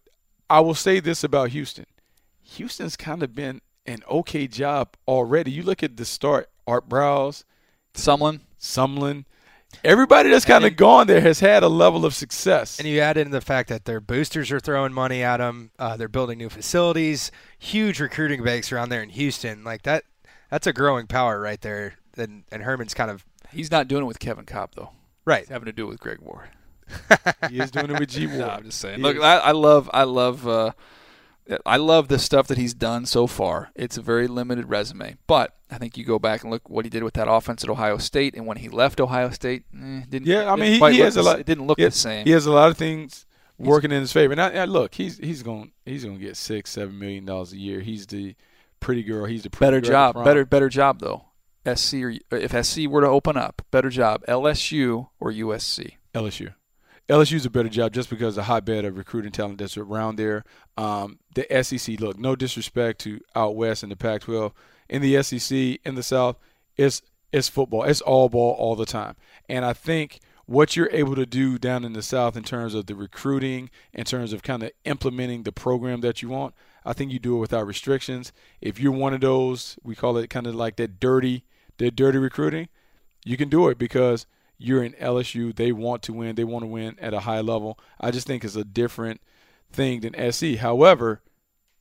I 0.50 0.60
will 0.60 0.76
say 0.76 1.00
this 1.00 1.24
about 1.24 1.50
Houston: 1.50 1.86
Houston's 2.44 2.96
kind 2.96 3.24
of 3.24 3.34
been 3.34 3.62
an 3.86 4.04
okay 4.10 4.48
job 4.48 4.96
already. 5.08 5.52
You 5.52 5.64
look 5.64 5.82
at 5.84 5.98
the 5.98 6.06
start: 6.06 6.50
Art 6.68 6.88
Briles, 6.88 7.44
Sumlin. 7.94 8.42
Sumlin, 8.60 9.26
everybody 9.84 10.30
that's 10.30 10.46
kind 10.46 10.66
of 10.66 10.76
gone 10.76 11.08
there 11.08 11.22
has 11.22 11.40
had 11.40 11.64
a 11.64 11.68
level 11.70 12.06
of 12.06 12.14
success. 12.14 12.80
And 12.80 12.88
you 12.88 13.00
add 13.00 13.18
in 13.18 13.32
the 13.32 13.42
fact 13.42 13.70
that 13.70 13.86
their 13.86 14.00
boosters 14.00 14.52
are 14.52 14.60
throwing 14.60 14.94
money 14.94 15.24
at 15.24 15.38
them. 15.38 15.72
Uh, 15.80 15.98
they're 15.98 16.08
building 16.08 16.38
new 16.38 16.50
facilities, 16.50 17.32
huge 17.60 18.00
recruiting 18.00 18.44
banks 18.44 18.72
around 18.72 18.90
there 18.90 19.02
in 19.04 19.10
Houston. 19.10 19.64
Like 19.64 19.84
that, 19.84 20.04
that's 20.50 20.68
a 20.68 20.74
growing 20.74 21.08
power 21.08 21.40
right 21.40 21.62
there. 21.62 21.96
And, 22.18 22.44
and 22.52 22.64
Herman's 22.64 22.94
kind 22.94 23.10
of 23.12 23.26
He's 23.52 23.72
not 23.72 23.88
doing 23.88 24.04
it 24.04 24.08
with 24.08 24.20
Kevin 24.20 24.46
Cobb 24.46 24.72
though. 24.76 24.92
right. 25.26 25.42
He's 25.42 25.50
having 25.50 25.66
to 25.66 25.74
do 25.74 25.86
it 25.86 25.90
with 25.90 26.00
Greg 26.00 26.20
Ward. 26.22 26.50
he 27.50 27.60
is 27.60 27.72
doing 27.72 27.90
it 27.90 28.00
with 28.00 28.10
G 28.10 28.28
Ward. 28.28 28.40
No, 28.40 28.48
I'm 28.48 28.64
just 28.64 28.80
saying. 28.80 28.98
He 28.98 29.02
Look. 29.02 29.18
I, 29.18 29.38
I 29.38 29.52
love, 29.52 29.90
I 29.94 30.04
love, 30.04 30.48
uh, 30.48 30.72
I 31.66 31.78
love 31.78 32.08
the 32.08 32.20
stuff 32.20 32.48
that 32.48 32.58
he's 32.58 32.74
done 32.74 33.06
so 33.06 33.28
far. 33.28 33.72
It's 33.76 33.98
a 33.98 34.02
very 34.02 34.28
limited 34.28 34.70
resume, 34.70 35.18
but 35.28 35.56
I 35.70 35.78
think 35.78 35.98
you 35.98 36.04
go 36.04 36.20
back 36.20 36.44
and 36.44 36.52
look 36.52 36.70
what 36.70 36.86
he 36.86 36.90
did 36.90 37.04
with 37.04 37.14
that 37.16 37.30
offense 37.30 37.64
at 37.64 37.70
Ohio 37.70 37.98
State, 37.98 38.36
and 38.36 38.46
when 38.46 38.58
he 38.58 38.70
left 38.70 39.00
Ohio 39.00 39.30
State, 39.30 39.64
eh, 39.74 40.02
didn't. 40.10 40.28
Yeah, 40.28 40.52
I 40.52 40.56
mean, 40.56 40.82
he, 40.82 40.92
he 40.92 41.00
has 41.00 41.18
a 41.18 41.24
lot. 41.24 41.40
It 41.40 41.46
didn't 41.46 41.68
look 41.68 41.80
he, 41.80 41.86
the 41.86 41.92
same. 41.92 42.26
He 42.26 42.32
has 42.32 42.46
a 42.46 42.52
lot 42.52 42.70
of 42.70 42.78
things 42.78 43.26
working 43.58 43.92
in 43.92 44.02
his 44.02 44.12
favor. 44.12 44.34
And 44.34 44.42
I, 44.42 44.50
I- 44.50 44.66
look, 44.66 44.96
he's 44.96 45.18
he's 45.18 45.44
going 45.44 45.72
he's 45.86 46.04
going 46.04 46.18
to 46.18 46.24
get 46.24 46.38
six, 46.38 46.72
seven 46.72 46.98
million 46.98 47.26
dollars 47.26 47.54
a 47.54 47.58
year. 47.58 47.82
He's 47.82 48.08
the 48.08 48.36
pretty 48.80 49.04
girl. 49.04 49.26
He's 49.26 49.44
the 49.44 49.50
pretty 49.50 49.68
better 49.68 49.82
girl 49.82 49.96
at 49.96 50.14
the 50.14 50.14
job, 50.14 50.26
better, 50.26 50.46
better 50.46 50.70
job 50.70 51.00
though. 51.00 51.26
SC 51.76 51.94
or 51.96 52.14
if 52.32 52.66
SC 52.66 52.88
were 52.88 53.02
to 53.02 53.08
open 53.08 53.38
up, 53.38 53.62
better 53.72 53.90
job. 53.90 54.26
LSU 54.28 55.10
or 55.20 55.32
USC. 55.32 55.94
LSU. 56.14 56.54
LSU's 57.10 57.46
a 57.46 57.50
better 57.50 57.70
job 57.70 57.94
just 57.94 58.10
because 58.10 58.36
the 58.36 58.44
hotbed 58.44 58.86
of 58.86 58.98
recruiting 58.98 59.32
talent 59.32 59.58
that's 59.58 59.78
around 59.78 60.16
there. 60.16 60.44
Um, 60.78 61.20
the 61.36 61.46
SEC, 61.64 62.00
look, 62.00 62.18
no 62.18 62.36
disrespect 62.36 63.02
to 63.02 63.20
out 63.36 63.56
west 63.56 63.84
and 63.84 63.92
the 63.92 63.96
Pac-12. 63.96 64.54
In 64.90 65.02
the 65.02 65.22
SEC, 65.24 65.80
in 65.84 65.96
the 65.96 66.04
South, 66.04 66.38
it's 66.78 67.02
it's 67.32 67.48
football. 67.48 67.84
It's 67.84 68.02
all 68.02 68.30
ball 68.30 68.56
all 68.58 68.76
the 68.76 68.86
time. 68.86 69.16
And 69.48 69.64
I 69.64 69.74
think 69.74 70.20
what 70.46 70.76
you're 70.76 70.90
able 70.92 71.16
to 71.16 71.26
do 71.26 71.58
down 71.58 71.86
in 71.86 71.94
the 71.94 72.02
South 72.02 72.36
in 72.36 72.44
terms 72.44 72.74
of 72.74 72.86
the 72.86 72.96
recruiting, 72.96 73.70
in 73.94 74.04
terms 74.04 74.34
of 74.34 74.44
kind 74.44 74.64
of 74.64 74.72
implementing 74.84 75.44
the 75.44 75.52
program 75.52 76.02
that 76.02 76.22
you 76.22 76.28
want, 76.28 76.54
I 76.84 76.94
think 76.94 77.12
you 77.12 77.20
do 77.20 77.38
it 77.38 77.40
without 77.40 77.66
restrictions. 77.66 78.34
If 78.60 78.80
you're 78.80 78.92
one 78.92 79.14
of 79.14 79.22
those, 79.22 79.78
we 79.82 79.96
call 79.96 80.18
it 80.18 80.30
kind 80.30 80.48
of 80.48 80.56
like 80.56 80.76
that 80.76 81.00
dirty, 81.00 81.46
that 81.78 81.96
dirty 81.96 82.18
recruiting, 82.18 82.68
you 83.24 83.38
can 83.38 83.48
do 83.48 83.70
it 83.70 83.78
because 83.78 84.26
you're 84.62 84.84
in 84.84 84.94
LSU. 84.94 85.56
They 85.56 85.72
want 85.72 86.04
to 86.04 86.14
win. 86.14 86.36
They 86.36 86.44
want 86.44 86.64
to 86.64 86.68
win 86.68 86.98
at 87.00 87.14
a 87.14 87.22
high 87.22 87.42
level. 87.42 87.80
I 88.00 88.12
just 88.12 88.28
think 88.28 88.44
it's 88.44 88.56
a 88.56 88.64
different 88.64 89.22
thing 89.72 90.02
than 90.02 90.32
SC. 90.32 90.56
However, 90.58 91.22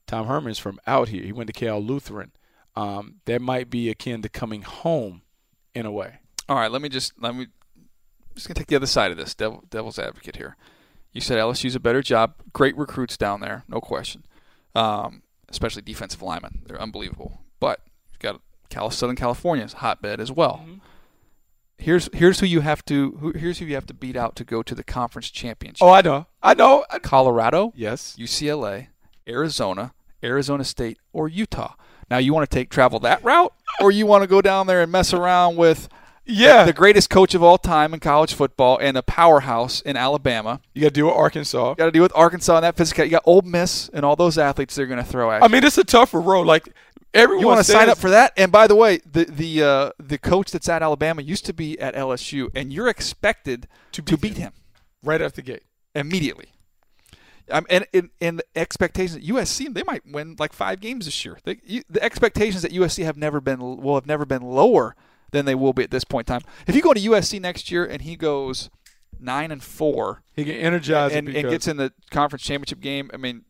Tom 0.06 0.26
Herman's 0.26 0.58
from 0.58 0.80
out 0.86 1.08
here. 1.08 1.22
He 1.22 1.32
went 1.32 1.48
to 1.48 1.52
Cal 1.52 1.80
Lutheran. 1.80 2.32
Um, 2.74 3.16
that 3.26 3.42
might 3.42 3.68
be 3.68 3.90
akin 3.90 4.22
to 4.22 4.28
coming 4.28 4.62
home 4.62 5.22
in 5.74 5.84
a 5.86 5.92
way. 5.92 6.20
All 6.48 6.56
right, 6.56 6.70
let 6.70 6.82
me 6.82 6.88
just 6.88 7.12
let 7.20 7.34
me 7.34 7.48
just 8.34 8.48
gonna 8.48 8.54
take 8.54 8.68
the 8.68 8.76
other 8.76 8.86
side 8.86 9.10
of 9.10 9.16
this, 9.16 9.34
devil, 9.34 9.64
devil's 9.70 9.98
advocate 9.98 10.36
here. 10.36 10.56
You 11.12 11.20
said 11.20 11.38
LSU's 11.38 11.74
a 11.74 11.80
better 11.80 12.02
job. 12.02 12.34
Great 12.52 12.76
recruits 12.76 13.16
down 13.16 13.40
there, 13.40 13.64
no 13.68 13.80
question. 13.80 14.24
Um, 14.74 15.22
especially 15.48 15.82
defensive 15.82 16.22
linemen, 16.22 16.62
they're 16.66 16.80
unbelievable. 16.80 17.42
But 17.58 17.80
you've 18.12 18.20
got 18.20 18.40
Cal- 18.70 18.90
Southern 18.90 19.16
California's 19.16 19.74
hotbed 19.74 20.20
as 20.20 20.32
well. 20.32 20.64
Here's 21.80 22.08
here's 22.12 22.40
who 22.40 22.46
you 22.46 22.60
have 22.60 22.84
to 22.86 23.12
who, 23.20 23.32
here's 23.32 23.58
who 23.58 23.64
you 23.64 23.74
have 23.74 23.86
to 23.86 23.94
beat 23.94 24.16
out 24.16 24.36
to 24.36 24.44
go 24.44 24.62
to 24.62 24.74
the 24.74 24.84
conference 24.84 25.30
championship. 25.30 25.82
Oh, 25.82 25.90
I 25.90 26.02
know. 26.02 26.26
I 26.42 26.54
know. 26.54 26.84
Colorado, 27.02 27.72
Yes. 27.74 28.14
UCLA, 28.18 28.88
Arizona, 29.28 29.92
Arizona 30.22 30.64
State, 30.64 30.98
or 31.12 31.28
Utah. 31.28 31.74
Now 32.10 32.18
you 32.18 32.34
want 32.34 32.48
to 32.50 32.54
take 32.54 32.70
travel 32.70 32.98
that 33.00 33.22
route, 33.24 33.52
or 33.80 33.90
you 33.90 34.06
want 34.06 34.22
to 34.22 34.26
go 34.26 34.42
down 34.42 34.66
there 34.66 34.82
and 34.82 34.90
mess 34.92 35.12
around 35.14 35.56
with 35.56 35.88
Yeah. 36.26 36.64
the 36.64 36.72
greatest 36.72 37.08
coach 37.08 37.34
of 37.34 37.42
all 37.42 37.56
time 37.58 37.94
in 37.94 38.00
college 38.00 38.34
football 38.34 38.78
and 38.80 38.96
a 38.96 39.02
powerhouse 39.02 39.80
in 39.80 39.96
Alabama. 39.96 40.60
you 40.74 40.82
got 40.82 40.88
to 40.88 40.94
deal 40.94 41.06
with 41.06 41.14
Arkansas. 41.14 41.70
You 41.70 41.76
got 41.76 41.84
to 41.86 41.90
deal 41.92 42.02
with 42.02 42.12
Arkansas 42.14 42.56
and 42.56 42.64
that 42.64 42.76
physical. 42.76 43.04
You 43.04 43.12
got 43.12 43.22
Ole 43.26 43.42
Miss 43.42 43.88
and 43.94 44.04
all 44.04 44.16
those 44.16 44.38
athletes 44.38 44.74
they're 44.74 44.86
going 44.86 45.02
to 45.02 45.08
throw 45.08 45.30
at 45.30 45.38
you. 45.40 45.44
I 45.44 45.48
mean, 45.48 45.64
it's 45.64 45.78
a 45.78 45.84
tougher 45.84 46.20
road. 46.20 46.46
Like 46.46 46.68
everyone 47.14 47.42
you 47.42 47.46
want 47.46 47.58
to 47.58 47.64
says, 47.64 47.74
sign 47.74 47.88
up 47.88 47.98
for 47.98 48.10
that? 48.10 48.32
And 48.36 48.52
by 48.52 48.66
the 48.66 48.74
way, 48.74 48.98
the 49.10 49.24
the 49.24 49.62
uh, 49.62 49.90
the 49.98 50.18
coach 50.18 50.50
that's 50.50 50.68
at 50.68 50.82
Alabama 50.82 51.22
used 51.22 51.46
to 51.46 51.52
be 51.52 51.78
at 51.80 51.94
LSU, 51.94 52.48
and 52.54 52.72
you're 52.72 52.88
expected 52.88 53.68
to, 53.92 54.02
beat 54.02 54.20
beat 54.20 54.36
him. 54.36 54.42
him 54.42 54.52
right 55.02 55.20
after 55.20 55.36
the 55.36 55.42
gate. 55.42 55.62
immediately. 55.94 56.52
Um, 57.50 57.66
and 57.68 57.86
in 57.92 58.10
and 58.20 58.38
the 58.38 58.44
expectations 58.54 59.16
at 59.16 59.22
USC, 59.22 59.72
they 59.74 59.82
might 59.82 60.02
win 60.06 60.36
like 60.38 60.52
five 60.52 60.80
games 60.80 61.06
this 61.06 61.24
year. 61.24 61.38
They, 61.44 61.60
you, 61.64 61.82
the 61.90 62.02
expectations 62.02 62.64
at 62.64 62.70
USC 62.70 63.04
have 63.04 63.16
never 63.16 63.40
been 63.40 63.58
will 63.58 63.94
have 63.94 64.06
never 64.06 64.24
been 64.24 64.42
lower 64.42 64.94
than 65.32 65.46
they 65.46 65.54
will 65.54 65.72
be 65.72 65.82
at 65.82 65.90
this 65.90 66.04
point 66.04 66.28
in 66.28 66.38
time. 66.38 66.48
If 66.66 66.76
you 66.76 66.82
go 66.82 66.92
to 66.92 67.00
USC 67.00 67.40
next 67.40 67.70
year 67.70 67.84
and 67.84 68.02
he 68.02 68.16
goes 68.16 68.70
nine 69.18 69.50
and 69.50 69.62
four 69.62 70.22
He 70.34 70.44
can 70.44 70.54
energize 70.54 71.12
and, 71.12 71.28
and 71.28 71.50
gets 71.50 71.68
in 71.68 71.76
the 71.76 71.92
conference 72.10 72.42
championship 72.42 72.80
game, 72.80 73.10
I 73.12 73.16
mean, 73.16 73.44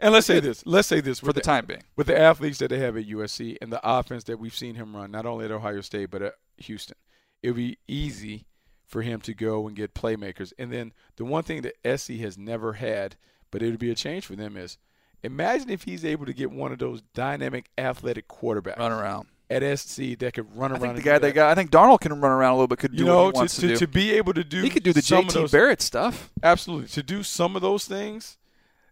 And 0.00 0.12
let's 0.12 0.26
say 0.26 0.40
this. 0.40 0.64
Let's 0.64 0.88
say 0.88 1.00
this 1.00 1.20
for 1.20 1.26
with 1.26 1.36
the 1.36 1.42
time 1.42 1.66
being, 1.66 1.82
with 1.96 2.06
the 2.06 2.18
athletes 2.18 2.58
that 2.58 2.68
they 2.68 2.78
have 2.78 2.96
at 2.96 3.06
USC 3.06 3.56
and 3.60 3.72
the 3.72 3.80
offense 3.82 4.24
that 4.24 4.38
we've 4.38 4.54
seen 4.54 4.76
him 4.76 4.94
run, 4.94 5.10
not 5.10 5.26
only 5.26 5.44
at 5.44 5.50
Ohio 5.50 5.80
State 5.80 6.10
but 6.10 6.22
at 6.22 6.34
Houston, 6.58 6.96
it 7.42 7.48
would 7.50 7.56
be 7.56 7.78
easy 7.88 8.46
for 8.86 9.02
him 9.02 9.20
to 9.20 9.34
go 9.34 9.66
and 9.66 9.76
get 9.76 9.94
playmakers. 9.94 10.52
And 10.58 10.72
then 10.72 10.92
the 11.16 11.24
one 11.24 11.44
thing 11.44 11.62
that 11.62 11.98
SC 11.98 12.12
has 12.14 12.38
never 12.38 12.74
had, 12.74 13.16
but 13.50 13.62
it 13.62 13.70
would 13.70 13.78
be 13.78 13.90
a 13.90 13.94
change 13.94 14.24
for 14.24 14.34
them, 14.36 14.56
is 14.56 14.78
imagine 15.22 15.70
if 15.70 15.82
he's 15.82 16.04
able 16.04 16.26
to 16.26 16.32
get 16.32 16.50
one 16.50 16.72
of 16.72 16.78
those 16.78 17.02
dynamic, 17.14 17.70
athletic 17.76 18.28
quarterbacks 18.28 18.78
run 18.78 18.92
around. 18.92 19.28
at 19.50 19.78
SC 19.78 20.18
that 20.18 20.32
could 20.34 20.56
run 20.56 20.72
around. 20.72 20.82
I 20.82 20.86
think 20.86 20.96
the 20.96 21.02
guy 21.02 21.18
they 21.18 21.32
got, 21.32 21.50
I 21.50 21.54
think 21.54 21.70
Darnold 21.70 22.00
can 22.00 22.18
run 22.18 22.32
around 22.32 22.52
a 22.52 22.54
little 22.54 22.68
bit. 22.68 22.78
Could 22.78 22.92
do 22.92 22.98
you 22.98 23.04
know, 23.04 23.24
what 23.24 23.26
he 23.26 23.32
to, 23.32 23.38
wants 23.38 23.54
to, 23.56 23.60
to, 23.62 23.68
do. 23.68 23.76
to 23.76 23.86
be 23.86 24.12
able 24.12 24.32
to 24.34 24.44
do 24.44 24.62
he 24.62 24.70
could 24.70 24.84
do 24.84 24.92
the 24.92 25.00
JT 25.00 25.32
those, 25.32 25.50
Barrett 25.50 25.82
stuff. 25.82 26.30
Absolutely. 26.42 26.88
To 26.88 27.02
do 27.02 27.22
some 27.22 27.56
of 27.56 27.62
those 27.62 27.84
things, 27.84 28.38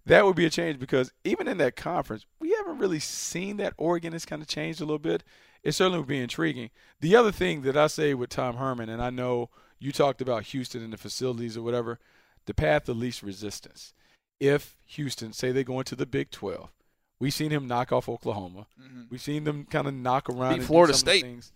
that 0.06 0.24
would 0.24 0.36
be 0.36 0.46
a 0.46 0.50
change 0.50 0.78
because 0.78 1.12
even 1.24 1.48
in 1.48 1.58
that 1.58 1.76
conference, 1.76 2.24
we 2.40 2.50
haven't 2.52 2.78
really 2.78 3.00
seen 3.00 3.56
that 3.58 3.74
Oregon 3.76 4.12
has 4.12 4.24
kind 4.24 4.40
of 4.40 4.48
changed 4.48 4.80
a 4.80 4.84
little 4.84 4.98
bit. 4.98 5.24
It 5.62 5.72
certainly 5.72 5.98
would 5.98 6.08
be 6.08 6.20
intriguing. 6.20 6.70
The 7.00 7.16
other 7.16 7.32
thing 7.32 7.62
that 7.62 7.76
I 7.76 7.88
say 7.88 8.14
with 8.14 8.30
Tom 8.30 8.56
Herman, 8.56 8.88
and 8.88 9.02
I 9.02 9.10
know 9.10 9.50
you 9.80 9.90
talked 9.90 10.20
about 10.20 10.44
Houston 10.44 10.82
and 10.82 10.92
the 10.92 10.96
facilities 10.96 11.56
or 11.56 11.62
whatever, 11.62 11.98
the 12.46 12.54
path 12.54 12.88
of 12.88 12.96
least 12.96 13.22
resistance. 13.22 13.92
if 14.38 14.76
Houston 14.84 15.32
say 15.32 15.50
they 15.50 15.64
go 15.64 15.78
into 15.78 15.96
the 15.96 16.06
Big 16.06 16.30
12, 16.30 16.70
we've 17.18 17.34
seen 17.34 17.50
him 17.50 17.66
knock 17.66 17.90
off 17.90 18.08
Oklahoma. 18.08 18.66
Mm-hmm. 18.80 19.02
We've 19.10 19.20
seen 19.20 19.44
them 19.44 19.64
kind 19.64 19.88
of 19.88 19.94
knock 19.94 20.28
around 20.28 20.62
Florida 20.62 20.94
State. 20.94 21.22
Things. 21.22 21.52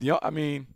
You 0.00 0.12
know, 0.12 0.18
I 0.20 0.30
mean, 0.30 0.66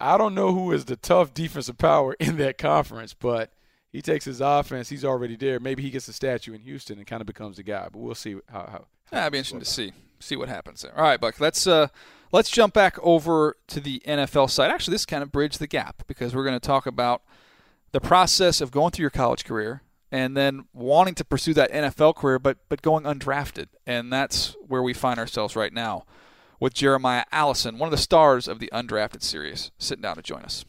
I 0.00 0.16
don't 0.16 0.34
know 0.34 0.54
who 0.54 0.72
is 0.72 0.84
the 0.86 0.96
tough 0.96 1.34
defensive 1.34 1.76
power 1.76 2.14
in 2.20 2.38
that 2.38 2.56
conference, 2.58 3.12
but 3.12 3.50
he 3.92 4.02
takes 4.02 4.24
his 4.24 4.40
offense. 4.40 4.88
He's 4.88 5.04
already 5.04 5.36
there. 5.36 5.60
Maybe 5.60 5.82
he 5.82 5.90
gets 5.90 6.08
a 6.08 6.12
statue 6.12 6.52
in 6.52 6.60
Houston 6.60 6.98
and 6.98 7.06
kind 7.06 7.20
of 7.20 7.26
becomes 7.26 7.56
the 7.56 7.62
guy. 7.62 7.88
But 7.90 7.98
we'll 7.98 8.14
see 8.14 8.36
how. 8.48 8.60
how 8.60 8.86
Yeah, 9.12 9.22
it'd 9.22 9.32
be 9.32 9.38
interesting 9.38 9.60
to 9.60 9.66
see 9.66 9.92
see 10.20 10.36
what 10.36 10.48
happens 10.48 10.82
there. 10.82 10.96
All 10.96 11.02
right, 11.02 11.20
Buck. 11.20 11.40
Let's 11.40 11.66
uh, 11.66 11.88
let's 12.32 12.50
jump 12.50 12.74
back 12.74 12.98
over 13.02 13.56
to 13.68 13.80
the 13.80 14.02
NFL 14.06 14.50
side. 14.50 14.70
Actually, 14.70 14.92
this 14.92 15.06
kind 15.06 15.22
of 15.22 15.32
bridge 15.32 15.58
the 15.58 15.66
gap 15.66 16.02
because 16.06 16.34
we're 16.34 16.44
going 16.44 16.58
to 16.58 16.66
talk 16.66 16.86
about 16.86 17.22
the 17.92 18.00
process 18.00 18.60
of 18.60 18.70
going 18.70 18.90
through 18.90 19.04
your 19.04 19.10
college 19.10 19.44
career 19.44 19.82
and 20.10 20.36
then 20.36 20.66
wanting 20.72 21.14
to 21.14 21.24
pursue 21.24 21.54
that 21.54 21.72
NFL 21.72 22.16
career, 22.16 22.38
but 22.38 22.58
but 22.68 22.82
going 22.82 23.04
undrafted, 23.04 23.68
and 23.86 24.12
that's 24.12 24.56
where 24.66 24.82
we 24.82 24.92
find 24.92 25.18
ourselves 25.18 25.56
right 25.56 25.72
now 25.72 26.04
with 26.60 26.74
Jeremiah 26.74 27.24
Allison, 27.30 27.78
one 27.78 27.86
of 27.86 27.92
the 27.92 27.96
stars 27.96 28.48
of 28.48 28.58
the 28.58 28.70
undrafted 28.72 29.22
series, 29.22 29.70
sitting 29.78 30.02
down 30.02 30.16
to 30.16 30.22
join 30.22 30.42
us. 30.42 30.64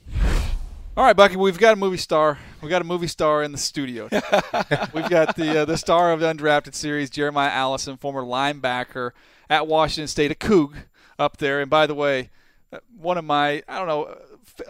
All 0.97 1.06
right, 1.06 1.15
Bucky, 1.15 1.38
we've 1.38 1.58
got 1.58 1.73
a 1.73 1.75
movie 1.78 1.97
star. 1.97 2.38
We've 2.62 2.69
got 2.69 2.82
a 2.82 2.86
movie 2.86 3.08
star 3.08 3.41
in 3.41 3.52
the 3.54 3.58
studio. 3.58 4.10
we've 4.93 5.10
got 5.10 5.36
the 5.38 5.62
uh, 5.62 5.65
the 5.65 5.78
star 5.78 6.12
of 6.12 6.19
the 6.19 6.25
undrafted 6.25 6.75
series, 6.75 7.10
Jeremiah 7.10 7.52
Allison, 7.52 7.95
former 7.95 8.21
linebacker 8.21 9.12
at 9.49 9.65
Washington 9.67 10.08
State, 10.08 10.32
a 10.32 10.36
Coug 10.36 10.73
up 11.17 11.38
there. 11.38 11.62
And 11.62 11.69
by 11.69 11.88
the 11.88 11.95
way, 11.95 12.32
uh, 12.73 12.80
one 12.97 13.17
of 13.17 13.23
my 13.23 13.63
I 13.69 13.78
don't 13.78 13.88
know, 13.88 14.13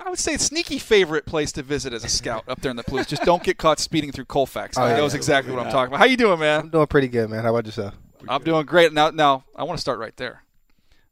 I 0.05 0.10
would 0.10 0.19
say 0.19 0.38
sneaky 0.38 0.77
favorite 0.77 1.25
place 1.25 1.51
to 1.53 1.63
visit 1.63 1.93
as 1.93 2.03
a 2.03 2.10
scout 2.10 2.43
up 2.47 2.62
there 2.62 2.69
in 2.69 2.77
the 2.77 2.84
Palouse. 2.84 3.08
Just 3.08 3.23
don't 3.23 3.41
get 3.41 3.58
caught 3.58 3.79
speeding 3.79 4.12
through 4.12 4.25
Colfax. 4.25 4.77
Oh, 4.77 4.84
He 4.86 4.91
yeah. 4.91 4.97
knows 4.97 5.15
exactly 5.15 5.51
what 5.51 5.65
I'm 5.65 5.71
talking 5.71 5.88
about. 5.88 5.99
How 5.99 6.05
you 6.05 6.17
doing, 6.17 6.39
man? 6.39 6.60
I'm 6.60 6.69
doing 6.69 6.88
pretty 6.88 7.08
good, 7.08 7.29
man. 7.32 7.43
How 7.43 7.49
about 7.49 7.65
yourself? 7.65 7.95
I'm 8.27 8.43
doing 8.43 8.65
great. 8.67 8.93
Now, 8.93 9.10
now 9.10 9.45
I 9.55 9.63
want 9.63 9.77
to 9.77 9.82
start 9.82 9.97
right 9.97 10.15
there. 10.17 10.43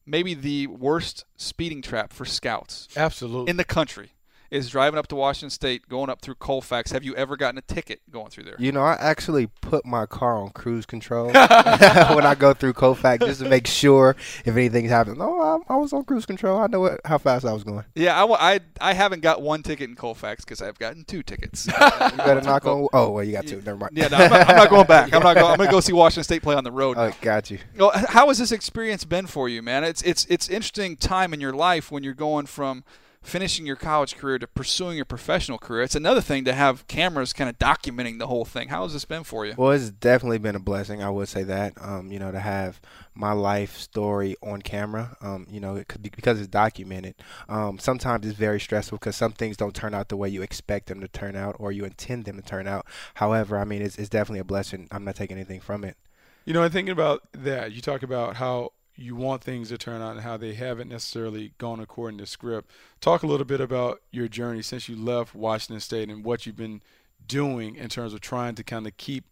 Maybe 0.05 0.35
the 0.35 0.67
worst 0.67 1.25
speeding 1.37 1.81
trap 1.81 2.13
for 2.13 2.23
scouts 2.23 2.87
Absolutely. 2.95 3.49
in 3.49 3.57
the 3.57 3.63
country 3.63 4.11
is 4.51 4.69
driving 4.69 4.97
up 4.97 5.07
to 5.07 5.15
Washington 5.15 5.49
State, 5.49 5.87
going 5.89 6.09
up 6.09 6.21
through 6.21 6.35
Colfax. 6.35 6.91
Have 6.91 7.03
you 7.03 7.15
ever 7.15 7.35
gotten 7.35 7.57
a 7.57 7.61
ticket 7.61 8.01
going 8.09 8.29
through 8.29 8.45
there? 8.45 8.55
You 8.59 8.71
know, 8.71 8.81
I 8.81 8.93
actually 8.93 9.47
put 9.61 9.85
my 9.85 10.05
car 10.05 10.37
on 10.37 10.49
cruise 10.51 10.85
control 10.85 11.25
when 11.27 12.25
I 12.25 12.35
go 12.37 12.53
through 12.53 12.73
Colfax 12.73 13.25
just 13.25 13.41
to 13.41 13.49
make 13.49 13.67
sure 13.67 14.15
if 14.45 14.55
anything's 14.55 14.89
happening. 14.89 15.19
No, 15.19 15.41
I, 15.41 15.73
I 15.73 15.77
was 15.77 15.93
on 15.93 16.03
cruise 16.05 16.25
control. 16.25 16.59
I 16.59 16.67
know 16.67 16.81
what, 16.81 17.01
how 17.05 17.17
fast 17.17 17.45
I 17.45 17.53
was 17.53 17.63
going. 17.63 17.85
Yeah, 17.95 18.21
I, 18.23 18.55
I, 18.55 18.59
I 18.79 18.93
haven't 18.93 19.21
got 19.21 19.41
one 19.41 19.63
ticket 19.63 19.89
in 19.89 19.95
Colfax 19.95 20.43
because 20.43 20.61
I've 20.61 20.79
gotten 20.79 21.03
two 21.05 21.23
tickets. 21.23 21.67
You 22.07 22.17
better 22.17 22.41
knock 22.41 22.65
on. 22.65 22.87
Oh, 22.93 23.11
well, 23.11 23.23
you 23.23 23.31
got 23.33 23.47
two. 23.47 23.61
Never 23.61 23.77
mind. 23.77 23.91
yeah, 23.95 24.07
no, 24.07 24.17
I'm, 24.17 24.29
not, 24.29 24.49
I'm 24.49 24.55
not 24.55 24.69
going 24.69 24.87
back. 24.87 25.13
I'm 25.13 25.23
not. 25.23 25.35
Go, 25.35 25.47
I'm 25.47 25.57
going 25.57 25.67
to 25.67 25.71
go 25.71 25.79
see 25.79 25.93
Washington 25.93 26.23
State 26.23 26.41
play 26.41 26.55
on 26.55 26.63
the 26.63 26.71
road. 26.71 26.97
Oh, 26.97 27.09
now. 27.09 27.15
got 27.21 27.49
you. 27.49 27.59
Well, 27.77 27.91
how 27.93 28.27
has 28.27 28.37
this 28.37 28.51
experience 28.51 29.03
been 29.03 29.27
for 29.27 29.49
you, 29.49 29.61
man? 29.61 29.83
It's 29.83 30.01
it's 30.03 30.25
it's 30.25 30.49
interesting 30.49 30.95
time 30.95 31.33
in 31.33 31.41
your 31.41 31.53
life 31.53 31.91
when 31.91 32.03
you're 32.03 32.13
going 32.13 32.45
from 32.45 32.83
finishing 33.21 33.65
your 33.65 33.75
college 33.75 34.15
career 34.15 34.39
to 34.39 34.47
pursuing 34.47 34.95
your 34.95 35.05
professional 35.05 35.57
career. 35.57 35.83
It's 35.83 35.95
another 35.95 36.21
thing 36.21 36.45
to 36.45 36.53
have 36.53 36.87
cameras 36.87 37.33
kind 37.33 37.49
of 37.49 37.59
documenting 37.59 38.19
the 38.19 38.27
whole 38.27 38.45
thing. 38.45 38.69
How 38.69 38.83
has 38.83 38.93
this 38.93 39.05
been 39.05 39.23
for 39.23 39.45
you? 39.45 39.53
Well, 39.57 39.71
it's 39.71 39.89
definitely 39.89 40.37
been 40.37 40.55
a 40.55 40.59
blessing. 40.59 41.03
I 41.03 41.09
would 41.09 41.27
say 41.27 41.43
that. 41.43 41.73
Um, 41.81 42.11
you 42.11 42.19
know, 42.19 42.31
to 42.31 42.39
have 42.39 42.79
my 43.13 43.31
life 43.33 43.77
story 43.77 44.35
on 44.41 44.61
camera. 44.61 45.17
Um, 45.21 45.47
you 45.49 45.59
know, 45.59 45.75
it 45.75 45.87
could 45.87 46.01
be 46.01 46.09
because 46.09 46.39
it's 46.39 46.47
documented. 46.47 47.15
Um, 47.49 47.79
sometimes 47.79 48.25
it's 48.25 48.37
very 48.37 48.59
stressful 48.59 48.97
because 48.97 49.15
some 49.15 49.33
things 49.33 49.57
don't 49.57 49.75
turn 49.75 49.93
out 49.93 50.09
the 50.09 50.17
way 50.17 50.29
you 50.29 50.41
expect 50.41 50.87
them 50.87 51.01
to 51.01 51.07
turn 51.07 51.35
out 51.35 51.55
or 51.59 51.71
you 51.71 51.83
intend 51.83 52.25
them 52.25 52.37
to 52.37 52.43
turn 52.43 52.67
out. 52.67 52.85
However, 53.15 53.57
I 53.57 53.65
mean, 53.65 53.81
it's, 53.81 53.97
it's 53.97 54.09
definitely 54.09 54.39
a 54.39 54.45
blessing. 54.45 54.87
I'm 54.91 55.03
not 55.03 55.15
taking 55.15 55.37
anything 55.37 55.59
from 55.59 55.83
it. 55.83 55.97
You 56.45 56.53
know, 56.53 56.63
and 56.63 56.71
thinking 56.71 56.93
about 56.93 57.23
that, 57.33 57.73
you 57.73 57.81
talk 57.81 58.03
about 58.03 58.37
how 58.37 58.71
you 58.97 59.15
want 59.15 59.43
things 59.43 59.69
to 59.69 59.77
turn 59.77 60.01
out 60.01 60.13
and 60.13 60.21
how 60.21 60.37
they 60.37 60.53
haven't 60.53 60.89
necessarily 60.89 61.53
gone 61.57 61.79
according 61.79 62.17
to 62.17 62.25
script. 62.25 62.69
Talk 62.99 63.23
a 63.23 63.27
little 63.27 63.45
bit 63.45 63.61
about 63.61 64.01
your 64.11 64.27
journey 64.27 64.61
since 64.61 64.89
you 64.89 64.95
left 64.95 65.35
Washington 65.35 65.79
State 65.79 66.09
and 66.09 66.25
what 66.25 66.45
you've 66.45 66.55
been 66.55 66.81
doing 67.27 67.75
in 67.75 67.89
terms 67.89 68.13
of 68.13 68.21
trying 68.21 68.55
to 68.55 68.63
kind 68.63 68.87
of 68.87 68.97
keep 68.97 69.25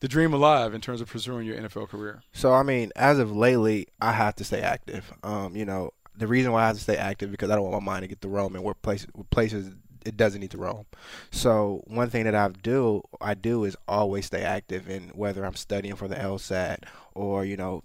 the 0.00 0.08
dream 0.08 0.32
alive 0.32 0.74
in 0.74 0.80
terms 0.80 1.00
of 1.00 1.08
pursuing 1.08 1.46
your 1.46 1.56
NFL 1.56 1.88
career. 1.88 2.22
So 2.32 2.52
I 2.52 2.62
mean, 2.62 2.92
as 2.96 3.18
of 3.18 3.34
lately, 3.34 3.88
I 4.00 4.12
have 4.12 4.36
to 4.36 4.44
stay 4.44 4.60
active. 4.60 5.12
Um, 5.22 5.56
you 5.56 5.64
know, 5.64 5.92
the 6.16 6.26
reason 6.26 6.52
why 6.52 6.64
I 6.64 6.66
have 6.68 6.76
to 6.76 6.82
stay 6.82 6.96
active 6.96 7.30
because 7.30 7.50
I 7.50 7.54
don't 7.54 7.70
want 7.70 7.82
my 7.82 7.92
mind 7.92 8.02
to 8.02 8.08
get 8.08 8.20
to 8.22 8.28
roam 8.28 8.54
and 8.54 8.64
where 8.64 8.74
places 8.74 9.08
places 9.30 9.74
it 10.04 10.16
doesn't 10.16 10.40
need 10.40 10.50
to 10.50 10.58
roam. 10.58 10.86
So 11.30 11.82
one 11.86 12.08
thing 12.08 12.24
that 12.24 12.34
I 12.34 12.48
do 12.48 13.02
I 13.20 13.34
do 13.34 13.64
is 13.64 13.76
always 13.86 14.26
stay 14.26 14.42
active 14.42 14.88
and 14.88 15.10
whether 15.12 15.44
I'm 15.44 15.54
studying 15.54 15.96
for 15.96 16.08
the 16.08 16.16
LSAT 16.16 16.84
or 17.14 17.44
you 17.44 17.56
know 17.56 17.82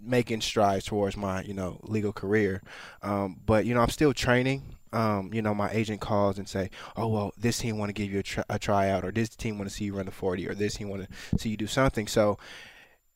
making 0.00 0.40
strides 0.40 0.84
towards 0.84 1.16
my 1.16 1.42
you 1.42 1.54
know 1.54 1.80
legal 1.82 2.12
career. 2.12 2.62
Um, 3.02 3.40
but 3.44 3.66
you 3.66 3.74
know 3.74 3.80
I'm 3.80 3.90
still 3.90 4.14
training. 4.14 4.76
Um, 4.92 5.30
you 5.32 5.40
know 5.40 5.54
my 5.54 5.70
agent 5.70 6.00
calls 6.00 6.38
and 6.38 6.48
say, 6.48 6.70
oh 6.96 7.08
well, 7.08 7.32
this 7.36 7.58
team 7.58 7.78
want 7.78 7.88
to 7.88 7.94
give 7.94 8.10
you 8.10 8.22
a, 8.48 8.54
a 8.54 8.58
tryout 8.58 9.04
or 9.04 9.10
this 9.10 9.30
team 9.30 9.58
want 9.58 9.70
to 9.70 9.74
see 9.74 9.84
you 9.84 9.96
run 9.96 10.06
the 10.06 10.12
40 10.12 10.48
or 10.48 10.54
this 10.54 10.74
team 10.74 10.88
want 10.88 11.08
to 11.08 11.38
see 11.38 11.50
you 11.50 11.56
do 11.56 11.66
something. 11.66 12.06
So 12.06 12.38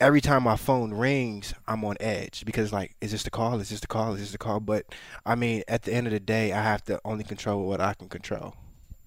every 0.00 0.20
time 0.20 0.42
my 0.42 0.56
phone 0.56 0.92
rings, 0.92 1.54
I'm 1.66 1.84
on 1.84 1.96
edge 2.00 2.44
because 2.44 2.72
like, 2.72 2.94
is 3.00 3.12
this 3.12 3.22
the 3.22 3.30
call? 3.30 3.60
Is 3.60 3.70
this 3.70 3.80
the 3.80 3.86
call? 3.86 4.14
Is 4.14 4.20
this 4.20 4.32
the 4.32 4.38
call? 4.38 4.60
But 4.60 4.86
I 5.24 5.34
mean, 5.34 5.62
at 5.68 5.82
the 5.82 5.92
end 5.92 6.06
of 6.06 6.12
the 6.12 6.20
day, 6.20 6.52
I 6.52 6.62
have 6.62 6.84
to 6.84 7.00
only 7.04 7.24
control 7.24 7.66
what 7.66 7.80
I 7.80 7.94
can 7.94 8.08
control. 8.08 8.54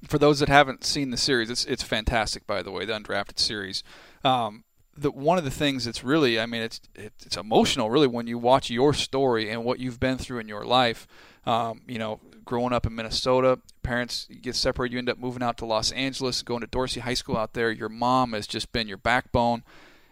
for 0.08 0.17
those 0.17 0.39
that 0.39 0.49
haven't 0.49 0.84
seen 0.86 1.12
the 1.12 1.17
series, 1.17 1.49
it's 1.49 1.65
it's 1.65 1.84
fantastic. 1.84 2.47
By 2.47 2.62
the 2.62 2.71
way, 2.71 2.86
the 2.86 2.93
undrafted 2.93 3.39
series. 3.39 3.84
Um, 4.23 4.63
the 5.01 5.12
one 5.12 5.38
of 5.38 5.43
the 5.43 5.51
things 5.51 5.85
that's 5.85 6.03
really, 6.03 6.39
I 6.39 6.45
mean, 6.45 6.62
it's 6.62 6.81
it's 6.95 7.25
it's 7.25 7.38
emotional, 7.38 7.89
really, 7.89 8.07
when 8.07 8.27
you 8.27 8.38
watch 8.38 8.69
your 8.69 8.93
story 8.93 9.49
and 9.49 9.63
what 9.63 9.79
you've 9.79 9.99
been 9.99 10.17
through 10.17 10.39
in 10.39 10.47
your 10.47 10.65
life. 10.65 11.07
Um, 11.45 11.81
you 11.88 11.97
know, 11.97 12.19
growing 12.45 12.73
up 12.73 12.85
in 12.85 12.95
Minnesota, 12.95 13.59
parents 13.81 14.27
get 14.41 14.55
separated, 14.55 14.93
you 14.93 14.99
end 14.99 15.09
up 15.09 15.17
moving 15.17 15.41
out 15.41 15.57
to 15.57 15.65
Los 15.65 15.91
Angeles, 15.91 16.43
going 16.43 16.62
to 16.62 16.67
Dorsey 16.67 16.99
High 16.99 17.13
School 17.13 17.38
out 17.38 17.53
there. 17.53 17.71
Your 17.71 17.89
mom 17.89 18.33
has 18.33 18.45
just 18.45 18.71
been 18.71 18.88
your 18.88 18.97
backbone. 18.97 19.63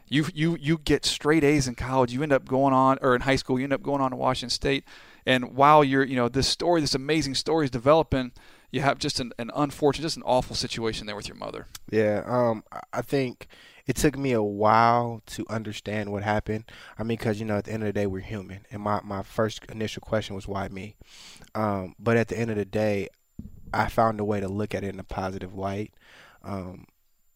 You 0.08 0.26
you 0.34 0.58
you 0.60 0.78
get 0.78 1.06
straight 1.06 1.44
A's 1.44 1.68
in 1.68 1.76
college. 1.76 2.14
You 2.14 2.24
end 2.24 2.32
up 2.32 2.46
going 2.46 2.74
on, 2.74 2.98
or 3.02 3.14
in 3.14 3.22
high 3.22 3.36
school, 3.36 3.60
you 3.60 3.66
end 3.66 3.74
up 3.74 3.84
going 3.84 4.02
on 4.02 4.12
to 4.12 4.18
Washington 4.18 4.50
State. 4.50 4.84
And 5.26 5.56
while 5.56 5.84
you're, 5.84 6.06
you 6.06 6.16
know, 6.16 6.30
this 6.30 6.48
story, 6.48 6.80
this 6.80 6.96
amazing 6.96 7.36
story 7.36 7.66
is 7.66 7.72
developing, 7.72 8.32
you 8.78 8.84
have 8.84 9.00
just 9.00 9.20
an, 9.20 9.34
an 9.40 9.52
unfortunate, 9.56 10.04
just 10.04 10.18
an 10.18 10.24
awful 10.26 10.56
situation 10.56 11.08
there 11.08 11.16
with 11.16 11.28
your 11.28 11.38
mother. 11.38 11.68
Yeah, 11.92 12.24
um, 12.26 12.64
I- 12.94 13.02
think 13.02 13.48
it 13.86 13.96
took 13.96 14.18
me 14.18 14.34
a 14.34 14.44
while 14.44 15.22
to 15.28 15.46
understand 15.50 16.12
what 16.12 16.24
happened. 16.24 16.66
I 17.00 17.04
mean, 17.04 17.18
because 17.18 17.40
you 17.40 17.46
know, 17.46 17.58
at 17.58 17.66
the 17.66 17.72
end 17.74 17.84
of 17.84 17.88
the 17.88 17.94
day, 17.94 18.06
we're 18.08 18.20
human, 18.22 18.66
and 18.72 18.82
my 18.82 19.00
my 19.04 19.24
first 19.24 19.66
initial 19.70 20.02
question 20.02 20.36
was 20.36 20.48
why 20.48 20.68
me. 20.68 20.96
Um, 21.56 21.96
but 21.98 22.18
at 22.18 22.28
the 22.28 22.38
end 22.38 22.52
of 22.52 22.58
the 22.58 22.66
day, 22.66 23.10
I 23.74 23.88
found 23.88 24.20
a 24.20 24.26
way 24.26 24.40
to 24.40 24.48
look 24.48 24.76
at 24.76 24.84
it 24.84 24.94
in 24.94 25.00
a 25.00 25.04
positive 25.04 25.54
light. 25.56 25.94
Um, 26.44 26.86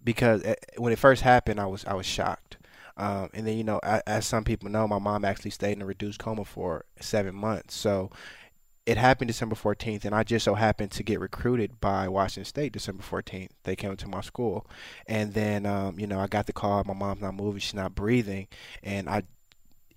because 0.03 0.43
eh, 0.43 0.55
when 0.77 0.91
it 0.93 0.99
first 0.99 1.21
happened, 1.21 1.59
I 1.59 1.65
was 1.65 1.85
I 1.85 1.93
was 1.93 2.05
shocked. 2.05 2.57
Um, 2.97 3.29
and 3.33 3.47
then 3.47 3.57
you 3.57 3.63
know, 3.63 3.79
a- 3.83 4.07
as 4.07 4.25
some 4.25 4.43
people 4.43 4.69
know, 4.69 4.87
my 4.87 4.99
mom 4.99 5.23
actually 5.25 5.51
stayed 5.51 5.73
in 5.73 5.81
a 5.81 5.85
reduced 5.85 6.19
coma 6.19 6.45
for 6.45 6.85
seven 6.99 7.33
months. 7.35 7.75
So 7.75 8.11
it 8.85 8.97
happened 8.97 9.27
December 9.27 9.55
14th, 9.55 10.05
and 10.05 10.15
I 10.15 10.23
just 10.23 10.45
so 10.45 10.55
happened 10.55 10.91
to 10.91 11.03
get 11.03 11.19
recruited 11.19 11.79
by 11.79 12.07
Washington 12.07 12.45
State 12.45 12.73
December 12.73 13.03
14th. 13.03 13.49
They 13.63 13.75
came 13.75 13.95
to 13.95 14.07
my 14.07 14.21
school, 14.21 14.65
and 15.07 15.33
then 15.33 15.65
um, 15.65 15.99
you 15.99 16.07
know 16.07 16.19
I 16.19 16.27
got 16.27 16.47
the 16.47 16.53
call. 16.53 16.83
My 16.83 16.93
mom's 16.93 17.21
not 17.21 17.35
moving; 17.35 17.59
she's 17.59 17.73
not 17.73 17.95
breathing, 17.95 18.47
and 18.83 19.07
I 19.07 19.23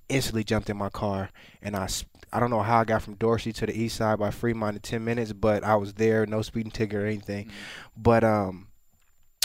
instantly 0.08 0.44
jumped 0.44 0.68
in 0.68 0.76
my 0.76 0.90
car 0.90 1.30
and 1.62 1.74
I, 1.74 1.88
I 2.32 2.40
don't 2.40 2.50
know 2.50 2.62
how 2.62 2.80
I 2.80 2.84
got 2.84 3.02
from 3.02 3.14
Dorsey 3.14 3.52
to 3.54 3.66
the 3.66 3.78
east 3.78 3.96
side 3.96 4.18
by 4.18 4.30
Fremont 4.30 4.76
in 4.76 4.82
10 4.82 5.04
minutes, 5.04 5.32
but 5.32 5.64
I 5.64 5.76
was 5.76 5.94
there, 5.94 6.26
no 6.26 6.42
speeding 6.42 6.70
ticket 6.70 6.96
or 6.96 7.06
anything. 7.06 7.50
But 7.96 8.24
um 8.24 8.68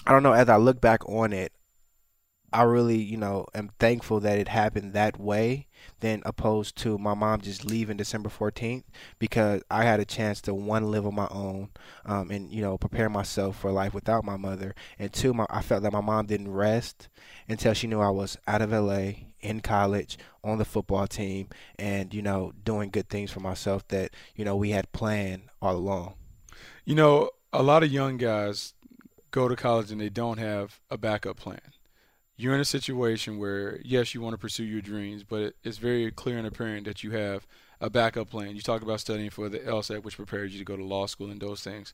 I 0.05 0.11
don't 0.11 0.23
know 0.23 0.33
as 0.33 0.49
I 0.49 0.57
look 0.57 0.81
back 0.81 1.07
on 1.07 1.33
it, 1.33 1.51
I 2.51 2.63
really, 2.63 2.97
you 2.97 3.17
know, 3.17 3.45
am 3.53 3.69
thankful 3.79 4.19
that 4.21 4.39
it 4.39 4.47
happened 4.47 4.93
that 4.93 5.19
way 5.19 5.67
than 5.99 6.21
opposed 6.25 6.75
to 6.77 6.97
my 6.97 7.13
mom 7.13 7.41
just 7.41 7.65
leaving 7.65 7.97
December 7.97 8.29
14th 8.29 8.83
because 9.17 9.61
I 9.69 9.83
had 9.83 9.99
a 9.99 10.05
chance 10.05 10.41
to 10.41 10.53
one 10.53 10.91
live 10.91 11.05
on 11.05 11.15
my 11.15 11.27
own 11.31 11.69
um, 12.05 12.31
and 12.31 12.51
you 12.51 12.61
know 12.61 12.77
prepare 12.77 13.09
myself 13.09 13.57
for 13.57 13.71
life 13.71 13.93
without 13.93 14.23
my 14.23 14.37
mother 14.37 14.75
and 14.97 15.11
two 15.11 15.33
my, 15.33 15.45
I 15.49 15.61
felt 15.61 15.83
that 15.83 15.93
my 15.93 16.01
mom 16.01 16.25
didn't 16.25 16.51
rest 16.51 17.07
until 17.47 17.73
she 17.73 17.87
knew 17.87 17.99
I 17.99 18.09
was 18.09 18.37
out 18.47 18.61
of 18.61 18.71
LA 18.71 19.11
in 19.41 19.61
college 19.61 20.17
on 20.43 20.57
the 20.57 20.65
football 20.65 21.07
team 21.07 21.49
and 21.77 22.13
you 22.13 22.21
know 22.21 22.53
doing 22.63 22.89
good 22.89 23.09
things 23.09 23.31
for 23.31 23.39
myself 23.39 23.87
that 23.89 24.11
you 24.35 24.43
know 24.43 24.55
we 24.55 24.71
had 24.71 24.91
planned 24.91 25.43
all 25.61 25.75
along. 25.75 26.13
You 26.85 26.95
know, 26.95 27.29
a 27.53 27.63
lot 27.63 27.83
of 27.83 27.91
young 27.91 28.17
guys 28.17 28.73
go 29.31 29.47
to 29.47 29.55
college 29.55 29.91
and 29.91 30.01
they 30.01 30.09
don't 30.09 30.37
have 30.39 30.79
a 30.89 30.97
backup 30.97 31.37
plan. 31.37 31.61
You're 32.39 32.55
in 32.55 32.61
a 32.61 32.65
situation 32.65 33.37
where, 33.37 33.81
yes, 33.83 34.15
you 34.15 34.21
want 34.21 34.33
to 34.33 34.37
pursue 34.37 34.63
your 34.63 34.79
dreams, 34.79 35.25
but 35.25 35.55
it's 35.61 35.77
very 35.77 36.09
clear 36.09 36.37
and 36.37 36.47
apparent 36.47 36.85
that 36.85 37.03
you 37.03 37.11
have 37.11 37.45
a 37.81 37.89
backup 37.89 38.29
plan. 38.29 38.55
You 38.55 38.61
talk 38.61 38.81
about 38.81 39.01
studying 39.01 39.29
for 39.29 39.49
the 39.49 39.59
LSAT, 39.59 40.03
which 40.03 40.15
prepares 40.15 40.53
you 40.53 40.59
to 40.59 40.63
go 40.63 40.77
to 40.77 40.83
law 40.85 41.05
school 41.05 41.29
and 41.29 41.41
those 41.41 41.61
things. 41.61 41.93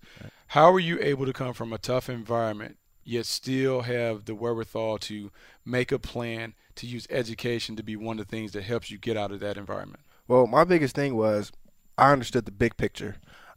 How 0.50 0.72
were 0.72 0.80
you 0.80 1.00
able 1.02 1.26
to 1.26 1.34
come 1.34 1.54
from 1.56 1.74
a 1.74 1.80
tough 1.80 2.10
environment 2.10 2.78
yet 3.04 3.26
still 3.26 3.82
have 3.82 4.26
the 4.26 4.36
wherewithal 4.36 5.00
to 5.00 5.32
make 5.66 5.92
a 5.92 5.98
plan 5.98 6.54
to 6.76 6.86
use 6.86 7.08
education 7.10 7.76
to 7.78 7.84
be 7.84 7.96
one 7.96 8.20
of 8.20 8.28
the 8.28 8.30
things 8.30 8.52
that 8.52 8.66
helps 8.66 8.92
you 8.92 9.00
get 9.00 9.18
out 9.18 9.32
of 9.32 9.40
that 9.40 9.58
environment? 9.58 10.04
Well, 10.28 10.46
my 10.46 10.64
biggest 10.64 10.94
thing 10.94 11.16
was 11.16 11.52
I 11.98 12.12
understood 12.12 12.46
the 12.46 12.52
big 12.52 12.78
picture. 12.78 13.16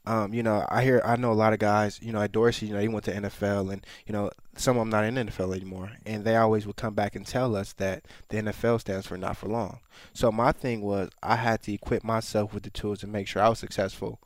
Um, 0.09 0.33
you 0.33 0.43
know, 0.43 0.65
I 0.71 0.83
hear 0.83 1.03
I 1.05 1.17
know 1.17 1.33
a 1.33 1.35
lot 1.35 1.53
of 1.53 1.59
guys, 1.59 2.01
you 2.03 2.13
know, 2.13 2.23
at 2.23 2.33
Dorsey, 2.33 2.65
you 2.65 2.73
know, 2.73 2.81
he 2.81 2.89
went 2.89 3.05
to 3.05 3.13
NFL 3.13 3.71
and, 3.71 3.85
you 4.07 4.15
know, 4.15 4.31
some 4.57 4.79
of 4.79 4.81
them 4.81 4.89
not 4.89 5.05
in 5.05 5.17
NFL 5.17 5.55
anymore. 5.55 5.93
And 6.07 6.25
they 6.25 6.35
always 6.35 6.67
would 6.67 6.77
come 6.77 6.95
back 6.95 7.15
and 7.15 7.27
tell 7.27 7.55
us 7.55 7.75
that 7.75 8.07
the 8.31 8.39
NFL 8.39 8.81
stands 8.81 9.07
for 9.07 9.19
not 9.19 9.37
for 9.37 9.49
long. 9.49 9.81
So 10.15 10.33
my 10.33 10.53
thing 10.53 10.81
was 10.81 11.11
I 11.23 11.37
had 11.37 11.63
to 11.65 11.75
equip 11.75 12.05
myself 12.05 12.55
with 12.55 12.63
the 12.63 12.71
tools 12.71 13.01
to 13.01 13.07
make 13.07 13.29
sure 13.29 13.43
I 13.43 13.51
was 13.51 13.59
successful 13.59 14.19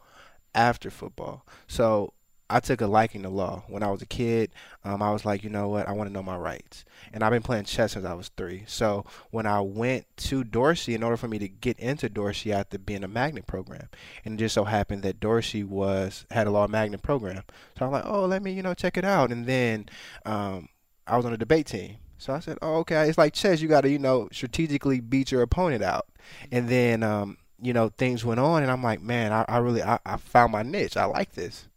after 0.54 0.88
football. 0.88 1.44
So 1.66 2.12
I 2.52 2.60
took 2.60 2.80
a 2.82 2.86
liking 2.86 3.22
to 3.22 3.28
law. 3.28 3.64
When 3.66 3.82
I 3.82 3.90
was 3.90 4.02
a 4.02 4.06
kid, 4.06 4.50
um, 4.84 5.02
I 5.02 5.10
was 5.10 5.24
like, 5.24 5.42
you 5.42 5.50
know 5.50 5.68
what, 5.68 5.88
I 5.88 5.92
want 5.92 6.08
to 6.08 6.12
know 6.12 6.22
my 6.22 6.36
rights. 6.36 6.84
And 7.12 7.22
I've 7.22 7.32
been 7.32 7.42
playing 7.42 7.64
chess 7.64 7.92
since 7.92 8.04
I 8.04 8.12
was 8.12 8.28
three. 8.28 8.64
So 8.66 9.06
when 9.30 9.46
I 9.46 9.60
went 9.60 10.06
to 10.18 10.44
Dorsey, 10.44 10.94
in 10.94 11.02
order 11.02 11.16
for 11.16 11.28
me 11.28 11.38
to 11.38 11.48
get 11.48 11.78
into 11.78 12.08
Dorsey, 12.08 12.52
I 12.52 12.58
had 12.58 12.70
to 12.70 12.78
be 12.78 12.94
in 12.94 13.04
a 13.04 13.08
magnet 13.08 13.46
program. 13.46 13.88
And 14.24 14.34
it 14.34 14.42
just 14.42 14.54
so 14.54 14.64
happened 14.64 15.02
that 15.02 15.18
Dorsey 15.18 15.64
was 15.64 16.26
had 16.30 16.46
a 16.46 16.50
law 16.50 16.68
magnet 16.68 17.02
program. 17.02 17.42
So 17.78 17.86
I'm 17.86 17.92
like, 17.92 18.04
oh, 18.06 18.26
let 18.26 18.42
me, 18.42 18.52
you 18.52 18.62
know, 18.62 18.74
check 18.74 18.96
it 18.98 19.04
out. 19.04 19.32
And 19.32 19.46
then 19.46 19.88
um, 20.26 20.68
I 21.06 21.16
was 21.16 21.24
on 21.24 21.32
a 21.32 21.38
debate 21.38 21.66
team. 21.66 21.96
So 22.18 22.32
I 22.32 22.40
said, 22.40 22.58
oh, 22.60 22.76
okay, 22.76 23.08
it's 23.08 23.18
like 23.18 23.32
chess. 23.32 23.60
You 23.60 23.68
got 23.68 23.80
to, 23.80 23.90
you 23.90 23.98
know, 23.98 24.28
strategically 24.30 25.00
beat 25.00 25.32
your 25.32 25.42
opponent 25.42 25.82
out. 25.82 26.06
And 26.52 26.68
then, 26.68 27.02
um, 27.02 27.38
you 27.60 27.72
know, 27.72 27.88
things 27.88 28.24
went 28.24 28.40
on, 28.40 28.62
and 28.62 28.70
I'm 28.70 28.82
like, 28.82 29.00
man, 29.00 29.32
I, 29.32 29.44
I 29.48 29.58
really, 29.58 29.82
I, 29.82 29.98
I 30.04 30.16
found 30.18 30.52
my 30.52 30.62
niche. 30.62 30.96
I 30.96 31.04
like 31.04 31.32
this. 31.32 31.68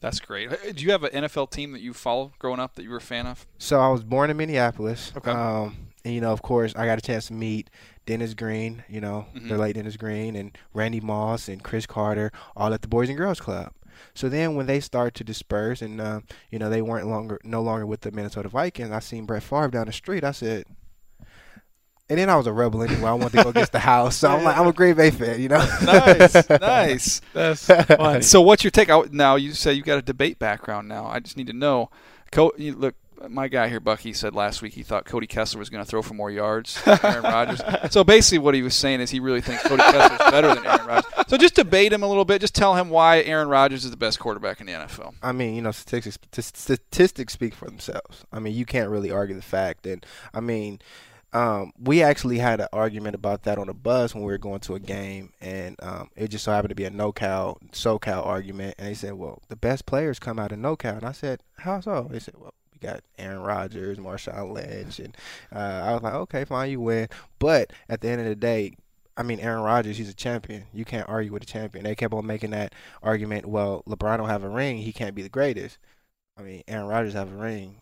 That's 0.00 0.20
great. 0.20 0.50
Uh, 0.52 0.56
Do 0.74 0.84
you 0.84 0.92
have 0.92 1.02
an 1.04 1.24
NFL 1.24 1.50
team 1.50 1.72
that 1.72 1.80
you 1.80 1.92
followed 1.92 2.32
growing 2.38 2.60
up 2.60 2.74
that 2.76 2.84
you 2.84 2.90
were 2.90 2.98
a 2.98 3.00
fan 3.00 3.26
of? 3.26 3.46
So 3.58 3.80
I 3.80 3.88
was 3.88 4.04
born 4.04 4.30
in 4.30 4.36
Minneapolis. 4.36 5.12
Okay. 5.16 5.30
Um, 5.30 5.88
and 6.04 6.14
you 6.14 6.20
know, 6.20 6.32
of 6.32 6.42
course, 6.42 6.72
I 6.76 6.86
got 6.86 6.98
a 6.98 7.02
chance 7.02 7.26
to 7.26 7.32
meet 7.32 7.68
Dennis 8.06 8.34
Green. 8.34 8.84
You 8.88 9.00
know, 9.00 9.26
Mhm. 9.34 9.48
the 9.48 9.58
late 9.58 9.74
Dennis 9.74 9.96
Green 9.96 10.36
and 10.36 10.56
Randy 10.72 11.00
Moss 11.00 11.48
and 11.48 11.62
Cris 11.62 11.86
Carter, 11.86 12.30
all 12.56 12.72
at 12.72 12.82
the 12.82 12.88
Boys 12.88 13.08
and 13.08 13.18
Girls 13.18 13.40
Club. 13.40 13.72
So 14.14 14.28
then, 14.28 14.54
when 14.54 14.66
they 14.66 14.78
started 14.78 15.14
to 15.16 15.24
disperse, 15.24 15.82
and 15.82 16.00
uh, 16.00 16.20
you 16.50 16.58
know, 16.60 16.70
they 16.70 16.80
weren't 16.82 17.08
longer, 17.08 17.40
no 17.42 17.60
longer 17.60 17.84
with 17.84 18.02
the 18.02 18.12
Minnesota 18.12 18.48
Vikings, 18.48 18.92
I 18.92 19.00
seen 19.00 19.26
Brett 19.26 19.42
Favre 19.42 19.68
down 19.68 19.86
the 19.86 19.92
street. 19.92 20.22
I 20.22 20.30
said. 20.30 20.64
And 22.10 22.18
then 22.18 22.30
I 22.30 22.36
was 22.36 22.46
a 22.46 22.52
rebel 22.52 22.82
anyway. 22.82 23.04
I 23.08 23.12
wanted 23.12 23.36
to 23.36 23.42
go 23.44 23.50
against 23.50 23.72
the 23.72 23.78
house, 23.80 24.16
so 24.16 24.28
I'm 24.30 24.42
like, 24.42 24.56
I'm 24.56 24.66
a 24.66 24.72
Green 24.72 24.94
Bay 24.94 25.10
fan, 25.10 25.40
you 25.42 25.48
know. 25.48 25.58
nice, 25.84 26.48
nice. 26.60 27.20
That's 27.34 27.66
funny. 27.86 28.22
So, 28.22 28.40
what's 28.40 28.64
your 28.64 28.70
take? 28.70 28.88
I- 28.88 29.02
Now, 29.12 29.36
you 29.36 29.52
say 29.52 29.74
you 29.74 29.82
got 29.82 29.98
a 29.98 30.02
debate 30.02 30.38
background. 30.38 30.88
Now, 30.88 31.06
I 31.06 31.20
just 31.20 31.36
need 31.36 31.48
to 31.48 31.52
know. 31.52 31.90
Co- 32.32 32.52
you, 32.56 32.74
look, 32.74 32.94
my 33.28 33.48
guy 33.48 33.68
here, 33.68 33.80
Bucky, 33.80 34.12
said 34.14 34.34
last 34.34 34.62
week 34.62 34.72
he 34.74 34.82
thought 34.82 35.04
Cody 35.04 35.26
Kessler 35.26 35.58
was 35.58 35.68
going 35.70 35.84
to 35.84 35.90
throw 35.90 36.00
for 36.02 36.14
more 36.14 36.30
yards 36.30 36.82
than 36.84 36.98
Aaron 37.02 37.22
Rodgers. 37.24 37.60
So 37.90 38.04
basically, 38.04 38.38
what 38.38 38.54
he 38.54 38.62
was 38.62 38.74
saying 38.74 39.00
is 39.00 39.10
he 39.10 39.20
really 39.20 39.40
thinks 39.42 39.62
Cody 39.64 39.82
Kessler 39.82 40.14
is 40.24 40.30
better 40.30 40.54
than 40.54 40.64
Aaron 40.66 40.86
Rodgers. 40.86 41.12
So 41.28 41.36
just 41.36 41.56
debate 41.56 41.92
him 41.92 42.02
a 42.02 42.06
little 42.08 42.24
bit. 42.24 42.40
Just 42.40 42.54
tell 42.54 42.74
him 42.74 42.88
why 42.90 43.20
Aaron 43.22 43.48
Rodgers 43.48 43.84
is 43.84 43.90
the 43.90 43.96
best 43.98 44.18
quarterback 44.18 44.60
in 44.60 44.66
the 44.66 44.72
NFL. 44.72 45.14
I 45.22 45.32
mean, 45.32 45.54
you 45.56 45.60
know, 45.62 45.72
statistics 45.72 46.16
statistics 46.56 47.32
speak 47.34 47.54
for 47.54 47.66
themselves. 47.66 48.24
I 48.32 48.38
mean, 48.40 48.54
you 48.54 48.64
can't 48.64 48.88
really 48.88 49.10
argue 49.10 49.34
the 49.36 49.42
fact. 49.42 49.86
And 49.86 50.04
I 50.32 50.40
mean, 50.40 50.80
um, 51.32 51.72
we 51.78 52.02
actually 52.02 52.38
had 52.38 52.60
an 52.60 52.68
argument 52.72 53.14
about 53.14 53.42
that 53.42 53.58
on 53.58 53.68
a 53.68 53.74
bus 53.74 54.14
when 54.14 54.24
we 54.24 54.32
were 54.32 54.38
going 54.38 54.60
to 54.60 54.74
a 54.74 54.80
game, 54.80 55.32
and 55.40 55.76
um, 55.82 56.10
it 56.16 56.28
just 56.28 56.44
so 56.44 56.52
happened 56.52 56.70
to 56.70 56.74
be 56.74 56.84
a 56.84 56.90
NorCal 56.90 57.58
SoCal 57.72 58.24
argument. 58.24 58.74
And 58.78 58.88
they 58.88 58.94
said, 58.94 59.14
"Well, 59.14 59.42
the 59.48 59.56
best 59.56 59.86
players 59.86 60.18
come 60.18 60.38
out 60.38 60.52
of 60.52 60.58
NorCal," 60.58 60.96
and 60.96 61.04
I 61.04 61.12
said, 61.12 61.42
"How 61.58 61.80
so?" 61.80 62.08
They 62.10 62.18
said, 62.20 62.34
"Well." 62.38 62.54
We 62.80 62.86
got 62.86 63.00
Aaron 63.18 63.40
Rodgers, 63.40 63.98
Marshawn 63.98 64.52
Lynch, 64.52 65.00
and 65.00 65.16
uh, 65.52 65.58
I 65.58 65.94
was 65.94 66.02
like, 66.02 66.14
okay, 66.14 66.44
fine, 66.44 66.70
you 66.70 66.80
win. 66.80 67.08
But 67.40 67.72
at 67.88 68.00
the 68.00 68.08
end 68.08 68.20
of 68.20 68.28
the 68.28 68.36
day, 68.36 68.76
I 69.16 69.24
mean, 69.24 69.40
Aaron 69.40 69.64
Rodgers, 69.64 69.96
he's 69.96 70.08
a 70.08 70.14
champion. 70.14 70.64
You 70.72 70.84
can't 70.84 71.08
argue 71.08 71.32
with 71.32 71.42
a 71.42 71.46
champion. 71.46 71.82
They 71.82 71.96
kept 71.96 72.14
on 72.14 72.24
making 72.24 72.50
that 72.50 72.72
argument. 73.02 73.46
Well, 73.46 73.82
LeBron 73.88 74.18
don't 74.18 74.28
have 74.28 74.44
a 74.44 74.48
ring. 74.48 74.78
He 74.78 74.92
can't 74.92 75.16
be 75.16 75.22
the 75.22 75.28
greatest. 75.28 75.78
I 76.38 76.42
mean, 76.42 76.62
Aaron 76.68 76.86
Rodgers 76.86 77.14
have 77.14 77.32
a 77.32 77.36
ring. 77.36 77.80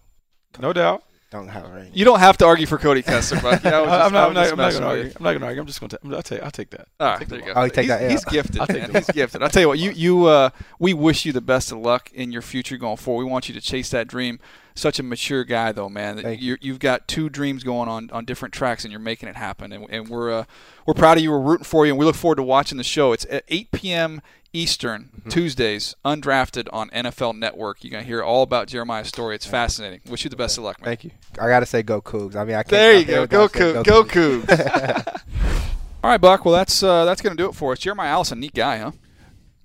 no 0.58 0.72
doubt. 0.72 1.02
Don't 1.30 1.48
have 1.48 1.64
a. 1.64 1.90
You 1.92 2.04
don't 2.04 2.20
have 2.20 2.36
to 2.38 2.46
argue 2.46 2.66
for 2.66 2.78
Cody 2.78 3.02
Kessler, 3.02 3.40
but 3.40 3.66
I 3.66 3.80
was 3.80 3.88
just, 3.90 4.04
I'm 4.04 4.12
not, 4.12 4.14
I 4.14 4.26
I'm 4.26 4.28
was 4.28 4.34
not, 4.34 4.34
just 4.34 4.52
I'm 4.52 4.56
not 4.58 4.64
messing 4.64 4.80
going 4.80 4.82
to 4.82 4.86
argue. 4.86 5.12
I'm 5.16 5.24
not 5.24 5.30
going 5.30 5.40
to 5.40 5.46
argue. 5.46 5.60
I'm 5.60 5.66
just 5.66 5.80
going 5.80 5.90
to. 5.90 5.98
I'll 6.04 6.22
take. 6.22 6.42
I'll 6.42 6.50
take 6.52 6.70
that. 6.70 6.88
All 7.00 7.08
I'll 7.08 7.18
take 7.18 7.28
there 7.28 7.38
you 7.40 7.44
go. 7.46 7.52
Oh, 7.56 7.64
you 7.64 7.70
take 7.70 7.82
he's, 7.82 7.88
that 7.88 8.02
L. 8.02 8.10
he's 8.10 8.24
gifted, 8.24 8.60
I'll 8.60 8.66
take 8.68 8.82
man. 8.82 8.94
He's 8.94 9.10
gifted. 9.10 9.42
I'll 9.42 9.48
tell 9.48 9.62
you 9.62 9.68
what, 9.68 9.78
you 9.80 9.90
you 9.90 10.26
uh, 10.26 10.50
we 10.78 10.94
wish 10.94 11.24
you 11.24 11.32
the 11.32 11.40
best 11.40 11.72
of 11.72 11.78
luck 11.78 12.12
in 12.12 12.30
your 12.30 12.42
future 12.42 12.76
going 12.76 12.96
forward. 12.96 13.24
We 13.24 13.30
want 13.30 13.48
you 13.48 13.54
to 13.54 13.60
chase 13.60 13.90
that 13.90 14.06
dream. 14.06 14.38
Such 14.76 14.98
a 14.98 15.02
mature 15.02 15.42
guy, 15.42 15.72
though, 15.72 15.88
man. 15.88 16.20
Thank 16.20 16.42
You're, 16.42 16.58
you've 16.60 16.78
got 16.78 17.08
two 17.08 17.30
dreams 17.30 17.64
going 17.64 17.88
on 17.88 18.10
on 18.12 18.24
different 18.26 18.52
tracks, 18.54 18.84
and 18.84 18.92
you're 18.92 19.00
making 19.00 19.28
it 19.28 19.34
happen. 19.34 19.72
And, 19.72 19.86
and 19.90 20.08
we're 20.08 20.30
uh, 20.30 20.44
we're 20.86 20.94
proud 20.94 21.16
of 21.16 21.24
you. 21.24 21.32
We're 21.32 21.40
rooting 21.40 21.64
for 21.64 21.86
you, 21.86 21.92
and 21.92 21.98
we 21.98 22.04
look 22.04 22.14
forward 22.14 22.36
to 22.36 22.42
watching 22.44 22.78
the 22.78 22.84
show. 22.84 23.12
It's 23.12 23.26
at 23.30 23.42
8 23.48 23.72
p.m. 23.72 24.20
Eastern 24.56 25.10
Mm-hmm. 25.16 25.30
Tuesdays, 25.30 25.94
undrafted 26.04 26.68
on 26.72 26.88
NFL 26.90 27.36
Network. 27.36 27.82
You're 27.82 27.90
gonna 27.90 28.04
hear 28.04 28.22
all 28.22 28.42
about 28.42 28.68
Jeremiah's 28.68 29.08
story. 29.08 29.34
It's 29.34 29.46
fascinating. 29.46 30.00
Wish 30.08 30.22
you 30.24 30.30
the 30.30 30.36
best 30.36 30.56
of 30.56 30.64
luck, 30.64 30.80
man. 30.80 30.84
Thank 30.86 31.04
you. 31.04 31.10
I 31.40 31.48
gotta 31.48 31.66
say, 31.66 31.82
go 31.82 32.00
Cougs. 32.00 32.36
I 32.36 32.44
mean, 32.44 32.54
I 32.54 32.62
can't. 32.62 32.70
There 32.70 32.92
you 32.92 33.04
can't 33.04 33.28
go. 33.30 33.42
without 33.42 33.52
Go 33.52 33.58
saying 33.58 33.84
Coug. 33.84 33.84
Go 33.84 34.04
Cougs. 34.04 35.22
All 36.04 36.10
right, 36.10 36.20
Buck. 36.20 36.44
Well, 36.44 36.54
that's 36.54 36.82
uh, 36.84 37.04
that's 37.04 37.20
going 37.20 37.36
to 37.36 37.42
do 37.42 37.48
it 37.48 37.54
for 37.56 37.72
us. 37.72 37.80
Jeremiah 37.80 38.10
Allison, 38.10 38.38
neat 38.38 38.54
guy, 38.54 38.78
huh? 38.78 38.92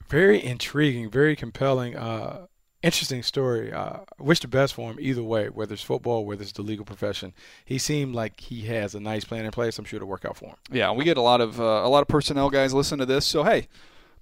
Very 0.10 0.44
intriguing, 0.44 1.10
very 1.12 1.36
compelling, 1.36 1.96
uh, 1.96 2.48
interesting 2.82 3.22
story. 3.22 3.72
Uh, 3.72 4.00
wish 4.18 4.40
the 4.40 4.48
best 4.48 4.74
for 4.74 4.90
him 4.90 4.98
either 5.00 5.22
way, 5.22 5.50
whether 5.50 5.74
it's 5.74 5.84
football, 5.84 6.26
whether 6.26 6.42
it's 6.42 6.52
the 6.54 6.64
legal 6.64 6.84
profession. 6.84 7.34
He 7.64 7.78
seemed 7.78 8.16
like 8.16 8.40
he 8.40 8.62
has 8.64 8.96
a 8.96 9.00
nice 9.00 9.24
plan 9.24 9.46
in 9.46 9.52
place. 9.52 9.78
I'm 9.78 9.86
sure 9.86 9.98
it'll 9.98 10.08
work 10.08 10.26
out 10.26 10.36
for 10.36 10.48
him. 10.48 10.56
Yeah, 10.72 10.92
we 10.92 11.06
get 11.06 11.18
a 11.18 11.22
lot 11.22 11.42
of 11.42 11.62
uh, 11.62 11.64
a 11.64 11.90
lot 11.90 12.02
of 12.02 12.08
personnel 12.08 12.50
guys 12.50 12.74
listen 12.74 12.98
to 12.98 13.06
this. 13.06 13.26
So 13.26 13.44
hey, 13.44 13.68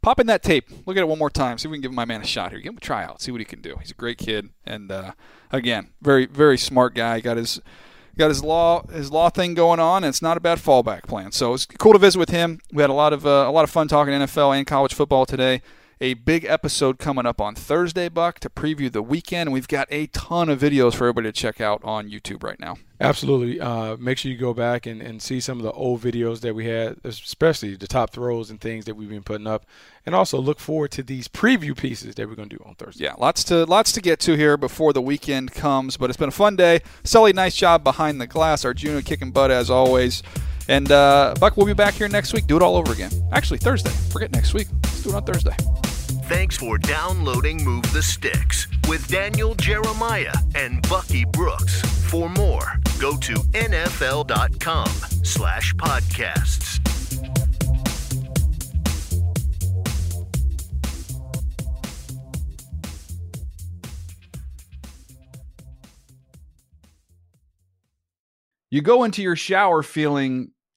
pop 0.02 0.20
in 0.20 0.28
that 0.28 0.43
tape. 0.43 0.70
Look 0.86 0.97
at 0.97 1.02
it 1.02 1.08
one 1.08 1.20
more 1.20 1.30
time. 1.30 1.58
See 1.58 1.68
if 1.68 1.72
we 1.72 1.78
can 1.78 1.82
give 1.82 1.93
my 1.93 2.06
man 2.06 2.22
a 2.22 2.26
shot 2.26 2.52
here. 2.52 2.60
Give 2.60 2.72
him 2.72 2.78
a 2.78 2.82
tryout. 2.82 3.22
See 3.22 3.32
what 3.32 3.41
he 3.41 3.45
can 3.45 3.62
do. 3.62 3.76
He's 3.80 3.91
a 3.91 3.95
great 3.95 4.18
kid, 4.18 4.50
and 4.66 4.91
uh, 4.91 5.12
again, 5.52 5.89
very 6.02 6.26
very 6.26 6.58
smart 6.58 6.95
guy. 6.95 7.20
Got 7.20 7.38
his 7.38 7.62
got 8.18 8.30
his 8.30 8.43
law 8.43 8.86
his 8.88 9.12
law 9.12 9.30
thing 9.30 9.54
going 9.54 9.80
on, 9.80 10.04
and 10.04 10.10
it's 10.10 10.22
not 10.22 10.38
a 10.38 10.39
bad 10.39 10.60
fallback 10.60 11.04
plan. 11.04 11.32
So 11.32 11.54
it's 11.54 11.66
cool 11.66 11.93
to 11.93 12.00
visit 12.00 12.20
with 12.20 12.30
him. 12.30 12.60
We 12.72 12.82
had 12.82 12.89
a 12.89 12.93
lot 12.93 13.14
of 13.14 13.26
uh, 13.26 13.45
a 13.47 13.52
lot 13.52 13.64
of 13.64 13.70
fun 13.70 13.88
talking 13.88 14.14
NFL 14.14 14.58
and 14.58 14.68
college 14.68 14.93
football 14.93 15.26
today. 15.26 15.62
A 16.02 16.14
big 16.14 16.45
episode 16.45 16.97
coming 16.97 17.26
up 17.26 17.41
on 17.41 17.56
Thursday, 17.56 18.08
Buck, 18.08 18.39
to 18.39 18.50
preview 18.50 18.89
the 18.89 19.02
weekend. 19.02 19.52
We've 19.52 19.68
got 19.68 19.86
a 19.91 20.08
ton 20.08 20.47
of 20.47 20.62
videos 20.62 20.95
for 20.95 21.04
everybody 21.04 21.28
to 21.28 21.34
check 21.34 21.60
out 21.60 21.82
on 21.84 22.10
YouTube 22.10 22.41
right 22.41 22.58
now. 22.58 22.78
Absolutely. 23.02 23.60
Uh, 23.60 23.97
make 23.97 24.18
sure 24.18 24.32
you 24.32 24.38
go 24.38 24.54
back 24.54 24.86
and, 24.86 25.02
and 25.02 25.22
see 25.22 25.41
some 25.41 25.58
of 25.58 25.64
the 25.66 25.74
old 25.74 26.02
videos 26.02 26.39
that 26.39 26.56
we 26.56 26.68
had, 26.68 26.95
especially 27.04 27.76
the 27.76 27.86
top 27.86 28.12
throws 28.12 28.50
and 28.50 28.62
things 28.62 28.86
that 28.86 28.95
we've 28.95 29.10
been 29.10 29.24
putting 29.24 29.45
up. 29.45 29.66
And 30.06 30.16
also 30.16 30.39
look 30.39 30.62
forward 30.62 30.91
to 30.91 31.04
these 31.04 31.28
preview 31.28 31.76
pieces 31.76 32.16
that 32.16 32.30
we're 32.30 32.36
going 32.36 32.47
to 32.47 32.56
do 32.56 32.64
on 32.66 32.76
Thursday. 32.76 33.04
Yeah, 33.04 33.16
lots 33.18 33.43
to 33.45 33.66
lots 33.66 33.91
to 33.91 34.02
get 34.02 34.22
to 34.22 34.38
here 34.38 34.56
before 34.56 34.93
the 34.93 35.02
weekend 35.02 35.52
comes, 35.52 35.97
but 35.97 36.10
it's 36.10 36.16
been 36.16 36.30
a 36.30 36.32
fun 36.32 36.56
day. 36.56 36.80
Sully, 37.04 37.34
nice 37.34 37.58
job 37.58 37.84
behind 37.84 38.22
the 38.22 38.28
glass. 38.28 38.64
Arjuna 38.64 39.02
kicking 39.02 39.32
butt 39.32 39.52
as 39.52 39.70
always. 39.70 40.24
And 40.70 40.91
uh, 40.91 41.34
Buck, 41.39 41.57
we'll 41.57 41.65
be 41.65 41.74
back 41.74 41.95
here 41.95 42.07
next 42.07 42.32
week. 42.32 42.45
Do 42.45 42.55
it 42.55 42.61
all 42.61 42.76
over 42.76 42.93
again. 42.93 43.11
Actually, 43.32 43.57
Thursday. 43.57 43.89
Forget 43.89 44.32
next 44.32 44.53
week. 44.53 44.67
Let's 44.84 45.01
do 45.01 45.09
it 45.09 45.15
on 45.15 45.24
Thursday. 45.24 45.55
Thanks 46.30 46.57
for 46.57 46.78
downloading 46.78 47.63
Move 47.63 47.91
the 47.91 48.03
Sticks 48.03 48.67
with 48.88 49.07
Daniel 49.07 49.55
Jeremiah 49.55 50.34
and 50.53 50.88
Bucky 50.88 51.26
Brooks. 51.26 51.82
For 52.11 52.30
more, 52.30 52.80
go 52.99 53.17
to 53.17 53.34
nfl.com 53.34 54.88
slash 55.24 55.74
podcasts. 55.74 56.80
You 68.70 68.84
go 68.84 69.03
into 69.03 69.24
your 69.24 69.36
shower 69.36 69.82
feeling 69.82 70.51